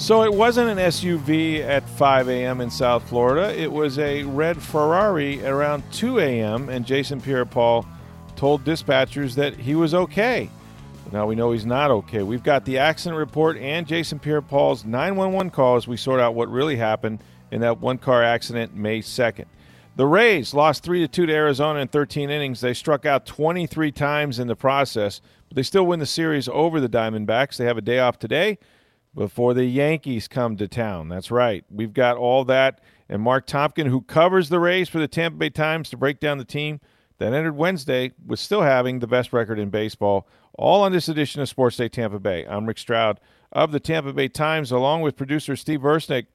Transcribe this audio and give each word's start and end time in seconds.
So 0.00 0.22
it 0.22 0.32
wasn't 0.32 0.70
an 0.70 0.78
SUV 0.78 1.60
at 1.60 1.86
5 1.86 2.30
a.m. 2.30 2.62
in 2.62 2.70
South 2.70 3.06
Florida. 3.06 3.54
It 3.54 3.70
was 3.70 3.98
a 3.98 4.22
red 4.22 4.60
Ferrari 4.60 5.44
around 5.44 5.82
2 5.92 6.20
a.m. 6.20 6.70
and 6.70 6.86
Jason 6.86 7.20
Pierre-Paul 7.20 7.86
told 8.34 8.64
dispatchers 8.64 9.34
that 9.34 9.56
he 9.56 9.74
was 9.74 9.92
okay. 9.92 10.48
Now 11.12 11.26
we 11.26 11.34
know 11.34 11.52
he's 11.52 11.66
not 11.66 11.90
okay. 11.90 12.22
We've 12.22 12.42
got 12.42 12.64
the 12.64 12.78
accident 12.78 13.18
report 13.18 13.58
and 13.58 13.86
Jason 13.86 14.18
Pierre-Paul's 14.18 14.86
911 14.86 15.50
call 15.50 15.76
as 15.76 15.86
we 15.86 15.98
sort 15.98 16.18
out 16.18 16.34
what 16.34 16.48
really 16.48 16.76
happened 16.76 17.22
in 17.50 17.60
that 17.60 17.78
one-car 17.78 18.24
accident 18.24 18.74
May 18.74 19.00
2nd. 19.00 19.44
The 19.96 20.06
Rays 20.06 20.54
lost 20.54 20.82
3 20.82 21.00
to 21.00 21.08
2 21.08 21.26
to 21.26 21.32
Arizona 21.32 21.80
in 21.80 21.88
13 21.88 22.30
innings. 22.30 22.62
They 22.62 22.72
struck 22.72 23.04
out 23.04 23.26
23 23.26 23.92
times 23.92 24.38
in 24.38 24.48
the 24.48 24.56
process, 24.56 25.20
but 25.50 25.56
they 25.56 25.62
still 25.62 25.84
win 25.84 26.00
the 26.00 26.06
series 26.06 26.48
over 26.48 26.80
the 26.80 26.88
Diamondbacks. 26.88 27.58
They 27.58 27.66
have 27.66 27.76
a 27.76 27.82
day 27.82 27.98
off 27.98 28.18
today 28.18 28.56
before 29.14 29.54
the 29.54 29.64
Yankees 29.64 30.28
come 30.28 30.56
to 30.56 30.68
town. 30.68 31.08
That's 31.08 31.30
right. 31.30 31.64
We've 31.70 31.92
got 31.92 32.16
all 32.16 32.44
that 32.44 32.80
and 33.10 33.20
Mark 33.20 33.46
Topkin 33.46 33.88
who 33.88 34.02
covers 34.02 34.48
the 34.48 34.60
Rays 34.60 34.88
for 34.88 34.98
the 34.98 35.08
Tampa 35.08 35.36
Bay 35.36 35.50
Times 35.50 35.90
to 35.90 35.96
break 35.96 36.20
down 36.20 36.38
the 36.38 36.44
team 36.44 36.80
that 37.18 37.32
entered 37.34 37.56
Wednesday 37.56 38.12
with 38.24 38.38
still 38.38 38.62
having 38.62 39.00
the 39.00 39.06
best 39.06 39.32
record 39.32 39.58
in 39.58 39.68
baseball. 39.68 40.26
All 40.54 40.82
on 40.82 40.92
this 40.92 41.08
edition 41.08 41.42
of 41.42 41.48
Sports 41.48 41.76
Day 41.76 41.88
Tampa 41.88 42.20
Bay. 42.20 42.46
I'm 42.46 42.66
Rick 42.66 42.78
Stroud 42.78 43.20
of 43.52 43.72
the 43.72 43.80
Tampa 43.80 44.12
Bay 44.12 44.28
Times 44.28 44.70
along 44.70 45.02
with 45.02 45.16
producer 45.16 45.56
Steve 45.56 45.80
Versnick. 45.80 46.26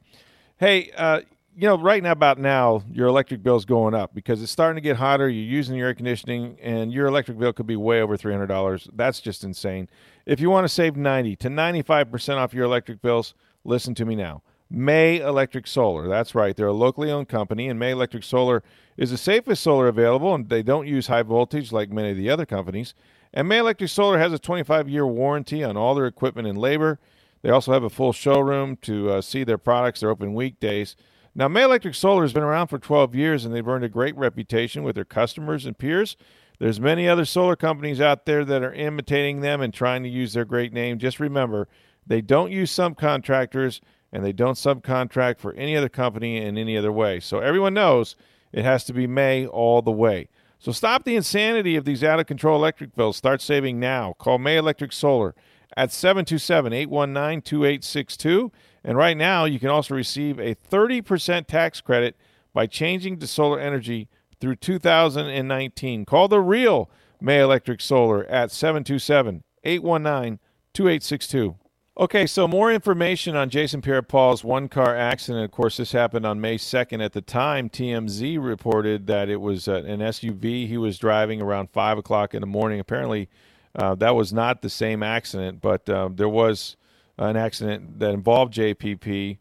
Hey, 0.57 0.91
uh, 0.97 1.21
you 1.57 1.67
know, 1.67 1.77
right 1.77 2.03
now, 2.03 2.11
about 2.11 2.37
now, 2.37 2.83
your 2.91 3.07
electric 3.07 3.41
bill's 3.41 3.63
going 3.63 3.93
up 3.93 4.13
because 4.13 4.43
it's 4.43 4.51
starting 4.51 4.75
to 4.75 4.81
get 4.81 4.97
hotter. 4.97 5.29
You're 5.29 5.45
using 5.45 5.77
your 5.77 5.87
air 5.87 5.93
conditioning, 5.93 6.57
and 6.61 6.91
your 6.91 7.07
electric 7.07 7.39
bill 7.39 7.53
could 7.53 7.67
be 7.67 7.77
way 7.77 8.01
over 8.01 8.17
three 8.17 8.33
hundred 8.33 8.47
dollars. 8.47 8.89
That's 8.93 9.21
just 9.21 9.45
insane. 9.45 9.87
If 10.25 10.39
you 10.39 10.49
want 10.49 10.65
to 10.65 10.69
save 10.69 10.95
ninety 10.95 11.35
to 11.37 11.49
ninety-five 11.49 12.11
percent 12.11 12.39
off 12.39 12.53
your 12.53 12.65
electric 12.65 13.01
bills, 13.01 13.33
listen 13.63 13.93
to 13.95 14.05
me 14.05 14.15
now. 14.15 14.41
May 14.69 15.19
Electric 15.19 15.67
Solar. 15.67 16.07
That's 16.07 16.33
right. 16.33 16.55
They're 16.55 16.67
a 16.67 16.73
locally 16.73 17.11
owned 17.11 17.29
company, 17.29 17.69
and 17.69 17.79
May 17.79 17.91
Electric 17.91 18.23
Solar 18.23 18.63
is 18.97 19.11
the 19.11 19.17
safest 19.17 19.61
solar 19.61 19.87
available, 19.87 20.33
and 20.33 20.49
they 20.49 20.63
don't 20.63 20.87
use 20.87 21.07
high 21.07 21.21
voltage 21.21 21.71
like 21.71 21.91
many 21.91 22.09
of 22.09 22.17
the 22.17 22.31
other 22.31 22.45
companies. 22.45 22.95
And 23.33 23.47
May 23.47 23.59
Electric 23.59 23.89
Solar 23.89 24.17
has 24.17 24.33
a 24.33 24.39
25 24.39 24.89
year 24.89 25.05
warranty 25.05 25.63
on 25.63 25.77
all 25.77 25.93
their 25.93 26.07
equipment 26.07 26.47
and 26.47 26.57
labor. 26.57 26.99
They 27.43 27.51
also 27.51 27.73
have 27.73 27.83
a 27.83 27.89
full 27.91 28.11
showroom 28.11 28.77
to 28.77 29.11
uh, 29.11 29.21
see 29.21 29.43
their 29.43 29.59
products. 29.59 29.99
They're 29.99 30.09
open 30.09 30.33
weekdays. 30.33 30.95
Now, 31.35 31.47
May 31.47 31.63
Electric 31.63 31.93
Solar 31.93 32.23
has 32.23 32.33
been 32.33 32.43
around 32.43 32.67
for 32.67 32.79
12 32.79 33.13
years 33.13 33.45
and 33.45 33.53
they've 33.53 33.67
earned 33.67 33.83
a 33.83 33.89
great 33.89 34.15
reputation 34.15 34.83
with 34.83 34.95
their 34.95 35.05
customers 35.05 35.65
and 35.65 35.77
peers. 35.77 36.15
There's 36.59 36.79
many 36.79 37.07
other 37.07 37.25
solar 37.25 37.55
companies 37.55 37.99
out 37.99 38.25
there 38.25 38.45
that 38.45 38.63
are 38.63 38.73
imitating 38.73 39.41
them 39.41 39.61
and 39.61 39.73
trying 39.73 40.03
to 40.03 40.09
use 40.09 40.33
their 40.33 40.45
great 40.45 40.73
name. 40.73 40.99
Just 40.99 41.19
remember, 41.19 41.67
they 42.07 42.21
don't 42.21 42.51
use 42.51 42.71
subcontractors 42.71 43.81
and 44.11 44.23
they 44.23 44.31
don't 44.31 44.55
subcontract 44.55 45.39
for 45.39 45.53
any 45.53 45.75
other 45.75 45.89
company 45.89 46.37
in 46.37 46.57
any 46.57 46.77
other 46.77 46.91
way. 46.91 47.19
So 47.19 47.39
everyone 47.39 47.73
knows 47.73 48.15
it 48.53 48.63
has 48.63 48.85
to 48.85 48.93
be 48.93 49.07
May 49.07 49.45
all 49.45 49.81
the 49.81 49.91
way. 49.91 50.29
So 50.59 50.71
stop 50.71 51.03
the 51.03 51.15
insanity 51.15 51.75
of 51.75 51.85
these 51.85 52.03
out 52.03 52.19
of 52.19 52.25
control 52.25 52.57
electric 52.57 52.95
bills. 52.95 53.17
Start 53.17 53.41
saving 53.41 53.79
now. 53.79 54.13
Call 54.17 54.37
May 54.37 54.57
Electric 54.57 54.93
Solar 54.93 55.35
at 55.75 55.91
727 55.91 56.71
819 56.71 57.41
2862. 57.41 58.51
And 58.83 58.97
right 58.97 59.17
now, 59.17 59.45
you 59.45 59.59
can 59.59 59.69
also 59.69 59.95
receive 59.95 60.39
a 60.39 60.55
30% 60.55 61.47
tax 61.47 61.81
credit 61.81 62.15
by 62.53 62.67
changing 62.67 63.19
to 63.19 63.27
solar 63.27 63.59
energy 63.59 64.07
through 64.39 64.57
2019. 64.57 66.05
Call 66.05 66.27
the 66.27 66.39
real 66.39 66.89
May 67.21 67.39
Electric 67.39 67.81
Solar 67.81 68.25
at 68.25 68.51
727 68.51 69.43
819 69.63 70.39
2862. 70.73 71.55
Okay, 71.97 72.25
so 72.25 72.45
more 72.45 72.73
information 72.73 73.37
on 73.37 73.49
Jason 73.49 73.81
Pierre 73.81 74.01
Paul's 74.01 74.43
one 74.43 74.67
car 74.67 74.93
accident. 74.93 75.45
Of 75.45 75.51
course, 75.51 75.77
this 75.77 75.93
happened 75.93 76.25
on 76.25 76.41
May 76.41 76.57
2nd. 76.57 77.01
At 77.01 77.13
the 77.13 77.21
time, 77.21 77.69
TMZ 77.69 78.37
reported 78.43 79.07
that 79.07 79.29
it 79.29 79.37
was 79.37 79.69
uh, 79.69 79.75
an 79.85 80.01
SUV 80.01 80.67
he 80.67 80.77
was 80.77 80.97
driving 80.97 81.41
around 81.41 81.69
5 81.69 81.97
o'clock 81.97 82.33
in 82.33 82.41
the 82.41 82.47
morning. 82.47 82.81
Apparently, 82.81 83.29
uh, 83.73 83.95
that 83.95 84.13
was 84.13 84.33
not 84.33 84.61
the 84.61 84.69
same 84.69 85.03
accident, 85.03 85.61
but 85.61 85.89
uh, 85.89 86.09
there 86.13 86.27
was 86.27 86.75
an 87.17 87.37
accident 87.37 87.99
that 87.99 88.13
involved 88.13 88.53
JPP, 88.53 89.37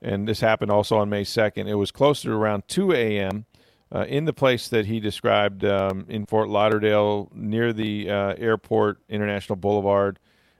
and 0.00 0.26
this 0.26 0.40
happened 0.40 0.72
also 0.72 0.96
on 0.96 1.08
May 1.08 1.22
2nd. 1.22 1.68
It 1.68 1.76
was 1.76 1.92
closer 1.92 2.30
to 2.30 2.34
around 2.34 2.66
2 2.66 2.92
a.m. 2.92 3.46
Uh, 3.94 4.04
in 4.04 4.24
the 4.24 4.32
place 4.32 4.68
that 4.68 4.86
he 4.86 5.00
described 5.00 5.64
um, 5.64 6.06
in 6.08 6.24
Fort 6.24 6.48
Lauderdale 6.48 7.30
near 7.34 7.74
the 7.74 8.08
uh, 8.08 8.34
airport, 8.38 8.98
International 9.08 9.54
Boulevard 9.54 10.18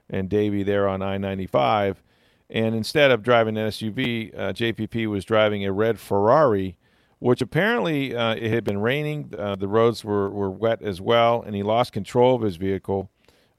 and 0.09 0.29
Davie 0.29 0.61
there 0.61 0.87
on 0.87 1.01
I 1.01 1.17
95. 1.17 2.03
And 2.49 2.75
instead 2.75 3.09
of 3.09 3.23
driving 3.23 3.57
an 3.57 3.69
SUV, 3.69 4.37
uh, 4.37 4.53
JPP 4.53 5.07
was 5.07 5.25
driving 5.25 5.65
a 5.65 5.71
red 5.71 5.99
Ferrari, 5.99 6.77
which 7.17 7.41
apparently 7.41 8.15
uh, 8.15 8.35
it 8.35 8.51
had 8.51 8.63
been 8.63 8.77
raining. 8.77 9.33
Uh, 9.35 9.55
the 9.55 9.67
roads 9.67 10.05
were, 10.05 10.29
were 10.29 10.51
wet 10.51 10.83
as 10.83 11.01
well, 11.01 11.41
and 11.41 11.55
he 11.55 11.63
lost 11.63 11.91
control 11.91 12.35
of 12.35 12.43
his 12.43 12.57
vehicle. 12.57 13.09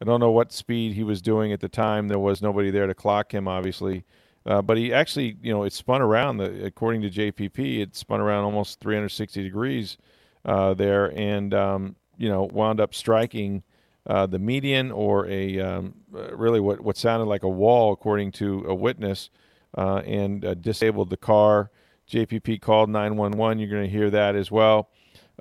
I 0.01 0.05
don't 0.05 0.21
know 0.21 0.31
what 0.31 0.53
speed 0.53 0.93
he 0.93 1.03
was 1.03 1.21
doing 1.21 1.53
at 1.53 1.61
the 1.61 1.69
time. 1.69 2.06
There 2.06 2.19
was 2.19 2.41
nobody 2.41 2.71
there 2.71 2.87
to 2.87 2.95
clock 2.95 3.35
him, 3.35 3.49
obviously. 3.49 4.05
Uh, 4.47 4.60
but 4.60 4.77
he 4.77 4.93
actually, 4.93 5.37
you 5.43 5.53
know, 5.53 5.65
it 5.65 5.72
spun 5.72 6.03
around. 6.03 6.37
The, 6.37 6.66
according 6.66 7.03
to 7.03 7.10
JPP, 7.10 7.81
it 7.81 7.97
spun 7.97 8.21
around 8.21 8.44
almost 8.44 8.81
360 8.81 9.43
degrees 9.43 9.97
uh, 10.44 10.75
there, 10.75 11.16
and 11.19 11.55
um, 11.55 11.97
you 12.19 12.28
know, 12.28 12.44
wound 12.53 12.81
up 12.81 12.94
striking 12.94 13.62
uh, 14.06 14.27
the 14.27 14.38
median 14.38 14.93
or 14.93 15.27
a 15.28 15.59
um, 15.60 15.94
really 16.10 16.60
what, 16.60 16.81
what 16.81 16.97
sounded 16.97 17.25
like 17.25 17.43
a 17.43 17.49
wall, 17.49 17.93
according 17.93 18.32
to 18.32 18.65
a 18.69 18.75
witness, 18.75 19.31
uh, 19.78 20.03
and 20.05 20.44
uh, 20.44 20.55
disabled 20.55 21.11
the 21.11 21.16
car. 21.16 21.71
JPP 22.11 22.61
called 22.61 22.91
911. 22.91 23.59
You're 23.59 23.71
going 23.71 23.84
to 23.84 23.88
hear 23.88 24.11
that 24.11 24.37
as 24.37 24.50
well. 24.50 24.91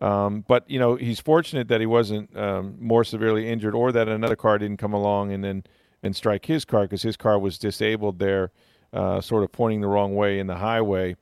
Um, 0.01 0.43
but 0.47 0.67
you 0.69 0.79
know 0.79 0.95
he's 0.95 1.19
fortunate 1.19 1.67
that 1.67 1.79
he 1.79 1.85
wasn't 1.85 2.35
um, 2.35 2.77
more 2.79 3.03
severely 3.03 3.49
injured, 3.49 3.75
or 3.75 3.91
that 3.91 4.07
another 4.07 4.35
car 4.35 4.57
didn't 4.57 4.77
come 4.77 4.93
along 4.93 5.31
and 5.31 5.43
then 5.43 5.63
and 6.01 6.15
strike 6.15 6.45
his 6.45 6.65
car 6.65 6.83
because 6.83 7.03
his 7.03 7.15
car 7.15 7.37
was 7.37 7.57
disabled 7.57 8.19
there, 8.19 8.51
uh, 8.93 9.19
sort 9.19 9.43
of 9.43 9.51
pointing 9.51 9.81
the 9.81 9.87
wrong 9.87 10.15
way 10.15 10.39
in 10.39 10.47
the 10.47 10.55
highway, 10.55 11.15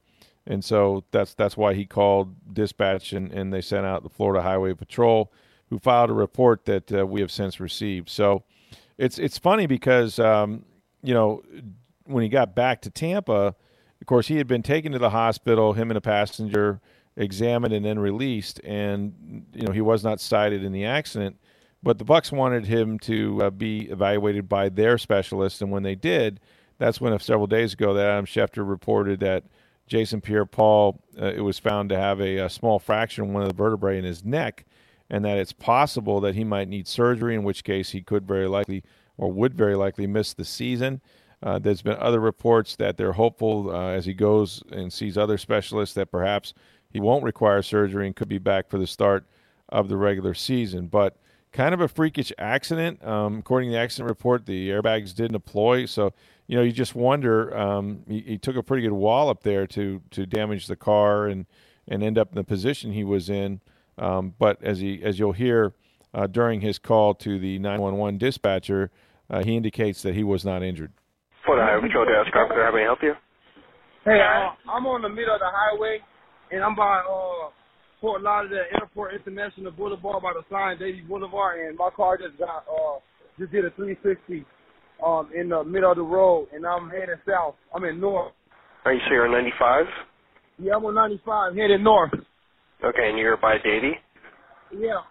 and 0.46 0.64
so 0.64 1.04
that's 1.12 1.34
that's 1.34 1.58
why 1.58 1.74
he 1.74 1.86
called 1.86 2.54
dispatch 2.54 3.14
and, 3.14 3.32
and 3.32 3.54
they 3.54 3.62
sent 3.62 3.86
out 3.86 4.04
the 4.04 4.10
Florida 4.10 4.42
Highway 4.42 4.74
Patrol 4.74 5.32
who 5.72 5.80
filed 5.80 6.10
a 6.10 6.14
report 6.14 6.66
that 6.66 6.92
uh, 6.92 7.08
we 7.08 7.22
have 7.22 7.32
since 7.32 7.60
received. 7.60 8.10
So 8.10 8.44
it's 8.98 9.18
it's 9.18 9.38
funny 9.38 9.66
because 9.66 10.20
um, 10.20 10.66
you 11.02 11.14
know 11.14 11.42
when 12.06 12.24
he 12.24 12.30
got 12.30 12.54
back 12.54 12.82
to 12.82 12.90
Tampa, 12.90 13.56
of 14.02 14.08
course 14.08 14.28
he 14.28 14.38
had 14.38 14.48
been 14.48 14.64
taken 14.64 14.92
to 14.92 15.00
the 15.00 15.10
hospital, 15.10 15.74
him 15.74 15.90
and 15.90 15.98
a 15.98 16.02
passenger 16.02 16.82
examined 17.16 17.74
and 17.74 17.86
then 17.86 18.00
released, 18.00 18.60
and 18.64 19.46
you 19.54 19.66
know 19.66 19.72
he 19.72 19.82
was 19.82 20.04
not 20.04 20.20
cited 20.20 20.64
in 20.64 20.72
the 20.72 20.86
accident. 20.86 21.38
But 21.84 21.98
the 21.98 22.06
Bucks 22.06 22.32
wanted 22.32 22.66
him 22.68 23.00
to 23.00 23.44
uh, 23.44 23.50
be 23.50 23.90
evaluated 23.90 24.48
by 24.48 24.70
their 24.70 24.98
specialist, 24.98 25.62
and 25.62 25.72
when 25.72 25.84
they 25.84 25.96
did, 25.96 26.40
that's 26.82 27.00
when, 27.00 27.18
several 27.20 27.46
days 27.46 27.74
ago, 27.74 27.94
that 27.94 28.10
Adam 28.10 28.26
Schefter 28.26 28.68
reported 28.68 29.20
that 29.20 29.44
Jason 29.86 30.20
Pierre-Paul, 30.20 31.00
uh, 31.22 31.26
it 31.26 31.42
was 31.42 31.60
found 31.60 31.90
to 31.90 31.98
have 31.98 32.20
a, 32.20 32.38
a 32.38 32.50
small 32.50 32.80
fracture 32.80 33.24
in 33.24 33.34
one 33.34 33.44
of 33.44 33.50
the 33.50 33.56
vertebrae 33.56 34.00
in 34.00 34.04
his 34.04 34.26
neck, 34.26 34.66
and 35.08 35.24
that 35.24 35.38
it's 35.38 35.54
possible 35.54 36.20
that 36.22 36.34
he 36.34 36.44
might 36.44 36.68
need 36.68 36.88
surgery, 36.88 37.36
in 37.36 37.44
which 37.44 37.64
case 37.64 37.92
he 37.92 38.02
could 38.02 38.28
very 38.28 38.48
likely 38.48 38.84
or 39.16 39.32
would 39.32 39.54
very 39.54 39.76
likely 39.76 40.08
miss 40.08 40.34
the 40.34 40.44
season. 40.44 41.02
Uh, 41.44 41.60
there's 41.60 41.84
been 41.84 41.98
other 42.00 42.20
reports 42.20 42.76
that 42.78 42.98
they're 42.98 43.12
hopeful 43.14 43.70
uh, 43.70 43.90
as 43.90 44.06
he 44.06 44.16
goes 44.16 44.64
and 44.72 44.92
sees 44.92 45.20
other 45.20 45.38
specialists 45.38 45.94
that 45.94 46.10
perhaps 46.10 46.56
he 46.90 47.00
won't 47.00 47.24
require 47.24 47.62
surgery 47.62 48.08
and 48.08 48.16
could 48.16 48.30
be 48.30 48.40
back 48.40 48.68
for 48.68 48.80
the 48.80 48.88
start 48.88 49.24
of 49.70 49.88
the 49.88 49.98
regular 49.98 50.34
season. 50.34 50.88
But 50.88 51.16
kind 51.52 51.74
of 51.74 51.82
a 51.82 51.88
freakish 51.88 52.32
accident. 52.38 53.06
Um, 53.06 53.40
according 53.40 53.70
to 53.70 53.74
the 53.74 53.80
accident 53.80 54.10
report, 54.10 54.46
the 54.46 54.70
airbags 54.70 55.14
didn't 55.14 55.34
deploy, 55.34 55.86
so 55.86 56.14
you 56.52 56.58
know 56.58 56.64
you 56.64 56.74
just 56.74 56.96
wonder. 56.96 57.58
Um, 57.58 58.04
he, 58.10 58.20
he, 58.28 58.38
took 58.38 58.58
a 58.58 58.62
pretty 58.62 58.84
good 58.84 58.92
wallop 58.92 59.42
there 59.42 59.66
to 59.68 60.02
to 60.12 60.26
damage 60.26 60.68
the 60.68 60.76
car 60.76 61.28
and 61.28 61.46
and 61.88 62.04
end 62.04 62.18
up 62.18 62.34
in 62.34 62.36
the 62.36 62.44
position 62.44 62.92
he 62.92 63.06
was 63.06 63.30
in. 63.30 63.62
Um, 63.98 64.34
but 64.38 64.62
as 64.62 64.80
he 64.80 65.02
as 65.02 65.18
you'll 65.18 65.32
hear 65.32 65.74
uh, 66.14 66.28
during 66.28 66.60
his 66.60 66.78
call 66.78 67.14
to 67.16 67.40
the 67.40 67.58
911 67.58 68.18
dispatcher, 68.18 68.92
uh, 69.30 69.46
he 69.46 69.56
indicates 69.56 70.02
that 70.02 70.14
he 70.14 70.26
was 70.26 70.44
not 70.44 70.62
injured. 70.62 70.92
For 71.46 71.56
the 71.56 71.64
Highway 71.64 71.88
Patrol, 71.88 72.04
Dallas 72.04 72.28
Carpenter, 72.34 72.66
how 72.66 72.76
may 72.76 72.82
I 72.82 72.84
help 72.84 73.00
you? 73.02 73.14
Hey, 74.04 74.20
uh, 74.20 74.52
I'm 74.70 74.86
on 74.88 75.04
the 75.04 75.10
middle 75.10 75.34
of 75.34 75.40
the 75.40 75.48
highway, 75.48 76.00
and 76.52 76.62
I'm 76.66 76.76
by 76.76 77.00
uh, 77.00 77.50
Fort 78.02 78.22
Lauderdale 78.22 78.66
Airport 78.76 79.16
International 79.16 79.72
Boulevard 79.72 80.22
by 80.22 80.34
the 80.34 80.44
sign 80.52 80.78
Davie 80.80 81.00
Boulevard, 81.08 81.66
and 81.66 81.78
my 81.78 81.92
car 81.96 82.18
just 82.18 82.38
got 82.38 82.66
uh, 82.68 83.00
just 83.40 83.54
did 83.54 83.64
a 83.64 83.72
360 83.72 84.44
um, 85.06 85.30
in 85.36 85.50
the 85.50 85.64
middle 85.64 85.92
of 85.92 85.98
the 85.98 86.04
road, 86.04 86.48
and 86.54 86.66
I'm 86.66 86.90
heading 86.90 87.16
south. 87.28 87.56
I'm 87.74 87.84
in 87.86 88.00
north. 88.00 88.34
Are 88.86 88.94
you 88.94 89.00
sure 89.08 89.18
you're 89.18 89.26
on 89.26 89.32
95? 89.32 89.86
Yeah, 90.60 90.76
I'm 90.76 90.86
on 90.86 90.96
95, 90.96 91.56
heading 91.56 91.84
north. 91.84 92.12
Okay, 92.84 93.10
and 93.10 93.18
you're 93.18 93.38
by 93.38 93.58
Davie? 93.64 93.94
Yeah. 94.74 95.02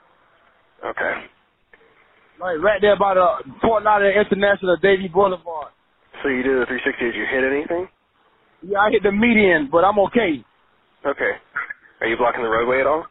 Okay. 0.84 1.26
Like 2.40 2.58
right 2.62 2.80
there 2.80 2.98
by 2.98 3.14
the 3.14 3.26
Fort 3.60 3.84
Lauderdale 3.84 4.22
International 4.22 4.76
Davie 4.80 5.08
Boulevard. 5.08 5.68
So 6.22 6.28
you 6.28 6.42
did 6.42 6.60
the 6.60 6.66
360. 6.66 7.04
Did 7.04 7.14
you 7.14 7.26
hit 7.30 7.44
anything? 7.44 7.88
Yeah, 8.62 8.78
I 8.80 8.90
hit 8.90 9.02
the 9.02 9.12
median, 9.12 9.68
but 9.70 9.84
I'm 9.84 9.98
okay. 10.08 10.44
Okay. 11.04 11.32
Are 12.00 12.06
you 12.06 12.16
blocking 12.16 12.42
the 12.42 12.48
roadway 12.48 12.80
at 12.80 12.86
all? 12.86 13.04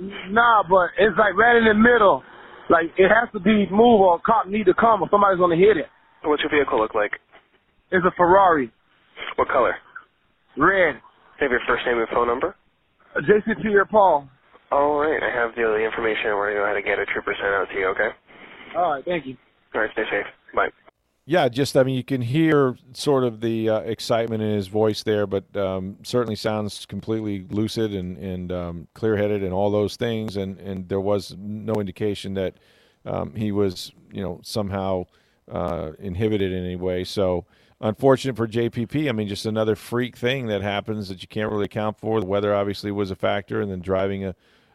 Nah, 0.00 0.62
but 0.68 0.90
it's 0.98 1.16
like 1.18 1.34
right 1.36 1.56
in 1.56 1.64
the 1.64 1.74
middle. 1.74 2.22
Like 2.70 2.92
it 2.96 3.08
has 3.08 3.28
to 3.32 3.40
be 3.40 3.66
move 3.70 4.00
or 4.00 4.16
a 4.16 4.18
cop 4.20 4.46
need 4.46 4.64
to 4.66 4.74
come 4.74 5.02
or 5.02 5.08
somebody's 5.10 5.38
gonna 5.38 5.56
hit 5.56 5.76
it. 5.76 5.86
What's 6.24 6.42
your 6.42 6.50
vehicle 6.50 6.78
look 6.80 6.94
like? 6.94 7.12
It's 7.90 8.04
a 8.04 8.10
Ferrari, 8.16 8.72
What 9.36 9.48
color? 9.48 9.74
red. 10.56 11.00
Have 11.40 11.50
your 11.50 11.60
first 11.66 11.84
name 11.86 11.98
and 11.98 12.08
phone 12.08 12.26
number? 12.26 12.54
Uh, 13.14 13.20
Jason 13.20 13.60
Pierre 13.62 13.84
Paul. 13.84 14.28
All 14.70 14.98
right, 14.98 15.22
I 15.22 15.30
have 15.30 15.54
the, 15.54 15.62
the 15.62 15.84
information. 15.84 16.26
We're 16.34 16.50
going 16.50 16.54
to 16.54 16.60
go 16.60 16.64
ahead 16.64 16.76
and 16.76 16.84
get 16.84 16.98
a 16.98 17.06
trooper 17.06 17.34
sent 17.38 17.52
out 17.54 17.68
to 17.70 17.78
you, 17.78 17.86
okay? 17.88 18.10
All 18.76 18.92
right, 18.92 19.04
thank 19.04 19.26
you. 19.26 19.36
All 19.74 19.80
right, 19.80 19.90
stay 19.92 20.04
safe. 20.10 20.26
Bye. 20.54 20.70
Yeah, 21.26 21.48
just 21.48 21.74
I 21.76 21.84
mean, 21.84 21.94
you 21.96 22.04
can 22.04 22.20
hear 22.20 22.76
sort 22.92 23.24
of 23.24 23.40
the 23.40 23.70
uh, 23.70 23.78
excitement 23.80 24.42
in 24.42 24.50
his 24.50 24.66
voice 24.68 25.02
there, 25.02 25.26
but 25.26 25.56
um, 25.56 25.96
certainly 26.02 26.36
sounds 26.36 26.84
completely 26.84 27.46
lucid 27.48 27.94
and 27.94 28.18
and 28.18 28.52
um, 28.52 28.88
clear 28.94 29.16
headed 29.16 29.42
and 29.42 29.52
all 29.52 29.70
those 29.70 29.96
things. 29.96 30.36
And 30.36 30.60
and 30.60 30.86
there 30.86 31.00
was 31.00 31.34
no 31.38 31.74
indication 31.76 32.34
that 32.34 32.54
um, 33.06 33.34
he 33.34 33.52
was 33.52 33.92
you 34.12 34.22
know 34.22 34.40
somehow 34.42 35.06
uh, 35.50 35.92
inhibited 35.98 36.52
in 36.52 36.62
any 36.62 36.76
way. 36.76 37.04
So 37.04 37.46
unfortunate 37.80 38.36
for 38.36 38.46
JPP. 38.46 39.08
I 39.08 39.12
mean, 39.12 39.26
just 39.26 39.46
another 39.46 39.76
freak 39.76 40.18
thing 40.18 40.48
that 40.48 40.60
happens 40.60 41.08
that 41.08 41.22
you 41.22 41.28
can't 41.28 41.50
really 41.50 41.64
account 41.64 41.98
for. 41.98 42.20
The 42.20 42.26
weather 42.26 42.54
obviously 42.54 42.90
was 42.90 43.10
a 43.10 43.16
factor, 43.16 43.62
and 43.62 43.70
then 43.70 43.80
driving 43.80 44.26
a 44.26 44.34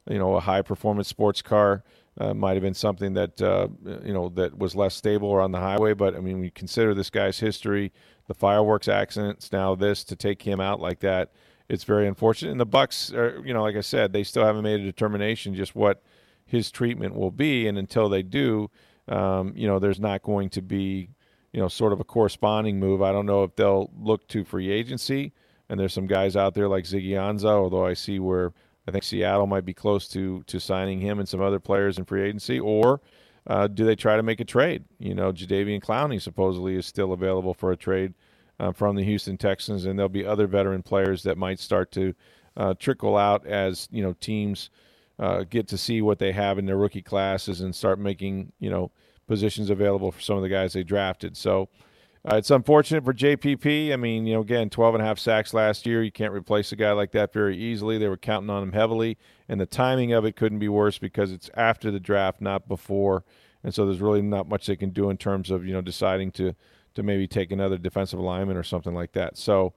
you 0.09 0.17
know 0.17 0.35
a 0.35 0.39
high 0.39 0.63
performance 0.63 1.07
sports 1.07 1.43
car 1.43 1.83
uh, 2.19 2.33
might 2.33 2.53
have 2.53 2.61
been 2.61 2.73
something 2.73 3.13
that 3.13 3.41
uh, 3.41 3.67
you 4.03 4.13
know 4.13 4.29
that 4.29 4.57
was 4.57 4.75
less 4.75 4.93
stable 4.93 5.29
or 5.29 5.41
on 5.41 5.51
the 5.51 5.59
highway. 5.59 5.93
But 5.93 6.15
I 6.15 6.19
mean, 6.19 6.39
we 6.39 6.49
consider 6.49 6.93
this 6.93 7.09
guy's 7.09 7.39
history, 7.39 7.91
the 8.27 8.33
fireworks 8.33 8.87
accidents, 8.87 9.51
now 9.51 9.75
this 9.75 10.03
to 10.05 10.15
take 10.15 10.41
him 10.41 10.59
out 10.59 10.79
like 10.79 10.99
that. 10.99 11.31
It's 11.69 11.83
very 11.83 12.07
unfortunate. 12.07 12.51
And 12.51 12.59
the 12.59 12.65
Bucks, 12.65 13.13
are, 13.13 13.41
you 13.45 13.53
know, 13.53 13.61
like 13.61 13.75
I 13.75 13.81
said, 13.81 14.11
they 14.11 14.23
still 14.23 14.43
haven't 14.43 14.63
made 14.63 14.79
a 14.79 14.83
determination 14.83 15.53
just 15.53 15.75
what 15.75 16.01
his 16.45 16.71
treatment 16.71 17.15
will 17.15 17.31
be. 17.31 17.67
And 17.67 17.77
until 17.77 18.09
they 18.09 18.23
do, 18.23 18.71
um, 19.07 19.53
you 19.55 19.67
know, 19.67 19.77
there's 19.77 19.99
not 19.99 20.23
going 20.23 20.49
to 20.49 20.63
be, 20.63 21.09
you 21.53 21.59
know, 21.61 21.67
sort 21.67 21.93
of 21.93 21.99
a 21.99 22.03
corresponding 22.03 22.79
move. 22.79 23.03
I 23.03 23.11
don't 23.11 23.27
know 23.27 23.43
if 23.43 23.55
they'll 23.55 23.91
look 23.95 24.27
to 24.29 24.43
free 24.43 24.71
agency. 24.71 25.31
And 25.69 25.79
there's 25.79 25.93
some 25.93 26.07
guys 26.07 26.35
out 26.35 26.55
there 26.55 26.67
like 26.67 26.85
Ziggy 26.85 27.11
Ansah, 27.11 27.45
although 27.45 27.85
I 27.85 27.93
see 27.93 28.17
where 28.17 28.51
I 28.89 28.91
think 28.91 29.03
Seattle 29.03 29.45
might 29.45 29.65
be 29.65 29.73
close 29.73 30.07
to 30.09 30.43
to 30.47 30.59
signing 30.59 30.99
him 30.99 31.19
and 31.19 31.29
some 31.29 31.41
other 31.41 31.59
players 31.59 31.99
in 31.99 32.05
free 32.05 32.23
agency, 32.23 32.59
or 32.59 33.01
uh, 33.45 33.67
do 33.67 33.85
they 33.85 33.95
try 33.95 34.17
to 34.17 34.23
make 34.23 34.39
a 34.39 34.45
trade? 34.45 34.83
You 34.97 35.13
know, 35.13 35.31
Jadeveon 35.31 35.81
Clowney 35.81 36.19
supposedly 36.19 36.75
is 36.75 36.87
still 36.87 37.13
available 37.13 37.53
for 37.53 37.71
a 37.71 37.77
trade 37.77 38.15
uh, 38.59 38.71
from 38.71 38.95
the 38.95 39.03
Houston 39.03 39.37
Texans, 39.37 39.85
and 39.85 39.97
there'll 39.97 40.09
be 40.09 40.25
other 40.25 40.47
veteran 40.47 40.81
players 40.81 41.21
that 41.23 41.37
might 41.37 41.59
start 41.59 41.91
to 41.91 42.15
uh, 42.57 42.73
trickle 42.79 43.15
out 43.15 43.45
as 43.45 43.87
you 43.91 44.01
know 44.01 44.13
teams 44.19 44.71
uh, 45.19 45.43
get 45.43 45.67
to 45.67 45.77
see 45.77 46.01
what 46.01 46.17
they 46.17 46.31
have 46.31 46.57
in 46.57 46.65
their 46.65 46.77
rookie 46.77 47.03
classes 47.03 47.61
and 47.61 47.75
start 47.75 47.99
making 47.99 48.51
you 48.59 48.71
know 48.71 48.89
positions 49.27 49.69
available 49.69 50.11
for 50.11 50.19
some 50.21 50.35
of 50.35 50.41
the 50.41 50.49
guys 50.49 50.73
they 50.73 50.83
drafted. 50.83 51.37
So. 51.37 51.69
Uh, 52.29 52.35
it's 52.35 52.51
unfortunate 52.51 53.03
for 53.03 53.13
JPP. 53.13 53.91
I 53.91 53.95
mean, 53.95 54.27
you 54.27 54.35
know, 54.35 54.41
again, 54.41 54.69
12 54.69 54.95
and 54.95 55.03
a 55.03 55.05
half 55.07 55.17
sacks 55.17 55.51
last 55.51 55.87
year. 55.87 56.03
You 56.03 56.11
can't 56.11 56.31
replace 56.31 56.71
a 56.71 56.75
guy 56.75 56.91
like 56.91 57.11
that 57.13 57.33
very 57.33 57.57
easily. 57.57 57.97
They 57.97 58.07
were 58.07 58.17
counting 58.17 58.51
on 58.51 58.61
him 58.61 58.71
heavily, 58.71 59.17
and 59.47 59.59
the 59.59 59.65
timing 59.65 60.13
of 60.13 60.25
it 60.25 60.35
couldn't 60.35 60.59
be 60.59 60.69
worse 60.69 60.99
because 60.99 61.31
it's 61.31 61.49
after 61.55 61.89
the 61.89 61.99
draft, 61.99 62.39
not 62.39 62.67
before. 62.67 63.23
And 63.63 63.73
so 63.73 63.87
there's 63.87 63.99
really 63.99 64.21
not 64.21 64.47
much 64.47 64.67
they 64.67 64.75
can 64.75 64.91
do 64.91 65.09
in 65.09 65.17
terms 65.17 65.49
of, 65.49 65.65
you 65.65 65.73
know, 65.73 65.81
deciding 65.81 66.31
to 66.33 66.53
to 66.95 67.03
maybe 67.03 67.27
take 67.27 67.51
another 67.51 67.77
defensive 67.77 68.19
lineman 68.19 68.57
or 68.57 68.63
something 68.63 68.93
like 68.93 69.13
that. 69.13 69.37
So 69.37 69.73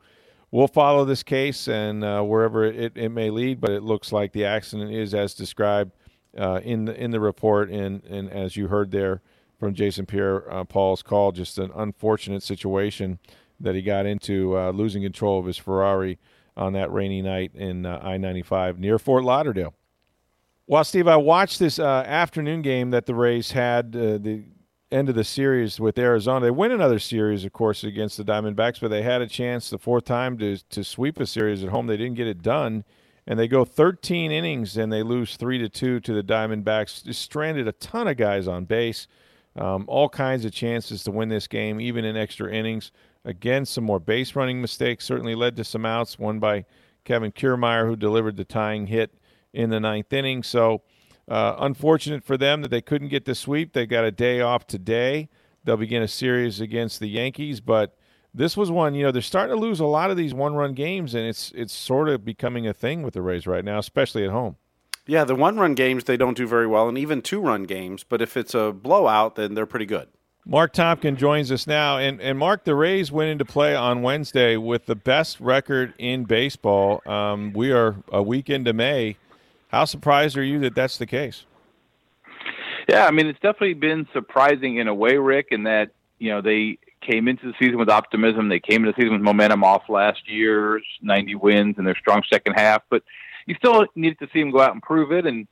we'll 0.50 0.68
follow 0.68 1.04
this 1.04 1.22
case 1.22 1.68
and 1.68 2.02
uh, 2.04 2.22
wherever 2.22 2.64
it, 2.64 2.96
it 2.96 3.10
may 3.10 3.30
lead, 3.30 3.60
but 3.60 3.70
it 3.70 3.82
looks 3.82 4.12
like 4.12 4.32
the 4.32 4.44
accident 4.44 4.92
is 4.92 5.14
as 5.14 5.34
described 5.34 5.92
uh, 6.36 6.60
in 6.62 6.84
the 6.84 6.94
in 7.02 7.12
the 7.12 7.20
report 7.20 7.70
and 7.70 8.04
and 8.04 8.30
as 8.30 8.56
you 8.56 8.68
heard 8.68 8.90
there 8.90 9.22
from 9.62 9.74
Jason 9.74 10.06
Pierre 10.06 10.52
uh, 10.52 10.64
Paul's 10.64 11.04
call. 11.04 11.30
Just 11.30 11.56
an 11.56 11.70
unfortunate 11.76 12.42
situation 12.42 13.20
that 13.60 13.76
he 13.76 13.82
got 13.82 14.06
into, 14.06 14.58
uh, 14.58 14.72
losing 14.72 15.04
control 15.04 15.38
of 15.38 15.46
his 15.46 15.56
Ferrari 15.56 16.18
on 16.56 16.72
that 16.72 16.92
rainy 16.92 17.22
night 17.22 17.52
in 17.54 17.86
uh, 17.86 18.00
I 18.02 18.16
95 18.16 18.80
near 18.80 18.98
Fort 18.98 19.22
Lauderdale. 19.22 19.72
Well, 20.66 20.82
Steve, 20.82 21.06
I 21.06 21.14
watched 21.14 21.60
this 21.60 21.78
afternoon 21.78 22.62
game 22.62 22.90
that 22.90 23.06
the 23.06 23.14
Rays 23.14 23.52
had, 23.52 23.92
the 23.92 24.42
end 24.90 25.08
of 25.08 25.14
the 25.14 25.22
series 25.22 25.78
with 25.78 25.96
Arizona. 25.96 26.46
They 26.46 26.50
win 26.50 26.72
another 26.72 26.98
series, 26.98 27.44
of 27.44 27.52
course, 27.52 27.84
against 27.84 28.16
the 28.16 28.24
Diamondbacks, 28.24 28.80
but 28.80 28.88
they 28.88 29.02
had 29.02 29.22
a 29.22 29.28
chance 29.28 29.70
the 29.70 29.78
fourth 29.78 30.06
time 30.06 30.38
to, 30.38 30.56
to 30.70 30.82
sweep 30.82 31.20
a 31.20 31.26
series 31.26 31.62
at 31.62 31.70
home. 31.70 31.86
They 31.86 31.96
didn't 31.96 32.16
get 32.16 32.26
it 32.26 32.42
done 32.42 32.82
and 33.28 33.38
they 33.38 33.46
go 33.46 33.64
13 33.64 34.32
innings 34.32 34.76
and 34.76 34.92
they 34.92 35.04
lose 35.04 35.36
three 35.36 35.58
to 35.58 35.68
two 35.68 36.00
to 36.00 36.12
the 36.12 36.22
Diamondbacks. 36.24 37.04
Just 37.04 37.22
stranded 37.22 37.68
a 37.68 37.72
ton 37.72 38.08
of 38.08 38.16
guys 38.16 38.48
on 38.48 38.64
base. 38.64 39.06
Um, 39.56 39.84
all 39.86 40.08
kinds 40.08 40.44
of 40.44 40.52
chances 40.52 41.04
to 41.04 41.10
win 41.10 41.28
this 41.28 41.46
game, 41.46 41.80
even 41.80 42.04
in 42.04 42.16
extra 42.16 42.50
innings. 42.50 42.90
Again, 43.24 43.66
some 43.66 43.84
more 43.84 44.00
base 44.00 44.34
running 44.34 44.60
mistakes 44.60 45.04
certainly 45.04 45.34
led 45.34 45.56
to 45.56 45.64
some 45.64 45.84
outs. 45.84 46.18
One 46.18 46.38
by 46.38 46.64
Kevin 47.04 47.32
Kiermaier, 47.32 47.86
who 47.86 47.96
delivered 47.96 48.36
the 48.36 48.44
tying 48.44 48.86
hit 48.86 49.14
in 49.52 49.70
the 49.70 49.80
ninth 49.80 50.12
inning. 50.12 50.42
So, 50.42 50.82
uh, 51.28 51.56
unfortunate 51.58 52.24
for 52.24 52.36
them 52.36 52.62
that 52.62 52.70
they 52.70 52.80
couldn't 52.80 53.08
get 53.08 53.26
the 53.26 53.34
sweep. 53.34 53.72
They 53.72 53.86
got 53.86 54.04
a 54.04 54.10
day 54.10 54.40
off 54.40 54.66
today. 54.66 55.28
They'll 55.64 55.76
begin 55.76 56.02
a 56.02 56.08
series 56.08 56.60
against 56.60 56.98
the 56.98 57.08
Yankees, 57.08 57.60
but 57.60 57.96
this 58.34 58.56
was 58.56 58.70
one. 58.70 58.94
You 58.94 59.04
know, 59.04 59.12
they're 59.12 59.22
starting 59.22 59.54
to 59.54 59.60
lose 59.60 59.78
a 59.78 59.86
lot 59.86 60.10
of 60.10 60.16
these 60.16 60.34
one-run 60.34 60.74
games, 60.74 61.14
and 61.14 61.24
it's 61.26 61.52
it's 61.54 61.72
sort 61.72 62.08
of 62.08 62.24
becoming 62.24 62.66
a 62.66 62.72
thing 62.72 63.02
with 63.02 63.14
the 63.14 63.22
Rays 63.22 63.46
right 63.46 63.64
now, 63.64 63.78
especially 63.78 64.24
at 64.24 64.30
home. 64.30 64.56
Yeah, 65.06 65.24
the 65.24 65.34
one 65.34 65.56
run 65.56 65.74
games 65.74 66.04
they 66.04 66.16
don't 66.16 66.36
do 66.36 66.46
very 66.46 66.66
well, 66.66 66.88
and 66.88 66.96
even 66.96 67.22
two 67.22 67.40
run 67.40 67.64
games. 67.64 68.04
But 68.04 68.22
if 68.22 68.36
it's 68.36 68.54
a 68.54 68.72
blowout, 68.72 69.34
then 69.34 69.54
they're 69.54 69.66
pretty 69.66 69.86
good. 69.86 70.08
Mark 70.44 70.72
Topkin 70.72 71.16
joins 71.16 71.52
us 71.52 71.66
now, 71.66 71.98
and 71.98 72.20
and 72.20 72.38
Mark, 72.38 72.64
the 72.64 72.74
Rays 72.74 73.12
went 73.12 73.30
into 73.30 73.44
play 73.44 73.76
on 73.76 74.02
Wednesday 74.02 74.56
with 74.56 74.86
the 74.86 74.96
best 74.96 75.40
record 75.40 75.94
in 75.98 76.24
baseball. 76.24 77.00
Um, 77.06 77.52
we 77.52 77.72
are 77.72 77.96
a 78.12 78.22
week 78.22 78.50
into 78.50 78.72
May. 78.72 79.16
How 79.68 79.84
surprised 79.84 80.36
are 80.36 80.42
you 80.42 80.58
that 80.60 80.74
that's 80.74 80.98
the 80.98 81.06
case? 81.06 81.46
Yeah, 82.88 83.06
I 83.06 83.12
mean 83.12 83.26
it's 83.26 83.38
definitely 83.38 83.74
been 83.74 84.08
surprising 84.12 84.76
in 84.76 84.88
a 84.88 84.94
way, 84.94 85.16
Rick, 85.16 85.48
in 85.50 85.62
that 85.64 85.90
you 86.18 86.30
know 86.30 86.40
they 86.40 86.78
came 87.00 87.28
into 87.28 87.46
the 87.46 87.54
season 87.58 87.78
with 87.78 87.88
optimism. 87.88 88.48
They 88.48 88.60
came 88.60 88.84
into 88.84 88.92
the 88.92 88.96
season 88.96 89.12
with 89.12 89.22
momentum 89.22 89.62
off 89.62 89.88
last 89.88 90.28
year's 90.28 90.84
90 91.02 91.36
wins 91.36 91.74
and 91.78 91.86
their 91.86 91.96
strong 91.96 92.22
second 92.28 92.54
half, 92.54 92.82
but 92.90 93.02
you 93.46 93.54
still 93.56 93.86
need 93.94 94.18
to 94.18 94.28
see 94.32 94.40
him 94.40 94.50
go 94.50 94.60
out 94.60 94.72
and 94.72 94.82
prove 94.82 95.12
it. 95.12 95.26
And 95.26 95.46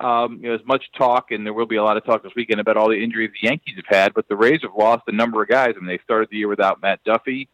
um, 0.00 0.40
you 0.42 0.48
know, 0.48 0.54
as 0.54 0.64
much 0.64 0.84
talk, 0.96 1.32
and 1.32 1.44
there 1.44 1.52
will 1.52 1.66
be 1.66 1.76
a 1.76 1.82
lot 1.82 1.96
of 1.96 2.04
talk 2.04 2.22
this 2.22 2.34
weekend 2.36 2.60
about 2.60 2.76
all 2.76 2.88
the 2.88 3.02
injuries 3.02 3.30
the 3.40 3.48
Yankees 3.48 3.74
have 3.76 3.86
had, 3.86 4.14
but 4.14 4.28
the 4.28 4.36
Rays 4.36 4.60
have 4.62 4.74
lost 4.76 5.02
a 5.08 5.12
number 5.12 5.42
of 5.42 5.48
guys. 5.48 5.74
I 5.76 5.80
mean, 5.80 5.88
they 5.88 5.98
started 6.04 6.28
the 6.30 6.36
year 6.36 6.48
without 6.48 6.80
Matt 6.80 7.02
Duffy. 7.04 7.48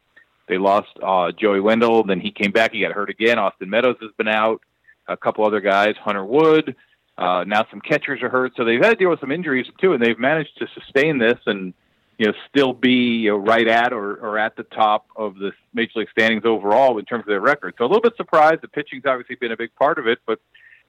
They 0.46 0.58
lost 0.58 0.90
uh, 1.02 1.32
Joey 1.32 1.60
Wendle. 1.60 2.04
Then 2.04 2.20
he 2.20 2.30
came 2.30 2.50
back. 2.50 2.72
He 2.72 2.80
got 2.80 2.92
hurt 2.92 3.08
again. 3.08 3.38
Austin 3.38 3.70
Meadows 3.70 3.96
has 4.02 4.10
been 4.18 4.28
out. 4.28 4.60
A 5.08 5.16
couple 5.16 5.44
other 5.44 5.60
guys, 5.60 5.94
Hunter 6.02 6.24
Wood. 6.24 6.76
Uh, 7.16 7.44
now 7.46 7.66
some 7.70 7.80
catchers 7.80 8.22
are 8.22 8.28
hurt. 8.28 8.52
So 8.56 8.64
they've 8.64 8.82
had 8.82 8.90
to 8.90 8.96
deal 8.96 9.10
with 9.10 9.20
some 9.20 9.30
injuries 9.30 9.66
too, 9.80 9.92
and 9.92 10.02
they've 10.02 10.18
managed 10.18 10.58
to 10.58 10.66
sustain 10.74 11.18
this 11.18 11.38
and 11.46 11.72
you 12.18 12.26
know 12.26 12.32
still 12.48 12.72
be 12.72 13.26
know, 13.26 13.36
right 13.36 13.66
at 13.66 13.92
or, 13.92 14.14
or 14.14 14.38
at 14.38 14.56
the 14.56 14.62
top 14.62 15.06
of 15.16 15.36
the 15.36 15.52
major 15.72 15.92
league 15.96 16.10
standings 16.10 16.44
overall 16.44 16.98
in 16.98 17.04
terms 17.04 17.22
of 17.22 17.26
their 17.26 17.40
record. 17.40 17.74
So 17.78 17.84
a 17.84 17.88
little 17.88 18.02
bit 18.02 18.16
surprised. 18.16 18.60
The 18.62 18.68
pitching's 18.68 19.04
obviously 19.06 19.36
been 19.36 19.52
a 19.52 19.56
big 19.56 19.74
part 19.76 19.98
of 19.98 20.06
it, 20.06 20.18
but 20.26 20.40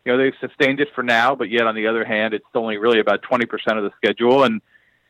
you 0.04 0.12
know 0.12 0.18
they've 0.18 0.34
sustained 0.40 0.80
it 0.80 0.90
for 0.94 1.04
now. 1.04 1.36
But 1.36 1.50
yet 1.50 1.68
on 1.68 1.76
the 1.76 1.88
other 1.88 2.06
hand, 2.06 2.34
it's 2.34 2.46
only 2.54 2.78
really 2.78 3.00
about 3.00 3.22
twenty 3.22 3.46
percent 3.46 3.78
of 3.78 3.84
the 3.84 3.92
schedule, 3.98 4.44
and 4.44 4.62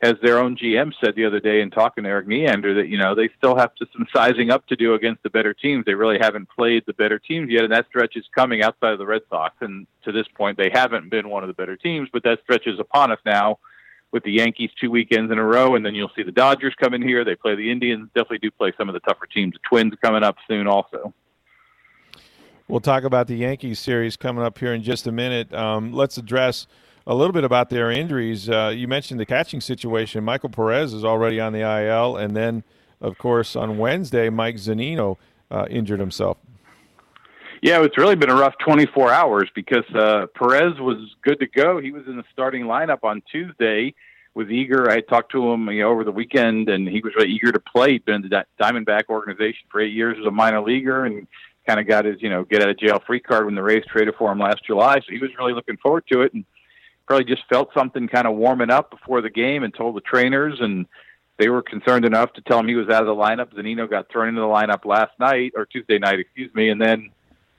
as 0.02 0.14
their 0.22 0.38
own 0.38 0.56
GM 0.56 0.92
said 1.02 1.14
the 1.16 1.24
other 1.24 1.40
day 1.40 1.62
in 1.62 1.70
talking 1.70 2.04
to 2.04 2.10
Erik 2.10 2.26
Neander, 2.26 2.74
that 2.74 2.88
you 2.88 2.98
know 2.98 3.14
they 3.14 3.30
still 3.36 3.56
have 3.56 3.74
to, 3.76 3.86
some 3.92 4.06
sizing 4.14 4.50
up 4.50 4.66
to 4.68 4.76
do 4.76 4.94
against 4.94 5.22
the 5.22 5.30
better 5.30 5.54
teams. 5.54 5.84
They 5.84 5.94
really 5.94 6.18
haven't 6.20 6.48
played 6.50 6.84
the 6.86 6.92
better 6.94 7.18
teams 7.18 7.50
yet, 7.50 7.64
and 7.64 7.72
that 7.72 7.86
stretch 7.88 8.16
is 8.16 8.24
coming 8.34 8.62
outside 8.62 8.92
of 8.92 8.98
the 8.98 9.06
Red 9.06 9.22
Sox. 9.30 9.54
And 9.60 9.86
to 10.04 10.12
this 10.12 10.26
point, 10.34 10.58
they 10.58 10.70
haven't 10.72 11.10
been 11.10 11.28
one 11.28 11.42
of 11.42 11.48
the 11.48 11.54
better 11.54 11.76
teams, 11.76 12.08
but 12.12 12.22
that 12.24 12.40
stretch 12.42 12.66
is 12.66 12.78
upon 12.78 13.10
us 13.10 13.18
now 13.24 13.58
with 14.12 14.22
the 14.24 14.32
Yankees 14.32 14.70
two 14.80 14.90
weekends 14.90 15.30
in 15.30 15.38
a 15.38 15.44
row, 15.44 15.74
and 15.74 15.84
then 15.84 15.94
you'll 15.94 16.10
see 16.16 16.22
the 16.22 16.32
Dodgers 16.32 16.74
come 16.80 16.94
in 16.94 17.02
here. 17.02 17.24
They 17.24 17.34
play 17.34 17.54
the 17.54 17.70
Indians. 17.70 18.08
Definitely 18.14 18.38
do 18.38 18.50
play 18.50 18.72
some 18.78 18.88
of 18.88 18.94
the 18.94 19.00
tougher 19.00 19.26
teams. 19.26 19.54
The 19.54 19.60
Twins 19.68 19.94
coming 20.02 20.22
up 20.22 20.36
soon, 20.48 20.66
also. 20.66 21.12
We'll 22.68 22.80
talk 22.80 23.04
about 23.04 23.28
the 23.28 23.36
Yankees 23.36 23.78
series 23.78 24.16
coming 24.16 24.42
up 24.42 24.58
here 24.58 24.74
in 24.74 24.82
just 24.82 25.06
a 25.06 25.12
minute. 25.12 25.52
Um, 25.54 25.92
let's 25.92 26.16
address 26.18 26.66
a 27.06 27.14
little 27.14 27.32
bit 27.32 27.44
about 27.44 27.70
their 27.70 27.90
injuries. 27.90 28.50
Uh, 28.50 28.72
you 28.74 28.88
mentioned 28.88 29.20
the 29.20 29.26
catching 29.26 29.60
situation. 29.60 30.24
Michael 30.24 30.48
Perez 30.48 30.92
is 30.92 31.04
already 31.04 31.38
on 31.38 31.52
the 31.52 31.60
IL, 31.60 32.16
and 32.16 32.36
then, 32.36 32.64
of 33.00 33.18
course, 33.18 33.54
on 33.54 33.78
Wednesday, 33.78 34.30
Mike 34.30 34.56
Zunino 34.56 35.16
uh, 35.50 35.66
injured 35.70 36.00
himself. 36.00 36.38
Yeah, 37.66 37.82
it's 37.82 37.98
really 37.98 38.14
been 38.14 38.30
a 38.30 38.34
rough 38.36 38.54
24 38.64 39.12
hours 39.12 39.50
because 39.52 39.84
uh, 39.92 40.26
Perez 40.36 40.78
was 40.78 40.98
good 41.22 41.40
to 41.40 41.48
go. 41.48 41.80
He 41.80 41.90
was 41.90 42.06
in 42.06 42.16
the 42.16 42.22
starting 42.32 42.66
lineup 42.66 43.00
on 43.02 43.24
Tuesday. 43.28 43.92
Was 44.34 44.48
eager. 44.50 44.88
I 44.88 45.00
talked 45.00 45.32
to 45.32 45.50
him 45.50 45.68
you 45.70 45.82
know, 45.82 45.90
over 45.90 46.04
the 46.04 46.12
weekend, 46.12 46.68
and 46.68 46.86
he 46.86 47.00
was 47.00 47.12
really 47.16 47.32
eager 47.32 47.50
to 47.50 47.58
play. 47.58 47.94
He'd 47.94 48.04
been 48.04 48.22
in 48.22 48.30
the 48.30 48.44
Diamondback 48.62 49.08
organization 49.08 49.66
for 49.68 49.80
eight 49.80 49.92
years 49.92 50.16
as 50.20 50.26
a 50.26 50.30
minor 50.30 50.60
leaguer, 50.60 51.06
and 51.06 51.26
kind 51.66 51.80
of 51.80 51.88
got 51.88 52.04
his 52.04 52.22
you 52.22 52.30
know 52.30 52.44
get 52.44 52.62
out 52.62 52.68
of 52.68 52.78
jail 52.78 53.02
free 53.04 53.18
card 53.18 53.46
when 53.46 53.56
the 53.56 53.64
Rays 53.64 53.82
traded 53.90 54.14
for 54.16 54.30
him 54.30 54.38
last 54.38 54.64
July. 54.64 55.00
So 55.00 55.06
he 55.08 55.18
was 55.18 55.30
really 55.36 55.52
looking 55.52 55.76
forward 55.78 56.04
to 56.12 56.20
it, 56.20 56.34
and 56.34 56.44
probably 57.08 57.24
just 57.24 57.48
felt 57.48 57.70
something 57.74 58.06
kind 58.06 58.28
of 58.28 58.36
warming 58.36 58.70
up 58.70 58.92
before 58.92 59.22
the 59.22 59.30
game, 59.30 59.64
and 59.64 59.74
told 59.74 59.96
the 59.96 60.02
trainers, 60.02 60.58
and 60.60 60.86
they 61.36 61.48
were 61.48 61.62
concerned 61.62 62.04
enough 62.04 62.32
to 62.34 62.42
tell 62.42 62.60
him 62.60 62.68
he 62.68 62.76
was 62.76 62.88
out 62.90 63.02
of 63.02 63.08
the 63.08 63.20
lineup. 63.20 63.52
Zunino 63.54 63.90
got 63.90 64.08
thrown 64.08 64.28
into 64.28 64.40
the 64.40 64.46
lineup 64.46 64.84
last 64.84 65.18
night 65.18 65.54
or 65.56 65.66
Tuesday 65.66 65.98
night, 65.98 66.20
excuse 66.20 66.54
me, 66.54 66.68
and 66.68 66.80
then 66.80 67.10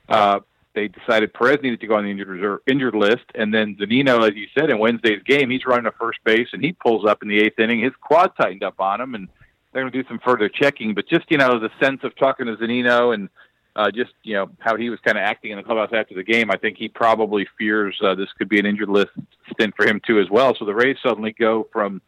uh, 0.08 0.40
they 0.74 0.88
decided 0.88 1.34
Perez 1.34 1.58
needed 1.62 1.80
to 1.80 1.86
go 1.86 1.96
on 1.96 2.04
the 2.04 2.10
injured 2.10 2.28
reserve, 2.28 2.60
injured 2.66 2.94
list, 2.94 3.24
and 3.34 3.52
then 3.52 3.76
Zunino, 3.76 4.28
as 4.28 4.36
you 4.36 4.46
said, 4.56 4.70
in 4.70 4.78
Wednesday's 4.78 5.22
game, 5.24 5.50
he's 5.50 5.66
running 5.66 5.86
a 5.86 5.92
first 5.92 6.20
base 6.24 6.48
and 6.52 6.62
he 6.62 6.72
pulls 6.72 7.04
up 7.04 7.22
in 7.22 7.28
the 7.28 7.38
eighth 7.38 7.58
inning. 7.58 7.80
His 7.80 7.94
quad 8.00 8.32
tightened 8.40 8.62
up 8.62 8.80
on 8.80 9.00
him, 9.00 9.14
and 9.14 9.28
they're 9.72 9.82
going 9.82 9.92
to 9.92 10.02
do 10.02 10.08
some 10.08 10.20
further 10.20 10.48
checking. 10.48 10.94
But 10.94 11.08
just 11.08 11.30
you 11.30 11.38
know, 11.38 11.58
the 11.58 11.70
sense 11.80 12.04
of 12.04 12.14
talking 12.16 12.46
to 12.46 12.56
Zunino 12.56 13.12
and 13.12 13.28
uh, 13.76 13.90
just 13.90 14.12
you 14.22 14.34
know 14.34 14.50
how 14.58 14.76
he 14.76 14.90
was 14.90 14.98
kind 15.00 15.18
of 15.18 15.22
acting 15.22 15.52
in 15.52 15.56
the 15.56 15.62
clubhouse 15.62 15.90
after 15.92 16.14
the 16.14 16.24
game, 16.24 16.50
I 16.50 16.56
think 16.56 16.78
he 16.78 16.88
probably 16.88 17.46
fears 17.58 17.98
uh, 18.02 18.14
this 18.14 18.28
could 18.36 18.48
be 18.48 18.58
an 18.58 18.66
injured 18.66 18.88
list 18.88 19.12
stint 19.52 19.74
for 19.76 19.86
him 19.86 20.00
too 20.06 20.20
as 20.20 20.28
well. 20.30 20.54
So 20.58 20.64
the 20.64 20.74
Rays 20.74 20.96
suddenly 21.02 21.32
go 21.32 21.68
from 21.72 22.02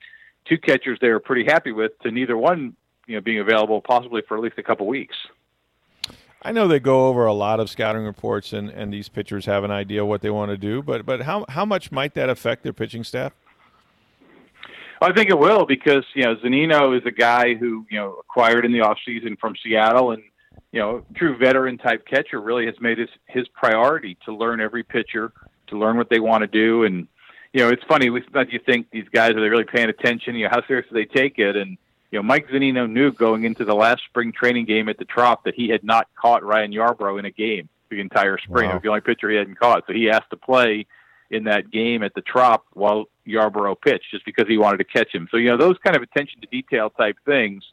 two 0.47 0.59
catchers 0.59 0.99
they 1.01 1.11
were 1.11 1.21
pretty 1.21 1.45
happy 1.45 1.73
with 1.73 1.99
to 2.01 2.11
neither 2.11 2.37
one 2.37 2.75
you 3.07 3.15
know 3.15 3.21
being 3.21 3.41
available 3.41 3.81
possibly 3.81 4.23
for 4.27 4.37
at 4.37 4.43
least 4.43 4.59
a 4.59 4.63
couple 4.63 4.87
weeks. 4.87 5.17
I 6.43 6.53
know 6.53 6.67
they 6.67 6.81
go 6.81 7.09
over 7.09 7.27
a 7.27 7.35
lot 7.35 7.61
of 7.61 7.69
scouting 7.69 8.05
reports, 8.05 8.53
and, 8.53 8.71
and 8.71 8.93
these 8.93 9.09
pitchers 9.09 9.45
have 9.45 9.63
an 9.63 9.71
idea 9.71 10.05
what 10.07 10.23
they 10.23 10.31
want 10.31 10.51
to 10.51 10.57
do. 10.57 10.83
But 10.83 11.05
but 11.05 11.23
how 11.23 11.45
how 11.49 11.65
much 11.65 11.93
might 11.93 12.15
that 12.15 12.31
affect 12.31 12.63
their 12.63 12.73
pitching 12.73 13.05
staff? 13.05 13.33
I 15.03 15.13
think 15.13 15.31
it 15.31 15.39
will 15.39 15.67
because 15.67 16.05
you 16.15 16.25
know 16.25 16.37
Zunino 16.37 16.97
is 16.97 17.05
a 17.07 17.11
guy 17.11 17.55
who 17.55 17.87
you 17.91 17.99
know 17.99 18.15
acquired 18.15 18.65
in 18.65 18.73
the 18.73 18.81
off 18.81 18.99
season 19.05 19.37
from 19.39 19.55
Seattle, 19.63 20.13
and 20.13 20.23
you 20.73 20.81
know 20.81 21.05
true 21.15 21.37
veteran 21.37 21.77
type 21.77 22.07
catcher 22.07 22.41
really 22.41 22.67
has 22.67 22.75
made 22.81 22.99
his 22.99 23.09
his 23.27 23.47
priority 23.49 24.17
to 24.25 24.35
learn 24.35 24.61
every 24.61 24.83
pitcher, 24.83 25.33
to 25.69 25.79
learn 25.79 25.99
what 25.99 26.09
they 26.09 26.21
want 26.21 26.41
to 26.43 26.47
do, 26.47 26.85
and 26.85 27.07
you 27.53 27.61
know 27.61 27.69
it's 27.69 27.85
funny. 27.85 28.07
Sometimes 28.07 28.51
you 28.51 28.61
think 28.65 28.91
these 28.91 29.09
guys 29.13 29.33
are 29.33 29.41
they 29.41 29.49
really 29.49 29.65
paying 29.65 29.91
attention? 29.91 30.35
You 30.37 30.45
know 30.45 30.51
how 30.53 30.67
serious 30.67 30.87
they 30.91 31.05
take 31.05 31.39
it? 31.39 31.57
And 31.57 31.77
you 32.11 32.19
know, 32.19 32.23
Mike 32.23 32.49
Zunino 32.49 32.91
knew 32.91 33.13
going 33.13 33.45
into 33.45 33.65
the 33.65 33.75
last 33.75 34.03
spring 34.05 34.33
training 34.33 34.65
game 34.65 34.89
at 34.89 34.99
the 34.99 35.05
Trop 35.05 35.45
that 35.45 35.55
he 35.55 35.69
had 35.69 35.85
not 35.85 36.09
caught 36.21 36.43
Ryan 36.43 36.73
Yarbrough 36.73 37.19
in 37.19 37.25
a 37.25 37.31
game 37.31 37.69
the 37.89 38.01
entire 38.01 38.39
spring. 38.39 38.67
Wow. 38.67 38.73
It 38.73 38.75
was 38.75 38.83
the 38.83 38.89
only 38.89 39.01
pitcher 39.01 39.31
he 39.31 39.37
hadn't 39.37 39.59
caught, 39.59 39.85
so 39.87 39.93
he 39.93 40.11
asked 40.11 40.31
to 40.31 40.37
play 40.37 40.87
in 41.31 41.45
that 41.45 41.71
game 41.71 42.03
at 42.03 42.15
the 42.15 42.21
Trop 42.21 42.65
while 42.73 43.07
Yarbrough 43.27 43.81
pitched, 43.81 44.11
just 44.11 44.25
because 44.25 44.49
he 44.49 44.59
wanted 44.59 44.79
to 44.79 44.85
catch 44.85 45.15
him. 45.15 45.29
So 45.31 45.37
you 45.37 45.51
know, 45.51 45.57
those 45.57 45.77
kind 45.85 45.97
of 45.97 46.03
attention 46.03 46.41
to 46.41 46.47
detail 46.49 46.91
type 46.91 47.17
things. 47.25 47.65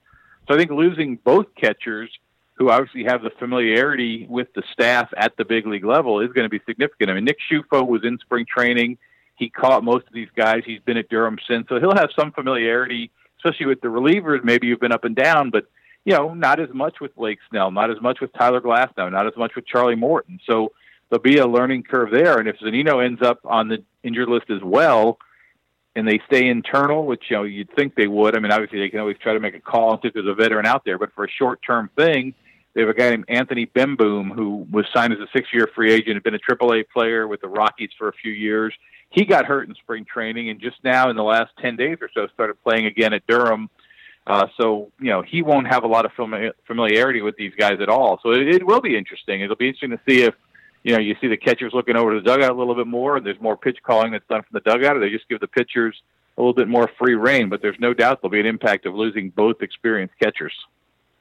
So 0.48 0.56
I 0.56 0.58
think 0.58 0.72
losing 0.72 1.18
both 1.18 1.48
catchers, 1.56 2.10
who 2.54 2.70
obviously 2.70 3.04
have 3.04 3.22
the 3.24 3.32
familiarity 3.40 4.26
with 4.30 4.54
the 4.54 4.64
staff 4.72 5.10
at 5.18 5.36
the 5.38 5.46
big 5.46 5.68
league 5.68 5.86
level, 5.86 6.20
is 6.20 6.32
going 6.32 6.46
to 6.46 6.50
be 6.50 6.62
significant. 6.66 7.10
I 7.10 7.14
mean, 7.14 7.26
Nick 7.26 7.38
Ciuffo 7.52 7.88
was 7.88 8.04
in 8.04 8.18
spring 8.20 8.46
training. 8.48 8.98
He 9.36 9.50
caught 9.50 9.84
most 9.84 10.08
of 10.08 10.14
these 10.14 10.30
guys. 10.36 10.64
He's 10.66 10.82
been 10.82 10.98
at 10.98 11.10
Durham 11.10 11.38
since, 11.48 11.68
so 11.70 11.80
he'll 11.80 11.96
have 11.96 12.10
some 12.18 12.32
familiarity 12.32 13.12
especially 13.38 13.66
with 13.68 13.82
the 13.82 13.88
relievers. 13.88 14.44
Maybe 14.44 14.68
you've 14.68 14.80
been 14.80 14.92
up 14.92 15.04
and 15.04 15.16
down, 15.16 15.50
but 15.50 15.66
you 16.06 16.14
know, 16.14 16.34
not 16.34 16.60
as 16.60 16.70
much 16.74 17.02
with 17.02 17.16
Blake 17.16 17.40
Snell, 17.50 17.72
not 17.72 17.92
as 17.92 18.02
much 18.02 18.20
with 18.22 18.32
Tyler 18.34 18.62
Glasnow, 18.62 19.12
not 19.12 19.28
as 19.28 19.34
much 19.36 19.56
with 19.56 19.68
Charlie 19.68 19.96
Morton. 19.96 20.40
So 20.46 20.72
there'll 21.10 21.22
be 21.22 21.38
a 21.38 21.48
learning 21.48 21.84
curve 21.84 22.12
there. 22.12 22.40
And 22.40 22.48
if 22.48 22.58
Zunino 22.60 23.04
ends 23.06 23.22
up 23.22 23.40
on 23.44 23.68
the 23.68 23.84
injured 24.04 24.30
list 24.30 24.50
as 24.50 24.62
well, 24.64 25.18
and 25.98 26.08
they 26.08 26.22
stay 26.28 26.48
internal, 26.48 27.06
which 27.06 27.24
you 27.30 27.36
know 27.36 27.44
you'd 27.44 27.74
think 27.76 27.96
they 27.96 28.08
would. 28.08 28.38
I 28.38 28.40
mean, 28.40 28.52
obviously 28.52 28.80
they 28.80 28.90
can 28.90 29.00
always 29.00 29.18
try 29.18 29.34
to 29.34 29.40
make 29.40 29.56
a 29.56 29.60
call 29.60 30.00
if 30.02 30.14
there's 30.14 30.28
a 30.28 30.36
veteran 30.36 30.68
out 30.68 30.86
there, 30.86 31.00
but 31.00 31.12
for 31.14 31.26
a 31.26 31.30
short-term 31.30 31.90
thing, 31.98 32.36
they 32.78 32.84
have 32.84 32.90
a 32.90 32.94
guy 32.94 33.10
named 33.10 33.26
Anthony 33.28 33.66
Bemboom 33.66 34.32
who 34.32 34.68
was 34.72 34.86
signed 34.94 35.12
as 35.12 35.20
a 35.20 35.28
six-year 35.34 35.68
free 35.74 35.92
agent, 35.92 36.16
had 36.16 36.24
been 36.24 36.36
a 36.36 36.40
AAA 36.40 36.86
player 36.94 37.28
with 37.28 37.42
the 37.42 37.48
Rockies 37.48 37.90
for 37.98 38.08
a 38.08 38.14
few 38.14 38.32
years 38.32 38.72
he 39.10 39.26
got 39.26 39.46
hurt 39.46 39.68
in 39.68 39.76
spring 39.76 40.06
training 40.06 40.50
and 40.50 40.60
just 40.60 40.78
now 40.84 41.10
in 41.10 41.16
the 41.16 41.24
last 41.24 41.52
10 41.62 41.76
days 41.76 41.98
or 42.02 42.10
so 42.14 42.28
started 42.34 42.62
playing 42.64 42.86
again 42.86 43.14
at 43.14 43.26
Durham. 43.28 43.70
Uh, 44.26 44.48
so, 44.60 44.92
you 45.00 45.10
know, 45.10 45.22
he 45.22 45.42
won't 45.42 45.68
have 45.68 45.84
a 45.84 45.88
lot 45.88 46.06
of 46.06 46.12
familiarity 46.68 47.22
with 47.22 47.38
these 47.38 47.54
guys 47.58 47.80
at 47.80 47.88
all. 47.88 48.20
So 48.22 48.32
it, 48.32 48.56
it 48.56 48.68
will 48.68 48.82
be 48.82 48.98
interesting. 48.98 49.42
It'll 49.42 49.56
be 49.56 49.70
interesting 49.70 49.92
to 49.92 50.00
see 50.08 50.24
if, 50.24 50.36
you 50.84 50.94
know, 50.94 51.00
you 51.00 51.16
see 51.22 51.28
the 51.28 51.38
catchers 51.38 51.74
looking 51.74 51.96
over 51.96 52.14
the 52.14 52.22
dugout 52.22 52.52
a 52.52 52.54
little 52.54 52.76
bit 52.76 52.88
more 52.88 53.18
and 53.18 53.26
there's 53.26 53.40
more 53.40 53.56
pitch 53.56 53.78
calling 53.84 54.12
that's 54.12 54.28
done 54.28 54.42
from 54.42 54.52
the 54.52 54.70
dugout 54.70 54.98
or 54.98 55.00
they 55.00 55.10
just 55.10 55.30
give 55.30 55.40
the 55.40 55.48
pitchers 55.48 55.96
a 56.38 56.42
little 56.42 56.54
bit 56.54 56.68
more 56.68 56.90
free 57.00 57.16
rein. 57.16 57.48
But 57.48 57.62
there's 57.62 57.80
no 57.80 57.94
doubt 57.94 58.22
there'll 58.22 58.32
be 58.32 58.42
an 58.42 58.46
impact 58.46 58.86
of 58.86 58.94
losing 58.94 59.30
both 59.30 59.62
experienced 59.62 60.16
catchers. 60.22 60.54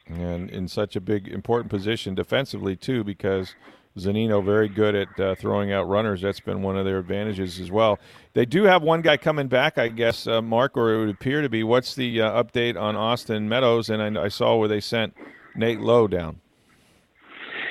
And 0.08 0.50
in 0.50 0.68
such 0.68 0.94
a 0.96 1.00
big, 1.00 1.28
important 1.28 1.70
position 1.70 2.14
defensively, 2.14 2.76
too, 2.76 3.04
because– 3.04 3.54
Zunino 3.98 4.44
very 4.44 4.68
good 4.68 4.94
at 4.94 5.20
uh, 5.20 5.34
throwing 5.34 5.72
out 5.72 5.88
runners. 5.88 6.20
That's 6.20 6.40
been 6.40 6.62
one 6.62 6.76
of 6.76 6.84
their 6.84 6.98
advantages 6.98 7.58
as 7.58 7.70
well. 7.70 7.98
They 8.34 8.44
do 8.44 8.64
have 8.64 8.82
one 8.82 9.00
guy 9.00 9.16
coming 9.16 9.48
back, 9.48 9.78
I 9.78 9.88
guess, 9.88 10.26
uh, 10.26 10.42
Mark, 10.42 10.76
or 10.76 10.94
it 10.94 10.98
would 10.98 11.08
appear 11.08 11.40
to 11.40 11.48
be. 11.48 11.64
What's 11.64 11.94
the 11.94 12.20
uh, 12.20 12.42
update 12.42 12.78
on 12.78 12.94
Austin 12.94 13.48
Meadows? 13.48 13.88
And 13.88 14.18
I, 14.18 14.24
I, 14.24 14.28
saw 14.28 14.56
where 14.56 14.68
they 14.68 14.80
sent 14.80 15.14
Nate 15.54 15.80
Lowe 15.80 16.06
down. 16.06 16.40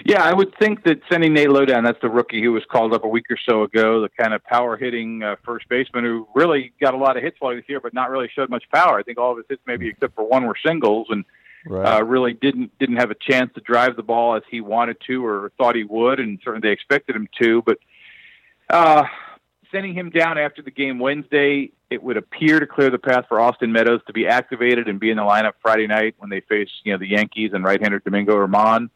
Yeah, 0.03 0.23
I 0.23 0.33
would 0.33 0.53
think 0.59 0.83
that 0.83 0.99
sending 1.11 1.33
Nate 1.33 1.49
Lowe 1.49 1.65
down, 1.65 1.83
that's 1.83 2.01
the 2.01 2.09
rookie 2.09 2.41
who 2.41 2.51
was 2.51 2.63
called 2.71 2.93
up 2.93 3.03
a 3.03 3.07
week 3.07 3.25
or 3.29 3.37
so 3.47 3.63
ago, 3.63 4.01
the 4.01 4.09
kind 4.09 4.33
of 4.33 4.43
power 4.43 4.77
hitting 4.77 5.23
uh, 5.23 5.35
first 5.43 5.69
baseman 5.69 6.03
who 6.03 6.27
really 6.35 6.73
got 6.81 6.93
a 6.93 6.97
lot 6.97 7.17
of 7.17 7.23
hits 7.23 7.37
while 7.39 7.51
he 7.51 7.57
was 7.57 7.65
here, 7.67 7.79
but 7.79 7.93
not 7.93 8.09
really 8.09 8.29
showed 8.35 8.49
much 8.49 8.63
power. 8.73 8.97
I 8.99 9.03
think 9.03 9.19
all 9.19 9.31
of 9.31 9.37
his 9.37 9.45
hits, 9.47 9.61
maybe 9.67 9.89
except 9.89 10.15
for 10.15 10.27
one, 10.27 10.45
were 10.45 10.55
singles. 10.65 11.07
And 11.09 11.23
right. 11.65 11.97
uh, 11.97 12.03
really 12.03 12.33
didn't 12.33 12.77
didn't 12.79 12.97
have 12.97 13.11
a 13.11 13.15
chance 13.15 13.51
to 13.55 13.61
drive 13.61 13.95
the 13.95 14.03
ball 14.03 14.35
as 14.35 14.43
he 14.49 14.61
wanted 14.61 14.97
to 15.07 15.25
or 15.25 15.51
thought 15.57 15.75
he 15.75 15.83
would, 15.83 16.19
and 16.19 16.39
certainly 16.43 16.67
they 16.67 16.73
expected 16.73 17.15
him 17.15 17.27
to. 17.41 17.61
But 17.61 17.79
uh, 18.69 19.03
sending 19.71 19.93
him 19.93 20.09
down 20.09 20.37
after 20.37 20.61
the 20.61 20.71
game 20.71 20.99
Wednesday, 20.99 21.71
it 21.89 22.01
would 22.01 22.17
appear 22.17 22.59
to 22.59 22.67
clear 22.67 22.89
the 22.89 22.97
path 22.97 23.25
for 23.27 23.39
Austin 23.39 23.71
Meadows 23.71 24.01
to 24.07 24.13
be 24.13 24.27
activated 24.27 24.87
and 24.87 24.99
be 24.99 25.09
in 25.09 25.17
the 25.17 25.23
lineup 25.23 25.53
Friday 25.61 25.87
night 25.87 26.15
when 26.17 26.29
they 26.29 26.41
face 26.41 26.69
you 26.83 26.93
know 26.93 26.97
the 26.97 27.09
Yankees 27.09 27.51
and 27.53 27.63
right-hander 27.63 27.99
Domingo 27.99 28.35
Germán. 28.35 28.89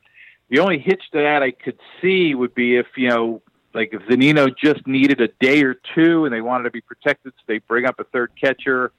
The 0.50 0.60
only 0.60 0.80
hitch 0.80 1.04
to 1.12 1.20
that 1.20 1.44
I 1.44 1.52
could 1.52 1.78
see 2.02 2.34
would 2.34 2.56
be 2.56 2.78
if 2.78 2.88
you 2.96 3.10
know 3.10 3.42
like 3.74 3.94
if 3.94 4.02
Zunino 4.04 4.50
just 4.56 4.86
needed 4.88 5.22
a 5.22 5.28
day 5.40 5.64
or 5.64 5.76
two 5.96 6.26
and 6.26 6.34
they 6.34 6.42
wanted 6.42 6.64
to 6.64 6.72
be 6.72 6.82
protected, 6.82 7.34
so 7.36 7.44
they 7.48 7.60
bring 7.60 7.86
up 7.86 8.00
a 8.00 8.04
third 8.06 8.32
catcher, 8.40 8.92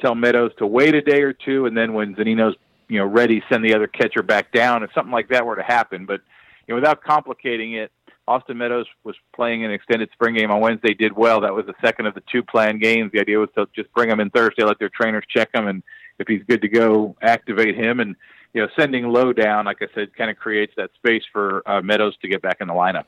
tell 0.00 0.14
Meadows 0.14 0.52
to 0.58 0.66
wait 0.66 0.94
a 0.94 1.02
day 1.02 1.22
or 1.22 1.32
two, 1.32 1.66
and 1.66 1.76
then 1.76 1.92
when 1.92 2.14
Zunino's 2.16 2.56
you 2.88 2.98
know 2.98 3.06
ready, 3.06 3.42
send 3.48 3.64
the 3.64 3.74
other 3.74 3.86
catcher 3.86 4.22
back 4.22 4.52
down 4.52 4.82
if 4.82 4.90
something 4.94 5.12
like 5.12 5.28
that 5.28 5.46
were 5.46 5.56
to 5.56 5.62
happen. 5.62 6.06
But 6.06 6.20
you 6.66 6.74
know, 6.74 6.76
without 6.76 7.02
complicating 7.02 7.74
it, 7.74 7.90
Austin 8.28 8.58
Meadows 8.58 8.86
was 9.04 9.14
playing 9.34 9.64
an 9.64 9.70
extended 9.70 10.10
spring 10.12 10.34
game 10.34 10.50
on 10.50 10.60
Wednesday, 10.60 10.94
did 10.94 11.16
well. 11.16 11.40
That 11.40 11.54
was 11.54 11.66
the 11.66 11.74
second 11.80 12.06
of 12.06 12.14
the 12.14 12.22
two 12.30 12.42
planned 12.42 12.80
games. 12.80 13.12
The 13.12 13.20
idea 13.20 13.38
was 13.38 13.50
to 13.56 13.66
just 13.74 13.92
bring 13.94 14.10
him 14.10 14.20
in 14.20 14.30
Thursday, 14.30 14.64
let 14.64 14.78
their 14.78 14.88
trainers 14.88 15.24
check 15.28 15.50
him, 15.54 15.68
and 15.68 15.82
if 16.18 16.26
he's 16.26 16.42
good 16.48 16.62
to 16.62 16.68
go, 16.68 17.16
activate 17.22 17.76
him. 17.76 18.00
And 18.00 18.16
you 18.52 18.62
know, 18.62 18.68
sending 18.78 19.08
Lowe 19.08 19.32
down, 19.32 19.66
like 19.66 19.82
I 19.82 19.86
said, 19.94 20.14
kind 20.16 20.30
of 20.30 20.36
creates 20.36 20.72
that 20.76 20.90
space 20.94 21.22
for 21.32 21.62
uh, 21.68 21.82
Meadows 21.82 22.16
to 22.22 22.28
get 22.28 22.42
back 22.42 22.56
in 22.60 22.68
the 22.68 22.74
lineup. 22.74 23.04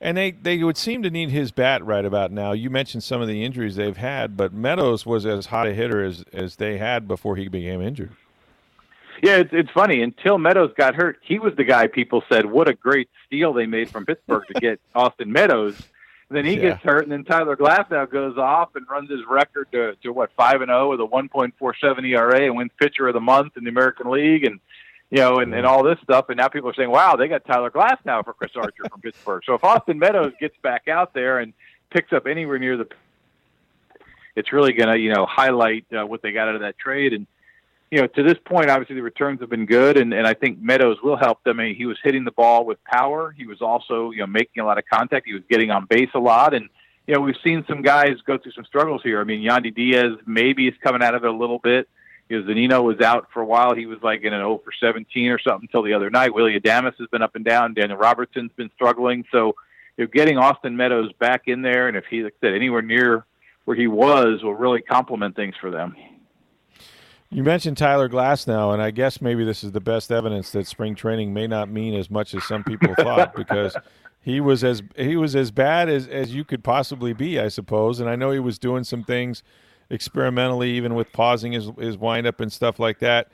And 0.00 0.16
they, 0.16 0.32
they 0.32 0.64
would 0.64 0.76
seem 0.76 1.02
to 1.04 1.10
need 1.10 1.30
his 1.30 1.52
bat 1.52 1.84
right 1.84 2.04
about 2.04 2.32
now. 2.32 2.50
You 2.50 2.70
mentioned 2.70 3.04
some 3.04 3.22
of 3.22 3.28
the 3.28 3.44
injuries 3.44 3.76
they've 3.76 3.96
had, 3.96 4.36
but 4.36 4.52
Meadows 4.52 5.06
was 5.06 5.24
as 5.26 5.46
hot 5.46 5.68
a 5.68 5.74
hitter 5.74 6.02
as, 6.02 6.24
as 6.32 6.56
they 6.56 6.78
had 6.78 7.06
before 7.06 7.36
he 7.36 7.46
became 7.46 7.80
injured. 7.80 8.16
Yeah, 9.22 9.36
it's, 9.36 9.50
it's 9.52 9.70
funny. 9.70 10.02
Until 10.02 10.36
Meadows 10.36 10.72
got 10.76 10.96
hurt, 10.96 11.18
he 11.22 11.38
was 11.38 11.54
the 11.54 11.62
guy 11.64 11.86
people 11.86 12.24
said, 12.28 12.44
"What 12.44 12.68
a 12.68 12.74
great 12.74 13.08
steal 13.26 13.52
they 13.52 13.66
made 13.66 13.88
from 13.88 14.04
Pittsburgh 14.04 14.44
to 14.48 14.54
get 14.54 14.80
Austin 14.94 15.32
Meadows." 15.32 15.80
then 16.28 16.46
he 16.46 16.54
Yeah. 16.54 16.70
gets 16.70 16.82
hurt, 16.82 17.02
and 17.02 17.12
then 17.12 17.24
Tyler 17.24 17.56
Glasnow 17.56 18.10
goes 18.10 18.38
off 18.38 18.74
and 18.74 18.88
runs 18.88 19.10
his 19.10 19.20
record 19.28 19.70
to, 19.72 19.94
to 20.02 20.12
what 20.14 20.30
five 20.34 20.62
and 20.62 20.70
zero 20.70 20.88
with 20.90 20.98
a 21.00 21.04
1.47 21.06 22.08
ERA 22.08 22.40
E 22.40 22.46
and 22.46 22.56
wins 22.56 22.70
pitcher 22.80 23.06
of 23.06 23.12
the 23.12 23.20
month 23.20 23.58
in 23.58 23.64
the 23.64 23.68
American 23.70 24.10
League, 24.10 24.44
and 24.44 24.58
you 25.10 25.18
know, 25.18 25.40
and, 25.40 25.54
and 25.54 25.66
all 25.66 25.82
this 25.84 25.98
stuff. 26.02 26.30
And 26.30 26.38
now 26.38 26.48
people 26.48 26.70
are 26.70 26.74
saying, 26.74 26.90
"Wow, 26.90 27.16
they 27.16 27.28
got 27.28 27.44
Tyler 27.44 27.70
Glasnow 27.70 28.24
for 28.24 28.32
Chris 28.32 28.52
Archer 28.56 28.84
from 28.90 29.02
Pittsburgh." 29.02 29.42
So 29.44 29.54
if 29.54 29.62
Austin 29.62 29.98
Meadows 29.98 30.32
gets 30.40 30.56
back 30.62 30.88
out 30.88 31.12
there 31.12 31.38
and 31.38 31.52
picks 31.90 32.12
up 32.14 32.26
anywhere 32.26 32.58
near 32.58 32.78
the, 32.78 32.88
it's 34.34 34.52
really 34.54 34.72
going 34.72 34.88
to 34.88 34.98
you 34.98 35.12
know 35.12 35.26
highlight 35.26 35.84
uh, 35.92 36.06
what 36.06 36.22
they 36.22 36.32
got 36.32 36.48
out 36.48 36.54
of 36.54 36.62
that 36.62 36.78
trade 36.78 37.12
and 37.12 37.26
you 37.92 38.00
know, 38.00 38.06
to 38.06 38.22
this 38.22 38.38
point, 38.46 38.70
obviously 38.70 38.94
the 38.94 39.02
returns 39.02 39.40
have 39.40 39.50
been 39.50 39.66
good, 39.66 39.98
and, 39.98 40.14
and 40.14 40.26
I 40.26 40.32
think 40.32 40.58
Meadows 40.62 40.96
will 41.02 41.18
help 41.18 41.44
them. 41.44 41.60
I 41.60 41.64
mean, 41.64 41.74
he 41.74 41.84
was 41.84 41.98
hitting 42.02 42.24
the 42.24 42.30
ball 42.30 42.64
with 42.64 42.82
power. 42.84 43.34
He 43.36 43.44
was 43.44 43.60
also, 43.60 44.12
you 44.12 44.20
know, 44.20 44.26
making 44.26 44.62
a 44.62 44.64
lot 44.64 44.78
of 44.78 44.84
contact. 44.90 45.26
He 45.26 45.34
was 45.34 45.42
getting 45.50 45.70
on 45.70 45.84
base 45.84 46.08
a 46.14 46.18
lot, 46.18 46.54
and 46.54 46.70
you 47.06 47.14
know, 47.14 47.20
we've 47.20 47.36
seen 47.44 47.66
some 47.68 47.82
guys 47.82 48.16
go 48.26 48.38
through 48.38 48.52
some 48.52 48.64
struggles 48.64 49.02
here. 49.02 49.20
I 49.20 49.24
mean, 49.24 49.46
Yandy 49.46 49.74
Diaz 49.74 50.12
maybe 50.24 50.68
is 50.68 50.74
coming 50.82 51.02
out 51.02 51.14
of 51.14 51.22
it 51.22 51.28
a 51.28 51.36
little 51.36 51.58
bit. 51.58 51.86
You 52.30 52.40
know, 52.40 52.50
Zunino 52.50 52.82
was 52.82 53.00
out 53.02 53.28
for 53.30 53.42
a 53.42 53.44
while. 53.44 53.74
He 53.74 53.84
was 53.84 53.98
like 54.02 54.22
in 54.22 54.32
an 54.32 54.40
0 54.40 54.62
for 54.64 54.72
17 54.80 55.28
or 55.28 55.38
something 55.38 55.68
until 55.68 55.82
the 55.82 55.92
other 55.92 56.08
night. 56.08 56.32
Willy 56.32 56.58
Adames 56.58 56.96
has 56.98 57.08
been 57.08 57.20
up 57.20 57.34
and 57.34 57.44
down. 57.44 57.74
Daniel 57.74 57.98
Robertson's 57.98 58.52
been 58.56 58.70
struggling. 58.74 59.26
So, 59.30 59.54
you 59.98 60.04
know, 60.04 60.10
getting 60.10 60.38
Austin 60.38 60.78
Meadows 60.78 61.12
back 61.18 61.42
in 61.46 61.60
there, 61.60 61.88
and 61.88 61.96
if 61.98 62.06
he, 62.06 62.22
like 62.22 62.36
I 62.42 62.46
said, 62.46 62.54
anywhere 62.54 62.80
near 62.80 63.26
where 63.66 63.76
he 63.76 63.86
was, 63.86 64.42
will 64.42 64.54
really 64.54 64.80
complement 64.80 65.36
things 65.36 65.56
for 65.60 65.70
them. 65.70 65.94
You 67.32 67.42
mentioned 67.42 67.78
Tyler 67.78 68.10
Glasnow, 68.10 68.74
and 68.74 68.82
I 68.82 68.90
guess 68.90 69.22
maybe 69.22 69.42
this 69.42 69.64
is 69.64 69.72
the 69.72 69.80
best 69.80 70.12
evidence 70.12 70.50
that 70.50 70.66
spring 70.66 70.94
training 70.94 71.32
may 71.32 71.46
not 71.46 71.70
mean 71.70 71.94
as 71.94 72.10
much 72.10 72.34
as 72.34 72.44
some 72.44 72.62
people 72.62 72.94
thought 72.94 73.34
because 73.36 73.74
he 74.20 74.38
was 74.38 74.62
as 74.62 74.82
he 74.96 75.16
was 75.16 75.34
as 75.34 75.50
bad 75.50 75.88
as, 75.88 76.06
as 76.06 76.34
you 76.34 76.44
could 76.44 76.62
possibly 76.62 77.14
be, 77.14 77.40
I 77.40 77.48
suppose. 77.48 78.00
And 78.00 78.10
I 78.10 78.16
know 78.16 78.32
he 78.32 78.38
was 78.38 78.58
doing 78.58 78.84
some 78.84 79.02
things 79.02 79.42
experimentally, 79.88 80.72
even 80.72 80.94
with 80.94 81.10
pausing 81.14 81.52
his 81.52 81.70
his 81.78 81.96
windup 81.96 82.38
and 82.38 82.52
stuff 82.52 82.78
like 82.78 82.98
that. 82.98 83.28